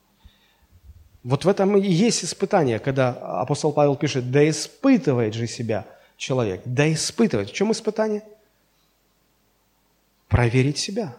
Вот 1.23 1.45
в 1.45 1.49
этом 1.49 1.77
и 1.77 1.89
есть 1.89 2.25
испытание, 2.25 2.79
когда 2.79 3.11
апостол 3.11 3.73
Павел 3.73 3.97
пишет, 3.97 4.31
да 4.31 4.47
испытывает 4.49 5.35
же 5.35 5.47
себя 5.47 5.87
человек, 6.17 6.63
да 6.65 6.93
испытывает. 6.93 7.51
В 7.51 7.55
чем 7.55 7.73
испытание? 7.73 8.23
Проверить 10.29 10.79
себя. 10.79 11.17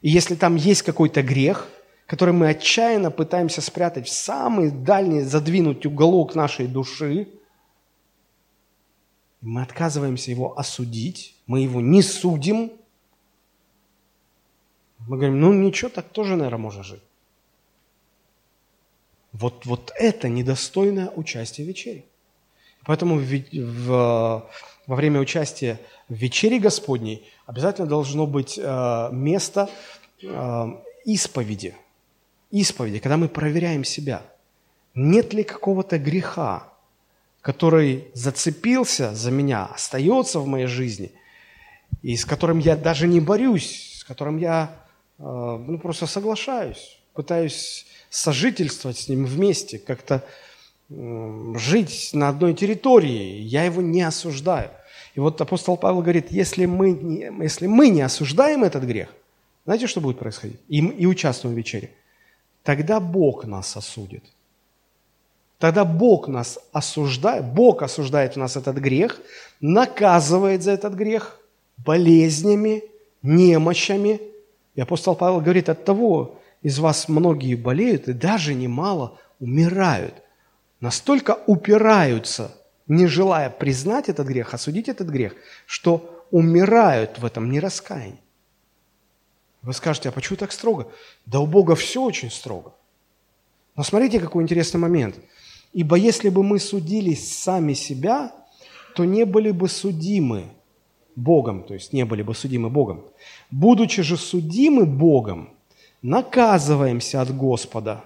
И 0.00 0.10
если 0.10 0.34
там 0.34 0.56
есть 0.56 0.82
какой-то 0.82 1.22
грех, 1.22 1.68
который 2.06 2.34
мы 2.34 2.48
отчаянно 2.48 3.10
пытаемся 3.10 3.60
спрятать 3.60 4.08
в 4.08 4.12
самый 4.12 4.70
дальний, 4.70 5.22
задвинуть 5.22 5.86
уголок 5.86 6.34
нашей 6.34 6.66
души– 6.66 7.28
мы 9.44 9.62
отказываемся 9.62 10.30
его 10.30 10.58
осудить, 10.58 11.36
мы 11.46 11.60
его 11.60 11.80
не 11.80 12.02
судим. 12.02 12.72
Мы 15.06 15.18
говорим, 15.18 15.38
ну 15.38 15.52
ничего, 15.52 15.90
так 15.90 16.08
тоже, 16.08 16.36
наверное, 16.36 16.58
можно 16.58 16.82
жить. 16.82 17.02
Вот, 19.32 19.66
вот 19.66 19.92
это 19.96 20.28
недостойное 20.28 21.10
участие 21.10 21.66
в 21.66 21.68
вечере. 21.68 22.04
Поэтому 22.86 23.18
в, 23.18 23.44
в, 23.52 24.50
во 24.86 24.96
время 24.96 25.20
участия 25.20 25.78
в 26.08 26.14
вечере 26.14 26.58
Господней 26.58 27.28
обязательно 27.44 27.86
должно 27.86 28.26
быть 28.26 28.58
э, 28.58 29.08
место 29.12 29.68
э, 30.22 30.66
исповеди. 31.04 31.74
Исповеди, 32.50 32.98
когда 32.98 33.18
мы 33.18 33.28
проверяем 33.28 33.84
себя. 33.84 34.22
Нет 34.94 35.34
ли 35.34 35.42
какого-то 35.42 35.98
греха, 35.98 36.72
который 37.44 38.08
зацепился 38.14 39.14
за 39.14 39.30
меня, 39.30 39.66
остается 39.66 40.40
в 40.40 40.46
моей 40.46 40.66
жизни, 40.66 41.12
и 42.00 42.16
с 42.16 42.24
которым 42.24 42.58
я 42.58 42.74
даже 42.74 43.06
не 43.06 43.20
борюсь, 43.20 43.98
с 43.98 44.04
которым 44.04 44.38
я 44.38 44.74
э, 45.18 45.22
ну, 45.22 45.78
просто 45.78 46.06
соглашаюсь, 46.06 46.98
пытаюсь 47.12 47.86
сожительствовать 48.08 48.96
с 48.96 49.08
ним 49.10 49.26
вместе, 49.26 49.78
как-то 49.78 50.24
жить 50.88 52.10
на 52.14 52.30
одной 52.30 52.54
территории, 52.54 53.40
я 53.40 53.64
его 53.64 53.82
не 53.82 54.02
осуждаю. 54.02 54.70
И 55.14 55.20
вот 55.20 55.38
апостол 55.40 55.76
Павел 55.76 56.00
говорит, 56.00 56.30
если 56.30 56.64
мы 56.64 56.92
не, 56.92 57.30
если 57.42 57.66
мы 57.66 57.88
не 57.88 58.00
осуждаем 58.00 58.64
этот 58.64 58.84
грех, 58.84 59.08
знаете, 59.66 59.86
что 59.86 60.00
будет 60.00 60.18
происходить? 60.18 60.60
И, 60.68 60.78
и 60.78 61.04
участвуем 61.04 61.54
в 61.54 61.58
вечере. 61.58 61.90
Тогда 62.62 63.00
Бог 63.00 63.44
нас 63.44 63.76
осудит. 63.76 64.24
Тогда 65.64 65.86
Бог 65.86 66.28
нас 66.28 66.58
осуждает, 66.72 67.46
Бог 67.46 67.82
осуждает 67.82 68.36
у 68.36 68.40
нас 68.40 68.54
этот 68.54 68.76
грех, 68.76 69.18
наказывает 69.62 70.62
за 70.62 70.72
этот 70.72 70.92
грех 70.92 71.40
болезнями, 71.78 72.84
немощами. 73.22 74.20
И 74.74 74.82
апостол 74.82 75.16
Павел 75.16 75.40
говорит, 75.40 75.70
от 75.70 75.82
того 75.82 76.38
из 76.60 76.78
вас 76.80 77.08
многие 77.08 77.54
болеют 77.54 78.08
и 78.08 78.12
даже 78.12 78.52
немало 78.52 79.18
умирают. 79.40 80.12
Настолько 80.80 81.38
упираются, 81.46 82.54
не 82.86 83.06
желая 83.06 83.48
признать 83.48 84.10
этот 84.10 84.26
грех, 84.26 84.52
осудить 84.52 84.90
этот 84.90 85.08
грех, 85.08 85.32
что 85.64 86.26
умирают 86.30 87.18
в 87.18 87.24
этом 87.24 87.50
нераскаянии. 87.50 88.20
Вы 89.62 89.72
скажете, 89.72 90.10
а 90.10 90.12
почему 90.12 90.36
так 90.36 90.52
строго? 90.52 90.88
Да 91.24 91.40
у 91.40 91.46
Бога 91.46 91.74
все 91.74 92.02
очень 92.02 92.30
строго. 92.30 92.74
Но 93.76 93.82
смотрите, 93.82 94.20
какой 94.20 94.42
интересный 94.42 94.78
момент– 94.78 95.16
Ибо 95.74 95.96
если 95.96 96.28
бы 96.28 96.44
мы 96.44 96.60
судили 96.60 97.14
сами 97.14 97.74
себя, 97.74 98.32
то 98.94 99.04
не 99.04 99.26
были 99.26 99.50
бы 99.50 99.68
судимы 99.68 100.44
Богом, 101.16 101.64
то 101.64 101.74
есть 101.74 101.92
не 101.92 102.04
были 102.04 102.22
бы 102.22 102.32
судимы 102.32 102.70
Богом. 102.70 103.04
Будучи 103.50 104.02
же 104.02 104.16
судимы 104.16 104.86
Богом, 104.86 105.52
наказываемся 106.00 107.20
от 107.20 107.36
Господа. 107.36 108.04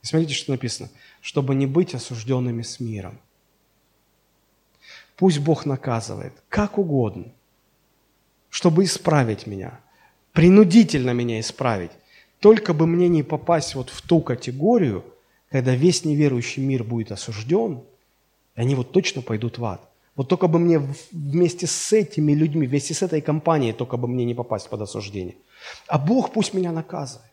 смотрите, 0.00 0.32
что 0.32 0.52
написано. 0.52 0.88
Чтобы 1.20 1.54
не 1.54 1.66
быть 1.66 1.94
осужденными 1.94 2.62
с 2.62 2.80
миром. 2.80 3.18
Пусть 5.16 5.40
Бог 5.40 5.66
наказывает, 5.66 6.32
как 6.48 6.78
угодно, 6.78 7.26
чтобы 8.48 8.84
исправить 8.84 9.46
меня, 9.46 9.80
принудительно 10.32 11.10
меня 11.10 11.40
исправить. 11.40 11.90
Только 12.40 12.72
бы 12.72 12.86
мне 12.86 13.08
не 13.08 13.22
попасть 13.22 13.74
вот 13.74 13.90
в 13.90 14.00
ту 14.00 14.22
категорию– 14.22 15.04
когда 15.50 15.74
весь 15.74 16.04
неверующий 16.04 16.62
мир 16.62 16.84
будет 16.84 17.12
осужден, 17.12 17.82
они 18.54 18.74
вот 18.74 18.92
точно 18.92 19.22
пойдут 19.22 19.58
в 19.58 19.64
ад. 19.64 19.88
Вот 20.16 20.28
только 20.28 20.48
бы 20.48 20.58
мне 20.58 20.80
вместе 21.12 21.66
с 21.66 21.92
этими 21.92 22.32
людьми, 22.32 22.66
вместе 22.66 22.92
с 22.92 23.02
этой 23.02 23.20
компанией, 23.20 23.72
только 23.72 23.96
бы 23.96 24.08
мне 24.08 24.24
не 24.24 24.34
попасть 24.34 24.68
под 24.68 24.80
осуждение. 24.80 25.36
А 25.86 25.96
Бог 25.98 26.32
пусть 26.32 26.54
меня 26.54 26.72
наказывает. 26.72 27.30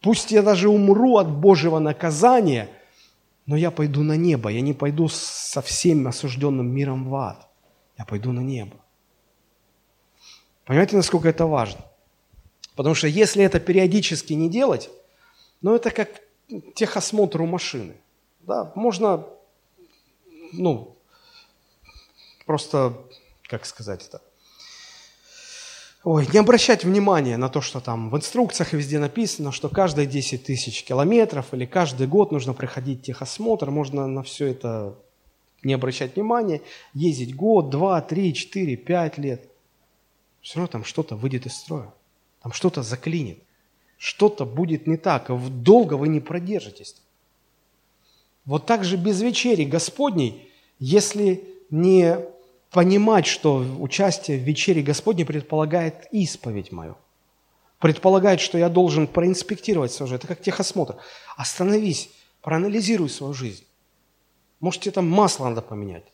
Пусть 0.00 0.32
я 0.32 0.42
даже 0.42 0.68
умру 0.68 1.16
от 1.16 1.30
Божьего 1.30 1.78
наказания, 1.78 2.68
но 3.46 3.56
я 3.56 3.70
пойду 3.70 4.02
на 4.02 4.16
небо. 4.16 4.50
Я 4.50 4.60
не 4.60 4.74
пойду 4.74 5.08
со 5.08 5.62
всем 5.62 6.06
осужденным 6.08 6.68
миром 6.68 7.08
в 7.08 7.14
ад. 7.14 7.48
Я 7.96 8.04
пойду 8.04 8.32
на 8.32 8.40
небо. 8.40 8.76
Понимаете, 10.64 10.96
насколько 10.96 11.28
это 11.28 11.46
важно? 11.46 11.80
Потому 12.74 12.96
что 12.96 13.06
если 13.06 13.44
это 13.44 13.60
периодически 13.60 14.32
не 14.32 14.50
делать, 14.50 14.90
ну 15.62 15.74
это 15.74 15.90
как 15.90 16.08
техосмотру 16.74 17.46
машины. 17.46 17.96
Да, 18.40 18.72
можно, 18.74 19.26
ну, 20.52 20.96
просто, 22.46 22.94
как 23.48 23.66
сказать 23.66 24.06
это, 24.06 24.22
Ой, 26.04 26.28
не 26.32 26.38
обращать 26.38 26.84
внимания 26.84 27.36
на 27.36 27.48
то, 27.48 27.60
что 27.60 27.80
там 27.80 28.10
в 28.10 28.16
инструкциях 28.16 28.72
везде 28.72 29.00
написано, 29.00 29.50
что 29.50 29.68
каждые 29.68 30.06
10 30.06 30.44
тысяч 30.44 30.84
километров 30.84 31.52
или 31.52 31.66
каждый 31.66 32.06
год 32.06 32.30
нужно 32.30 32.54
проходить 32.54 33.02
техосмотр, 33.02 33.72
можно 33.72 34.06
на 34.06 34.22
все 34.22 34.46
это 34.46 34.94
не 35.64 35.74
обращать 35.74 36.14
внимания, 36.14 36.62
ездить 36.94 37.34
год, 37.34 37.70
два, 37.70 38.00
три, 38.02 38.32
четыре, 38.34 38.76
пять 38.76 39.18
лет. 39.18 39.50
Все 40.42 40.60
равно 40.60 40.70
там 40.70 40.84
что-то 40.84 41.16
выйдет 41.16 41.46
из 41.46 41.56
строя, 41.56 41.92
там 42.40 42.52
что-то 42.52 42.84
заклинит 42.84 43.42
что-то 43.98 44.44
будет 44.44 44.86
не 44.86 44.96
так, 44.96 45.30
долго 45.62 45.94
вы 45.94 46.08
не 46.08 46.20
продержитесь. 46.20 46.96
Вот 48.44 48.66
так 48.66 48.84
же 48.84 48.96
без 48.96 49.20
вечери 49.20 49.64
Господней, 49.64 50.50
если 50.78 51.44
не 51.70 52.18
понимать, 52.70 53.26
что 53.26 53.58
участие 53.78 54.38
в 54.38 54.42
вечере 54.42 54.82
Господней 54.82 55.24
предполагает 55.24 56.06
исповедь 56.12 56.72
мою. 56.72 56.96
Предполагает, 57.78 58.40
что 58.40 58.58
я 58.58 58.68
должен 58.68 59.06
проинспектировать 59.06 59.92
свою 59.92 60.08
жизнь. 60.08 60.18
Это 60.18 60.28
как 60.28 60.42
техосмотр. 60.42 60.96
Остановись, 61.36 62.10
проанализируй 62.42 63.08
свою 63.08 63.34
жизнь. 63.34 63.64
Может, 64.60 64.82
тебе 64.82 64.92
там 64.92 65.08
масло 65.08 65.48
надо 65.48 65.62
поменять, 65.62 66.04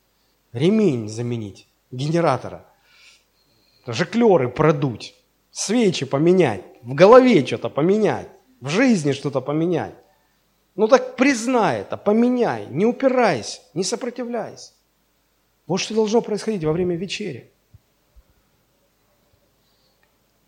ремень 0.52 1.08
заменить, 1.08 1.68
генератора, 1.90 2.66
жиклеры 3.86 4.48
продуть, 4.48 5.14
свечи 5.52 6.06
поменять, 6.06 6.64
в 6.82 6.94
голове 6.94 7.46
что-то 7.46 7.68
поменять, 7.68 8.28
в 8.60 8.68
жизни 8.68 9.12
что-то 9.12 9.40
поменять. 9.40 9.94
Ну 10.74 10.88
так 10.88 11.16
признай 11.16 11.82
это, 11.82 11.96
поменяй, 11.96 12.66
не 12.66 12.86
упирайся, 12.86 13.60
не 13.74 13.84
сопротивляйся. 13.84 14.72
Вот 15.66 15.78
что 15.78 15.94
должно 15.94 16.22
происходить 16.22 16.64
во 16.64 16.72
время 16.72 16.96
вечери. 16.96 17.50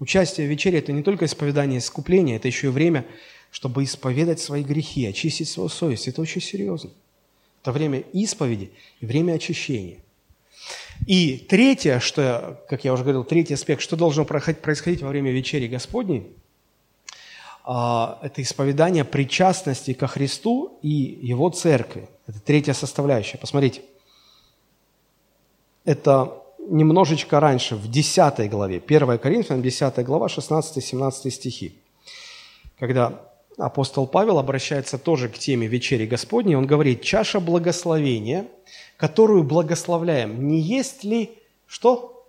Участие 0.00 0.46
в 0.46 0.50
вечере– 0.50 0.78
это 0.80 0.92
не 0.92 1.02
только 1.02 1.26
исповедание 1.26 1.78
искупления, 1.78 2.36
это 2.36 2.48
еще 2.48 2.66
и 2.66 2.70
время, 2.70 3.06
чтобы 3.50 3.84
исповедать 3.84 4.40
свои 4.40 4.64
грехи, 4.64 5.06
очистить 5.06 5.48
свою 5.48 5.68
совесть. 5.68 6.08
Это 6.08 6.20
очень 6.20 6.40
серьезно. 6.40 6.90
Это 7.62 7.70
время 7.70 8.00
исповеди 8.12 8.72
и 9.00 9.06
время 9.06 9.34
очищения. 9.34 10.03
И 11.06 11.36
третье, 11.36 12.00
что, 12.00 12.64
как 12.68 12.84
я 12.84 12.92
уже 12.92 13.02
говорил, 13.02 13.24
третий 13.24 13.54
аспект, 13.54 13.82
что 13.82 13.96
должно 13.96 14.24
происходить 14.24 15.02
во 15.02 15.08
время 15.08 15.32
вечери 15.32 15.66
Господней, 15.66 16.28
а, 17.64 18.18
это 18.22 18.42
исповедание 18.42 19.04
причастности 19.04 19.94
ко 19.94 20.06
Христу 20.06 20.78
и 20.82 20.88
Его 20.88 21.48
Церкви. 21.50 22.08
Это 22.26 22.40
третья 22.40 22.74
составляющая. 22.74 23.38
Посмотрите. 23.38 23.82
Это 25.84 26.42
немножечко 26.68 27.40
раньше, 27.40 27.76
в 27.76 27.90
10 27.90 28.48
главе, 28.48 28.80
1 28.80 29.18
Коринфянам, 29.18 29.62
10 29.62 30.04
глава, 30.04 30.28
16-17 30.28 31.30
стихи. 31.30 31.78
Когда 32.78 33.20
апостол 33.56 34.06
Павел 34.06 34.38
обращается 34.38 34.98
тоже 34.98 35.28
к 35.28 35.38
теме 35.38 35.66
вечери 35.66 36.06
Господней, 36.06 36.56
он 36.56 36.66
говорит, 36.66 37.02
чаша 37.02 37.40
благословения, 37.40 38.46
которую 38.96 39.44
благословляем, 39.44 40.48
не 40.48 40.60
есть 40.60 41.04
ли 41.04 41.38
что? 41.66 42.26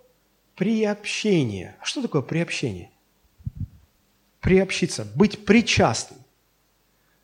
Приобщение. 0.54 1.76
А 1.80 1.84
что 1.84 2.02
такое 2.02 2.22
приобщение? 2.22 2.90
Приобщиться, 4.40 5.06
быть 5.14 5.44
причастным. 5.44 6.20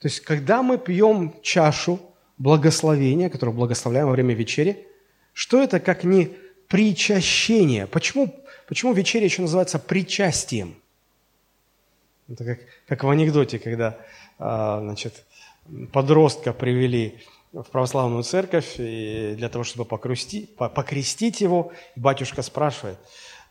То 0.00 0.08
есть, 0.08 0.20
когда 0.20 0.62
мы 0.62 0.78
пьем 0.78 1.34
чашу 1.42 2.00
благословения, 2.38 3.30
которую 3.30 3.56
благословляем 3.56 4.08
во 4.08 4.12
время 4.12 4.34
вечери, 4.34 4.86
что 5.32 5.62
это 5.62 5.80
как 5.80 6.04
не 6.04 6.36
причащение? 6.66 7.86
Почему, 7.86 8.34
почему 8.66 8.92
вечеря 8.92 9.24
еще 9.24 9.42
называется 9.42 9.78
причастием? 9.78 10.81
Это 12.28 12.44
как, 12.44 12.58
как 12.86 13.04
в 13.04 13.10
анекдоте, 13.10 13.58
когда 13.58 13.98
а, 14.38 14.80
значит, 14.80 15.24
подростка 15.92 16.52
привели 16.52 17.20
в 17.52 17.64
православную 17.64 18.22
церковь 18.22 18.76
и 18.78 19.34
для 19.36 19.48
того, 19.48 19.64
чтобы 19.64 19.84
покрести, 19.84 20.48
покрестить 20.56 21.40
его, 21.40 21.72
батюшка 21.96 22.42
спрашивает, 22.42 22.98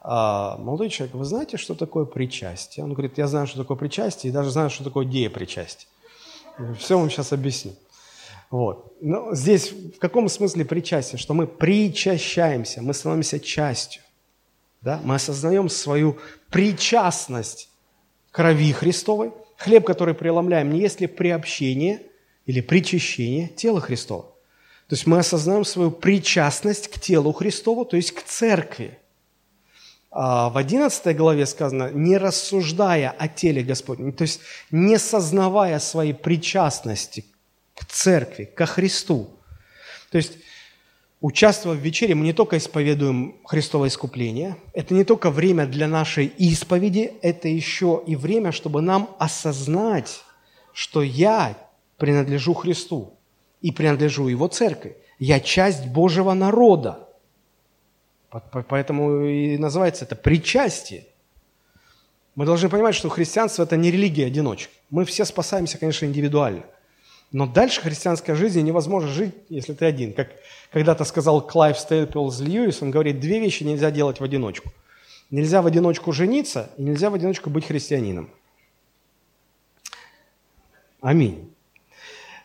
а, 0.02 0.58
молодой 0.58 0.90
человек, 0.90 1.16
вы 1.16 1.26
знаете, 1.26 1.58
что 1.58 1.76
такое 1.76 2.06
причастие? 2.06 2.84
Он 2.84 2.94
говорит, 2.94 3.18
я 3.18 3.28
знаю, 3.28 3.46
что 3.46 3.60
такое 3.60 3.78
причастие, 3.78 4.32
и 4.32 4.34
даже 4.34 4.50
знаю, 4.50 4.70
что 4.70 4.84
такое 4.84 5.06
деепричастие. 5.06 5.88
Все 6.78 6.98
вам 6.98 7.10
сейчас 7.10 7.32
объясню. 7.32 7.74
Вот. 8.50 8.94
Но 9.00 9.34
здесь 9.34 9.72
в 9.72 10.00
каком 10.00 10.28
смысле 10.28 10.66
причастие? 10.66 11.18
Что 11.18 11.34
мы 11.34 11.48
причащаемся, 11.48 12.82
мы 12.82 12.94
становимся 12.94 13.40
частью. 13.40 14.02
Да? 14.82 15.00
Мы 15.04 15.16
осознаем 15.16 15.70
свою 15.70 16.18
причастность 16.50 17.71
крови 18.32 18.72
Христовой. 18.72 19.32
Хлеб, 19.58 19.86
который 19.86 20.16
преломляем, 20.16 20.72
не 20.72 20.80
есть 20.80 21.02
ли 21.02 21.08
приобщение 21.08 22.02
или 22.46 22.62
причащение 22.62 23.48
тела 23.48 23.80
Христова. 23.80 24.24
То 24.88 24.96
есть 24.96 25.06
мы 25.06 25.20
осознаем 25.20 25.64
свою 25.64 25.92
причастность 25.92 26.90
к 26.90 27.00
телу 27.00 27.32
Христову, 27.32 27.86
то 27.86 27.96
есть 27.96 28.12
к 28.12 28.24
церкви. 28.24 28.98
А 30.10 30.50
в 30.50 30.58
11 30.58 31.16
главе 31.16 31.46
сказано, 31.46 31.92
не 31.94 32.18
рассуждая 32.18 33.12
о 33.12 33.30
теле 33.30 33.64
Господнем, 33.64 34.12
то 34.12 34.24
есть 34.24 34.42
не 34.70 34.98
сознавая 34.98 35.80
своей 35.80 36.14
причастности 36.14 37.24
к 37.76 37.86
церкви, 37.86 38.44
ко 38.44 38.66
Христу. 38.66 39.30
То 40.12 40.18
есть 40.18 40.34
Участвуя 41.22 41.76
в 41.76 41.80
вечере, 41.80 42.16
мы 42.16 42.26
не 42.26 42.34
только 42.34 42.58
исповедуем 42.58 43.36
Христово 43.46 43.88
искупление, 43.88 44.58
это 44.74 44.96
не 44.96 45.04
только 45.04 45.30
время 45.30 45.68
для 45.68 45.88
нашей 45.88 46.26
исповеди, 46.26 47.14
это 47.22 47.48
еще 47.48 48.02
и 48.08 48.16
время, 48.16 48.52
чтобы 48.52 48.82
нам 48.82 49.16
осознать, 49.20 50.24
что 50.74 51.04
я 51.04 51.56
принадлежу 51.98 52.56
Христу 52.56 53.14
и 53.62 53.72
принадлежу 53.72 54.30
Его 54.30 54.48
церкви. 54.48 54.98
Я 55.20 55.40
часть 55.40 55.86
Божьего 55.86 56.34
народа. 56.34 57.08
Поэтому 58.68 59.26
и 59.26 59.60
называется 59.60 60.06
это 60.06 60.16
причастие. 60.16 61.06
Мы 62.34 62.46
должны 62.46 62.68
понимать, 62.68 62.96
что 62.96 63.10
христианство– 63.10 63.62
это 63.66 63.78
не 63.78 63.92
религия 63.92 64.26
одиночек. 64.26 64.72
Мы 64.90 65.06
все 65.06 65.26
спасаемся, 65.26 65.78
конечно, 65.78 66.08
индивидуально– 66.08 66.64
но 67.32 67.48
дальше 67.48 67.82
христианской 67.82 68.36
жизни 68.36 68.62
невозможно 68.62 69.10
жить, 69.10 69.34
если 69.48 69.74
ты 69.74 69.86
один. 69.86 70.14
Как 70.14 70.32
когда-то 70.72 71.06
сказал 71.06 71.46
Клайв 71.46 71.80
Стейплз 71.80 72.42
Льюис, 72.42 72.82
он 72.82 72.92
говорит, 72.92 73.20
две 73.20 73.40
вещи 73.40 73.64
нельзя 73.64 73.90
делать 73.90 74.20
в 74.20 74.24
одиночку. 74.24 74.72
Нельзя 75.30 75.62
в 75.62 75.66
одиночку 75.66 76.12
жениться, 76.12 76.70
и 76.78 76.84
нельзя 76.84 77.10
в 77.10 77.14
одиночку 77.14 77.50
быть 77.50 77.66
христианином. 77.66 78.30
Аминь. 81.00 81.50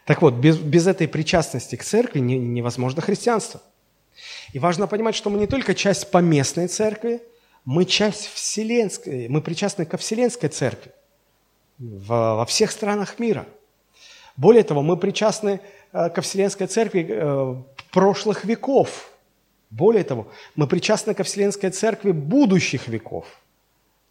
Так 0.04 0.22
вот, 0.22 0.34
без, 0.34 0.56
без 0.56 0.86
этой 0.86 1.08
причастности 1.08 1.74
к 1.74 1.82
церкви 1.82 2.20
не, 2.20 2.38
невозможно 2.38 3.02
христианство. 3.02 3.60
И 4.52 4.60
важно 4.60 4.86
понимать, 4.86 5.16
что 5.16 5.30
мы 5.30 5.38
не 5.38 5.48
только 5.48 5.74
часть 5.74 6.12
поместной 6.12 6.68
церкви, 6.68 7.20
мы 7.64 7.86
часть 7.86 8.28
вселенской, 8.28 9.26
мы 9.28 9.42
причастны 9.42 9.84
ко 9.84 9.96
вселенской 9.96 10.48
церкви 10.48 10.92
в, 11.78 12.06
во 12.06 12.46
всех 12.46 12.70
странах 12.70 13.18
мира– 13.18 13.46
более 14.36 14.62
того, 14.62 14.82
мы 14.82 14.96
причастны 14.96 15.60
э, 15.92 16.10
ко 16.10 16.20
Вселенской 16.20 16.66
Церкви 16.66 17.06
э, 17.08 17.56
прошлых 17.90 18.44
веков. 18.44 19.10
Более 19.70 20.04
того, 20.04 20.28
мы 20.54 20.66
причастны 20.66 21.14
ко 21.14 21.22
Вселенской 21.22 21.70
Церкви 21.70 22.12
будущих 22.12 22.88
веков. 22.88 23.26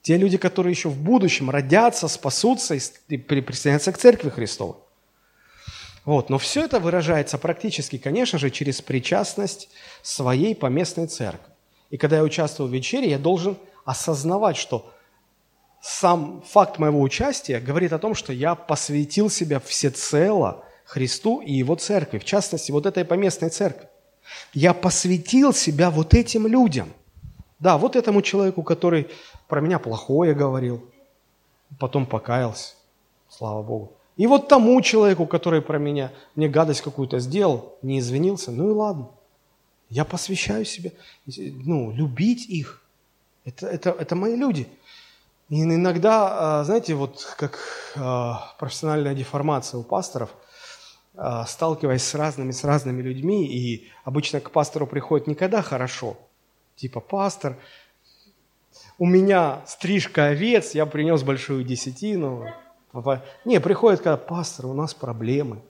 Те 0.01 0.17
люди, 0.17 0.37
которые 0.37 0.71
еще 0.71 0.89
в 0.89 0.97
будущем 0.97 1.49
родятся, 1.49 2.07
спасутся 2.07 2.75
и 3.07 3.17
присоединятся 3.17 3.91
к 3.91 3.97
Церкви 3.97 4.29
Христовой. 4.29 4.75
Вот. 6.05 6.29
Но 6.29 6.37
все 6.37 6.65
это 6.65 6.79
выражается 6.79 7.37
практически, 7.37 7.97
конечно 7.97 8.37
же, 8.37 8.51
через 8.51 8.81
причастность 8.81 9.69
своей 10.03 10.55
поместной 10.55 11.07
церкви. 11.07 11.51
И 11.89 11.97
когда 11.97 12.17
я 12.17 12.23
участвую 12.23 12.69
в 12.69 12.73
вечере, 12.73 13.09
я 13.09 13.17
должен 13.17 13.57
осознавать, 13.83 14.57
что 14.57 14.91
сам 15.87 16.41
факт 16.41 16.79
моего 16.79 16.99
участия 16.99 17.59
говорит 17.59 17.93
о 17.93 17.99
том, 17.99 18.15
что 18.15 18.33
я 18.33 18.55
посвятил 18.55 19.29
себя 19.29 19.59
всецело 19.59 20.63
Христу 20.83 21.41
и 21.41 21.53
Его 21.53 21.75
церкви, 21.75 22.17
в 22.17 22.25
частности, 22.25 22.71
вот 22.71 22.87
этой 22.87 23.05
поместной 23.05 23.49
церкви. 23.49 23.87
Я 24.51 24.73
посвятил 24.73 25.53
себя 25.53 25.91
вот 25.91 26.15
этим 26.15 26.47
людям. 26.47 26.91
Да, 27.59 27.77
вот 27.77 27.95
этому 27.95 28.23
человеку, 28.23 28.63
который 28.63 29.11
про 29.47 29.61
меня 29.61 29.77
плохое 29.77 30.33
говорил, 30.33 30.83
потом 31.77 32.07
покаялся, 32.07 32.73
слава 33.29 33.61
Богу. 33.61 33.93
И 34.17 34.25
вот 34.25 34.47
тому 34.47 34.81
человеку, 34.81 35.27
который 35.27 35.61
про 35.61 35.77
меня, 35.77 36.11
мне 36.33 36.49
гадость 36.49 36.81
какую-то 36.81 37.19
сделал, 37.19 37.77
не 37.83 37.99
извинился, 37.99 38.51
ну 38.51 38.71
и 38.71 38.73
ладно. 38.73 39.09
Я 39.91 40.03
посвящаю 40.03 40.65
себе, 40.65 40.93
ну, 41.27 41.91
любить 41.91 42.49
их. 42.49 42.81
Это, 43.43 43.67
это, 43.67 43.91
это 43.91 44.15
мои 44.15 44.35
люди. 44.35 44.67
И 45.49 45.61
иногда, 45.61 46.59
а, 46.59 46.63
знаете, 46.63 46.95
вот 46.95 47.35
как 47.37 47.59
а, 47.95 48.55
профессиональная 48.57 49.13
деформация 49.13 49.77
у 49.79 49.83
пасторов, 49.83 50.31
а, 51.15 51.45
сталкиваясь 51.45 52.03
с 52.03 52.15
разными, 52.15 52.51
с 52.51 52.63
разными 52.63 53.01
людьми, 53.01 53.45
и 53.45 53.87
обычно 54.03 54.39
к 54.39 54.49
пастору 54.49 54.87
приходит 54.87 55.27
никогда 55.27 55.61
хорошо. 55.61 56.17
Типа, 56.75 56.99
пастор, 56.99 57.57
у 58.97 59.05
меня 59.05 59.61
стрижка 59.67 60.25
овец, 60.25 60.73
я 60.73 60.85
принес 60.87 61.21
большую 61.21 61.63
десятину. 61.63 62.47
Не, 63.45 63.59
приходит, 63.59 63.99
когда, 63.99 64.17
пастор, 64.17 64.65
у 64.65 64.73
нас 64.73 64.93
проблемы. 64.93 65.61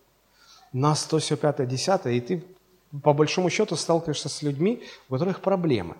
У 0.72 0.78
нас 0.78 1.04
то, 1.04 1.20
все, 1.20 1.36
пятое, 1.36 1.68
десятое, 1.68 2.14
и 2.14 2.22
ты 2.22 2.44
по 3.04 3.14
большому 3.14 3.50
счету 3.50 3.76
сталкиваешься 3.76 4.30
с 4.30 4.42
людьми, 4.42 4.84
у 5.10 5.14
которых 5.14 5.42
проблемы. 5.42 5.96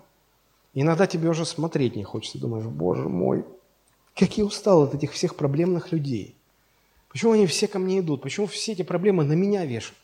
Иногда 0.72 1.06
тебе 1.06 1.28
уже 1.28 1.44
смотреть 1.44 1.96
не 1.96 2.04
хочется, 2.04 2.38
думаешь, 2.38 2.66
боже 2.66 3.08
мой, 3.08 3.44
как 4.16 4.38
я 4.38 4.44
устал 4.44 4.82
от 4.84 4.94
этих 4.94 5.12
всех 5.12 5.36
проблемных 5.36 5.92
людей. 5.92 6.34
Почему 7.10 7.32
они 7.32 7.46
все 7.46 7.68
ко 7.68 7.78
мне 7.78 8.00
идут? 8.00 8.22
Почему 8.22 8.46
все 8.46 8.72
эти 8.72 8.82
проблемы 8.82 9.24
на 9.24 9.34
меня 9.34 9.64
вешают? 9.66 9.98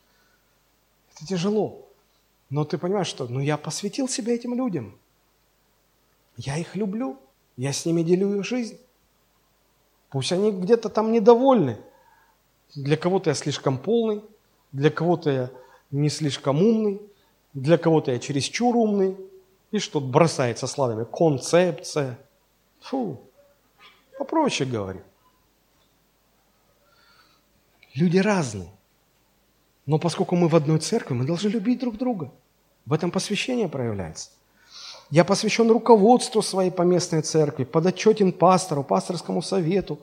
Это 1.15 1.27
тяжело. 1.27 1.89
Но 2.51 2.65
ты 2.65 2.77
понимаешь, 2.77 3.07
что 3.07 3.27
ну, 3.27 3.41
я 3.41 3.57
посвятил 3.57 4.09
себя 4.09 4.35
этим 4.35 4.55
людям. 4.55 4.99
Я 6.37 6.59
их 6.59 6.77
люблю. 6.77 7.19
Я 7.57 7.73
с 7.73 7.87
ними 7.87 8.03
делю 8.03 8.39
их 8.39 8.45
жизнь. 8.45 8.79
Пусть 10.11 10.33
они 10.33 10.53
где-то 10.53 10.91
там 10.91 11.11
недовольны. 11.11 11.79
Для 12.75 12.99
кого-то 12.99 13.31
я 13.31 13.35
слишком 13.35 13.79
полный, 13.79 14.23
для 14.73 14.91
кого-то 14.91 15.31
я 15.31 15.51
не 15.91 16.09
слишком 16.09 16.63
умный, 16.63 17.01
для 17.53 17.77
кого-то 17.77 18.13
я 18.13 18.19
чересчур 18.19 18.77
умный. 18.77 19.17
И 19.71 19.79
что 19.79 20.01
бросается 20.01 20.67
словами 20.67 21.07
концепция. 21.11 22.19
Фу, 22.81 23.21
попроще 24.25 24.71
говори. 24.71 25.01
Люди 27.95 28.19
разные. 28.19 28.71
Но 29.87 29.99
поскольку 29.99 30.37
мы 30.37 30.49
в 30.49 30.55
одной 30.55 30.79
церкви, 30.79 31.15
мы 31.15 31.27
должны 31.27 31.49
любить 31.49 31.81
друг 31.81 31.97
друга. 31.97 32.31
В 32.87 32.93
этом 32.93 33.11
посвящение 33.11 33.69
проявляется. 33.69 34.31
Я 35.11 35.25
посвящен 35.25 35.71
руководству 35.71 36.41
своей 36.41 36.71
поместной 36.71 37.23
церкви, 37.23 37.65
подотчетен 37.65 38.33
пастору, 38.33 38.85
пасторскому 38.85 39.43
совету. 39.43 39.99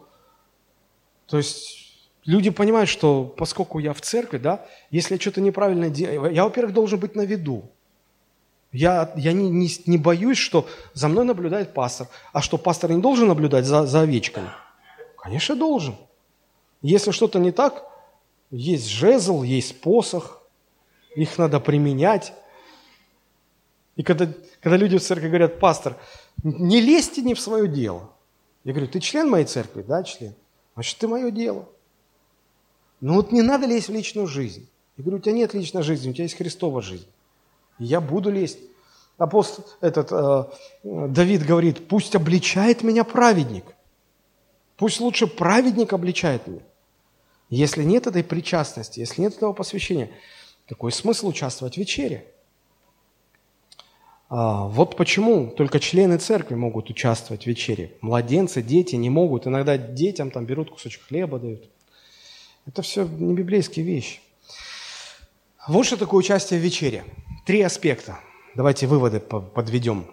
То 1.26 1.38
есть 1.38 2.10
люди 2.26 2.50
понимают, 2.50 2.90
что 2.90 3.24
поскольку 3.24 3.80
я 3.80 3.94
в 3.94 4.02
церкви, 4.02 4.38
да, 4.38 4.66
если 4.92 5.16
я 5.16 5.20
что-то 5.20 5.42
неправильно 5.42 5.90
делаю, 5.90 6.34
я, 6.34 6.44
во-первых, 6.44 6.74
должен 6.74 7.00
быть 7.00 7.16
на 7.16 7.26
виду. 7.26 7.72
Я, 8.72 9.12
я 9.16 9.34
не, 9.34 9.50
не, 9.50 9.70
не 9.88 9.98
боюсь, 9.98 10.38
что 10.38 10.68
за 10.94 11.08
мной 11.08 11.26
наблюдает 11.26 11.74
пастор. 11.74 12.08
А 12.34 12.42
что, 12.42 12.58
пастор 12.58 12.92
не 12.92 13.02
должен 13.02 13.28
наблюдать 13.28 13.66
за, 13.66 13.88
за 13.88 14.02
овечками? 14.02 14.50
Конечно, 15.18 15.56
должен. 15.56 15.96
Если 16.82 17.12
что-то 17.12 17.40
не 17.40 17.52
так, 17.52 17.84
есть 18.52 18.88
жезл, 18.88 19.44
есть 19.44 19.82
посох, 19.82 20.42
их 21.16 21.38
надо 21.38 21.60
применять. 21.60 22.34
И 23.96 24.04
когда, 24.04 24.28
когда 24.62 24.78
люди 24.78 24.98
в 24.98 25.04
церкви 25.04 25.28
говорят, 25.28 25.60
пастор, 25.60 25.98
не 26.44 26.80
лезьте 26.80 27.22
не 27.22 27.34
в 27.34 27.40
свое 27.40 27.68
дело. 27.68 28.10
Я 28.64 28.74
говорю, 28.74 28.90
ты 28.90 29.00
член 29.00 29.30
моей 29.30 29.46
церкви? 29.46 29.82
Да, 29.82 30.04
член. 30.04 30.36
Значит, 30.76 30.98
ты 31.00 31.08
мое 31.08 31.32
дело. 31.32 31.68
Ну 33.02 33.16
вот 33.16 33.32
не 33.32 33.42
надо 33.42 33.66
лезть 33.66 33.90
в 33.90 33.94
личную 33.94 34.28
жизнь. 34.28 34.70
Я 34.98 35.04
говорю, 35.04 35.18
у 35.18 35.22
тебя 35.22 35.34
нет 35.34 35.54
личной 35.54 35.82
жизни, 35.82 36.12
у 36.12 36.14
тебя 36.14 36.26
есть 36.26 36.36
Христова 36.36 36.82
жизнь. 36.82 37.08
Я 37.80 38.02
буду 38.02 38.30
лезть. 38.30 38.60
Апостол, 39.18 39.66
этот, 39.82 40.12
э, 40.12 40.44
Давид 40.84 41.46
говорит, 41.46 41.88
пусть 41.88 42.16
обличает 42.16 42.84
меня 42.84 43.04
праведник. 43.04 43.66
Пусть 44.78 45.00
лучше 45.02 45.28
праведник 45.28 45.92
обличает 45.92 46.48
меня. 46.48 46.62
Если 47.50 47.84
нет 47.84 48.08
этой 48.08 48.24
причастности, 48.24 49.00
если 49.00 49.22
нет 49.22 49.36
этого 49.36 49.54
посвящения, 49.54 50.12
какой 50.68 50.92
смысл 50.92 51.28
участвовать 51.28 51.76
в 51.76 51.78
вечере? 51.78 52.26
А, 54.30 54.68
вот 54.68 54.96
почему 54.96 55.50
только 55.50 55.80
члены 55.80 56.18
церкви 56.18 56.54
могут 56.54 56.90
участвовать 56.90 57.44
в 57.44 57.48
вечере. 57.48 57.94
Младенцы, 58.02 58.62
дети 58.62 58.96
не 58.96 59.10
могут. 59.10 59.48
Иногда 59.48 59.78
детям 59.78 60.30
там 60.30 60.46
берут 60.46 60.70
кусочек 60.70 61.02
хлеба, 61.08 61.40
дают. 61.40 61.68
Это 62.68 62.84
все 62.84 63.06
не 63.06 63.34
библейские 63.34 63.84
вещи. 63.84 64.22
Вот 65.68 65.86
что 65.88 65.98
такое 65.98 66.20
участие 66.20 66.60
в 66.60 66.64
вечере. 66.64 67.04
Три 67.50 67.64
аспекта. 67.64 68.20
Давайте 68.54 68.86
выводы 68.86 69.20
подведем. 69.20 70.06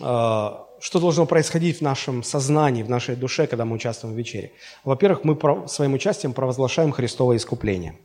А, 0.00 0.64
что 0.78 1.00
должно 1.00 1.26
происходить 1.26 1.78
в 1.78 1.80
нашем 1.80 2.22
сознании, 2.22 2.84
в 2.84 2.88
нашей 2.88 3.16
душе, 3.16 3.48
когда 3.48 3.64
мы 3.64 3.74
участвуем 3.74 4.14
в 4.14 4.16
вечере? 4.16 4.52
Во-первых, 4.84 5.24
мы 5.24 5.36
своим 5.66 5.94
участием 5.94 6.32
провозглашаем 6.32 6.92
Христово 6.92 7.36
искупление. 7.36 7.96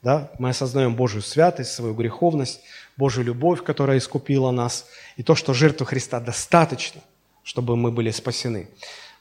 Да? 0.00 0.30
Мы 0.38 0.50
осознаем 0.50 0.94
Божью 0.94 1.22
святость, 1.22 1.72
свою 1.72 1.94
греховность, 1.94 2.60
Божью 2.96 3.24
любовь, 3.24 3.64
которая 3.64 3.98
искупила 3.98 4.52
нас, 4.52 4.86
и 5.16 5.24
то, 5.24 5.34
что 5.34 5.52
жертвы 5.52 5.86
Христа 5.86 6.20
достаточно, 6.20 7.00
чтобы 7.42 7.74
мы 7.74 7.90
были 7.90 8.12
спасены. 8.12 8.68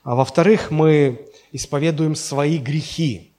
А 0.03 0.13
во-вторых, 0.13 0.69
мы 0.69 1.31
исповедуем 1.51 2.13
свои 2.13 2.59
грехи. 2.59 3.33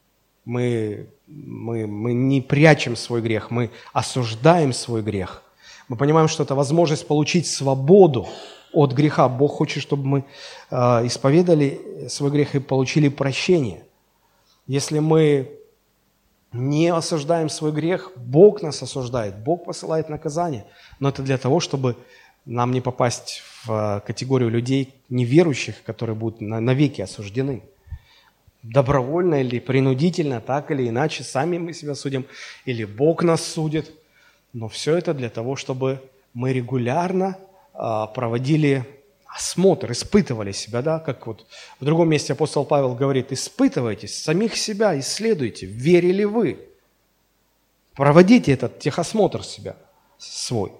Мы, 0.44 1.06
мы, 1.26 1.86
мы 1.86 2.12
не 2.12 2.40
прячем 2.40 2.96
свой 2.96 3.20
грех, 3.20 3.50
мы 3.50 3.70
осуждаем 3.92 4.72
свой 4.72 5.02
грех. 5.02 5.42
Мы 5.88 5.96
понимаем, 5.96 6.28
что 6.28 6.42
это 6.42 6.54
возможность 6.54 7.06
получить 7.06 7.46
свободу 7.46 8.26
от 8.72 8.92
греха. 8.92 9.28
Бог 9.28 9.52
хочет, 9.52 9.82
чтобы 9.82 10.06
мы 10.06 10.24
э, 10.70 10.76
исповедали 11.06 12.08
свой 12.08 12.30
грех 12.30 12.54
и 12.54 12.60
получили 12.60 13.08
прощение. 13.08 13.84
Если 14.66 14.98
мы 14.98 15.50
не 16.52 16.88
осуждаем 16.88 17.48
свой 17.48 17.72
грех, 17.72 18.12
Бог 18.16 18.62
нас 18.62 18.82
осуждает, 18.82 19.38
Бог 19.38 19.64
посылает 19.64 20.08
наказание. 20.08 20.66
Но 20.98 21.08
это 21.08 21.22
для 21.22 21.38
того, 21.38 21.60
чтобы 21.60 21.96
нам 22.44 22.72
не 22.72 22.80
попасть 22.80 23.42
в 23.64 23.70
э, 23.70 24.00
категорию 24.06 24.50
людей 24.50 24.94
неверующих, 25.08 25.82
которые 25.82 26.16
будут 26.16 26.40
навеки 26.40 27.00
осуждены. 27.00 27.62
Добровольно 28.72 29.40
или 29.42 29.60
принудительно, 29.60 30.40
так 30.40 30.72
или 30.72 30.88
иначе, 30.88 31.22
сами 31.22 31.56
мы 31.58 31.72
себя 31.72 31.94
судим, 31.94 32.26
или 32.64 32.84
Бог 32.84 33.22
нас 33.22 33.44
судит. 33.44 33.92
Но 34.52 34.68
все 34.68 34.96
это 34.96 35.14
для 35.14 35.30
того, 35.30 35.54
чтобы 35.54 36.02
мы 36.34 36.52
регулярно 36.52 37.38
а, 37.74 38.08
проводили 38.08 38.84
осмотр, 39.26 39.92
испытывали 39.92 40.50
себя, 40.50 40.82
да, 40.82 40.98
как 40.98 41.26
вот 41.26 41.46
в 41.78 41.84
другом 41.84 42.08
месте 42.08 42.32
апостол 42.32 42.64
Павел 42.64 42.94
говорит, 42.94 43.32
испытывайте 43.32 44.08
самих 44.08 44.56
себя, 44.56 44.98
исследуйте, 44.98 45.66
верили 45.66 46.24
вы. 46.24 46.58
Проводите 47.94 48.52
этот 48.52 48.80
техосмотр 48.80 49.44
себя 49.44 49.76
свой. 50.18 50.72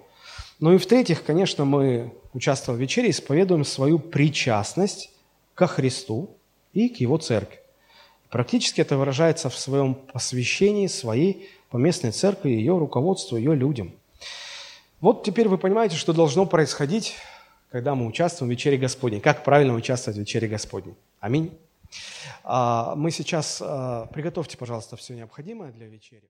Ну 0.59 0.73
и 0.73 0.77
в-третьих, 0.77 1.23
конечно, 1.23 1.63
мы, 1.63 2.13
участвуя 2.33 2.75
в 2.75 2.79
вечере, 2.79 3.11
исповедуем 3.11 3.63
свою 3.63 3.99
причастность 3.99 5.11
ко 5.53 5.67
Христу 5.67 6.31
и 6.73 6.89
к 6.89 6.97
Его 6.97 7.17
церкви. 7.17 7.59
Практически 8.29 8.81
это 8.81 8.97
выражается 8.97 9.49
в 9.49 9.57
своем 9.57 9.95
посвящении 9.95 10.87
своей 10.87 11.49
поместной 11.69 12.11
церкви, 12.11 12.49
ее 12.49 12.77
руководству, 12.77 13.37
ее 13.37 13.55
людям– 13.55 13.91
вот 14.99 15.23
теперь 15.23 15.47
вы 15.47 15.59
понимаете, 15.59 15.95
что 15.95 16.11
должно 16.11 16.47
происходить, 16.47 17.15
когда 17.69 17.93
мы 17.93 18.07
участвуем 18.07 18.49
в 18.49 18.51
вечере 18.51 18.77
Господней. 18.77 19.19
Как 19.19 19.43
правильно 19.43 19.75
участвовать 19.75 20.17
в 20.17 20.19
вечере 20.19 20.47
Господней. 20.47 20.95
Аминь. 21.19 21.55
А, 22.43 22.95
мы 22.95 23.11
сейчас, 23.11 23.61
а, 23.63 24.07
приготовьте, 24.07 24.57
пожалуйста, 24.57 24.97
все 24.97 25.13
необходимое 25.13 25.71
для 25.71 25.85
вечери. 25.85 26.27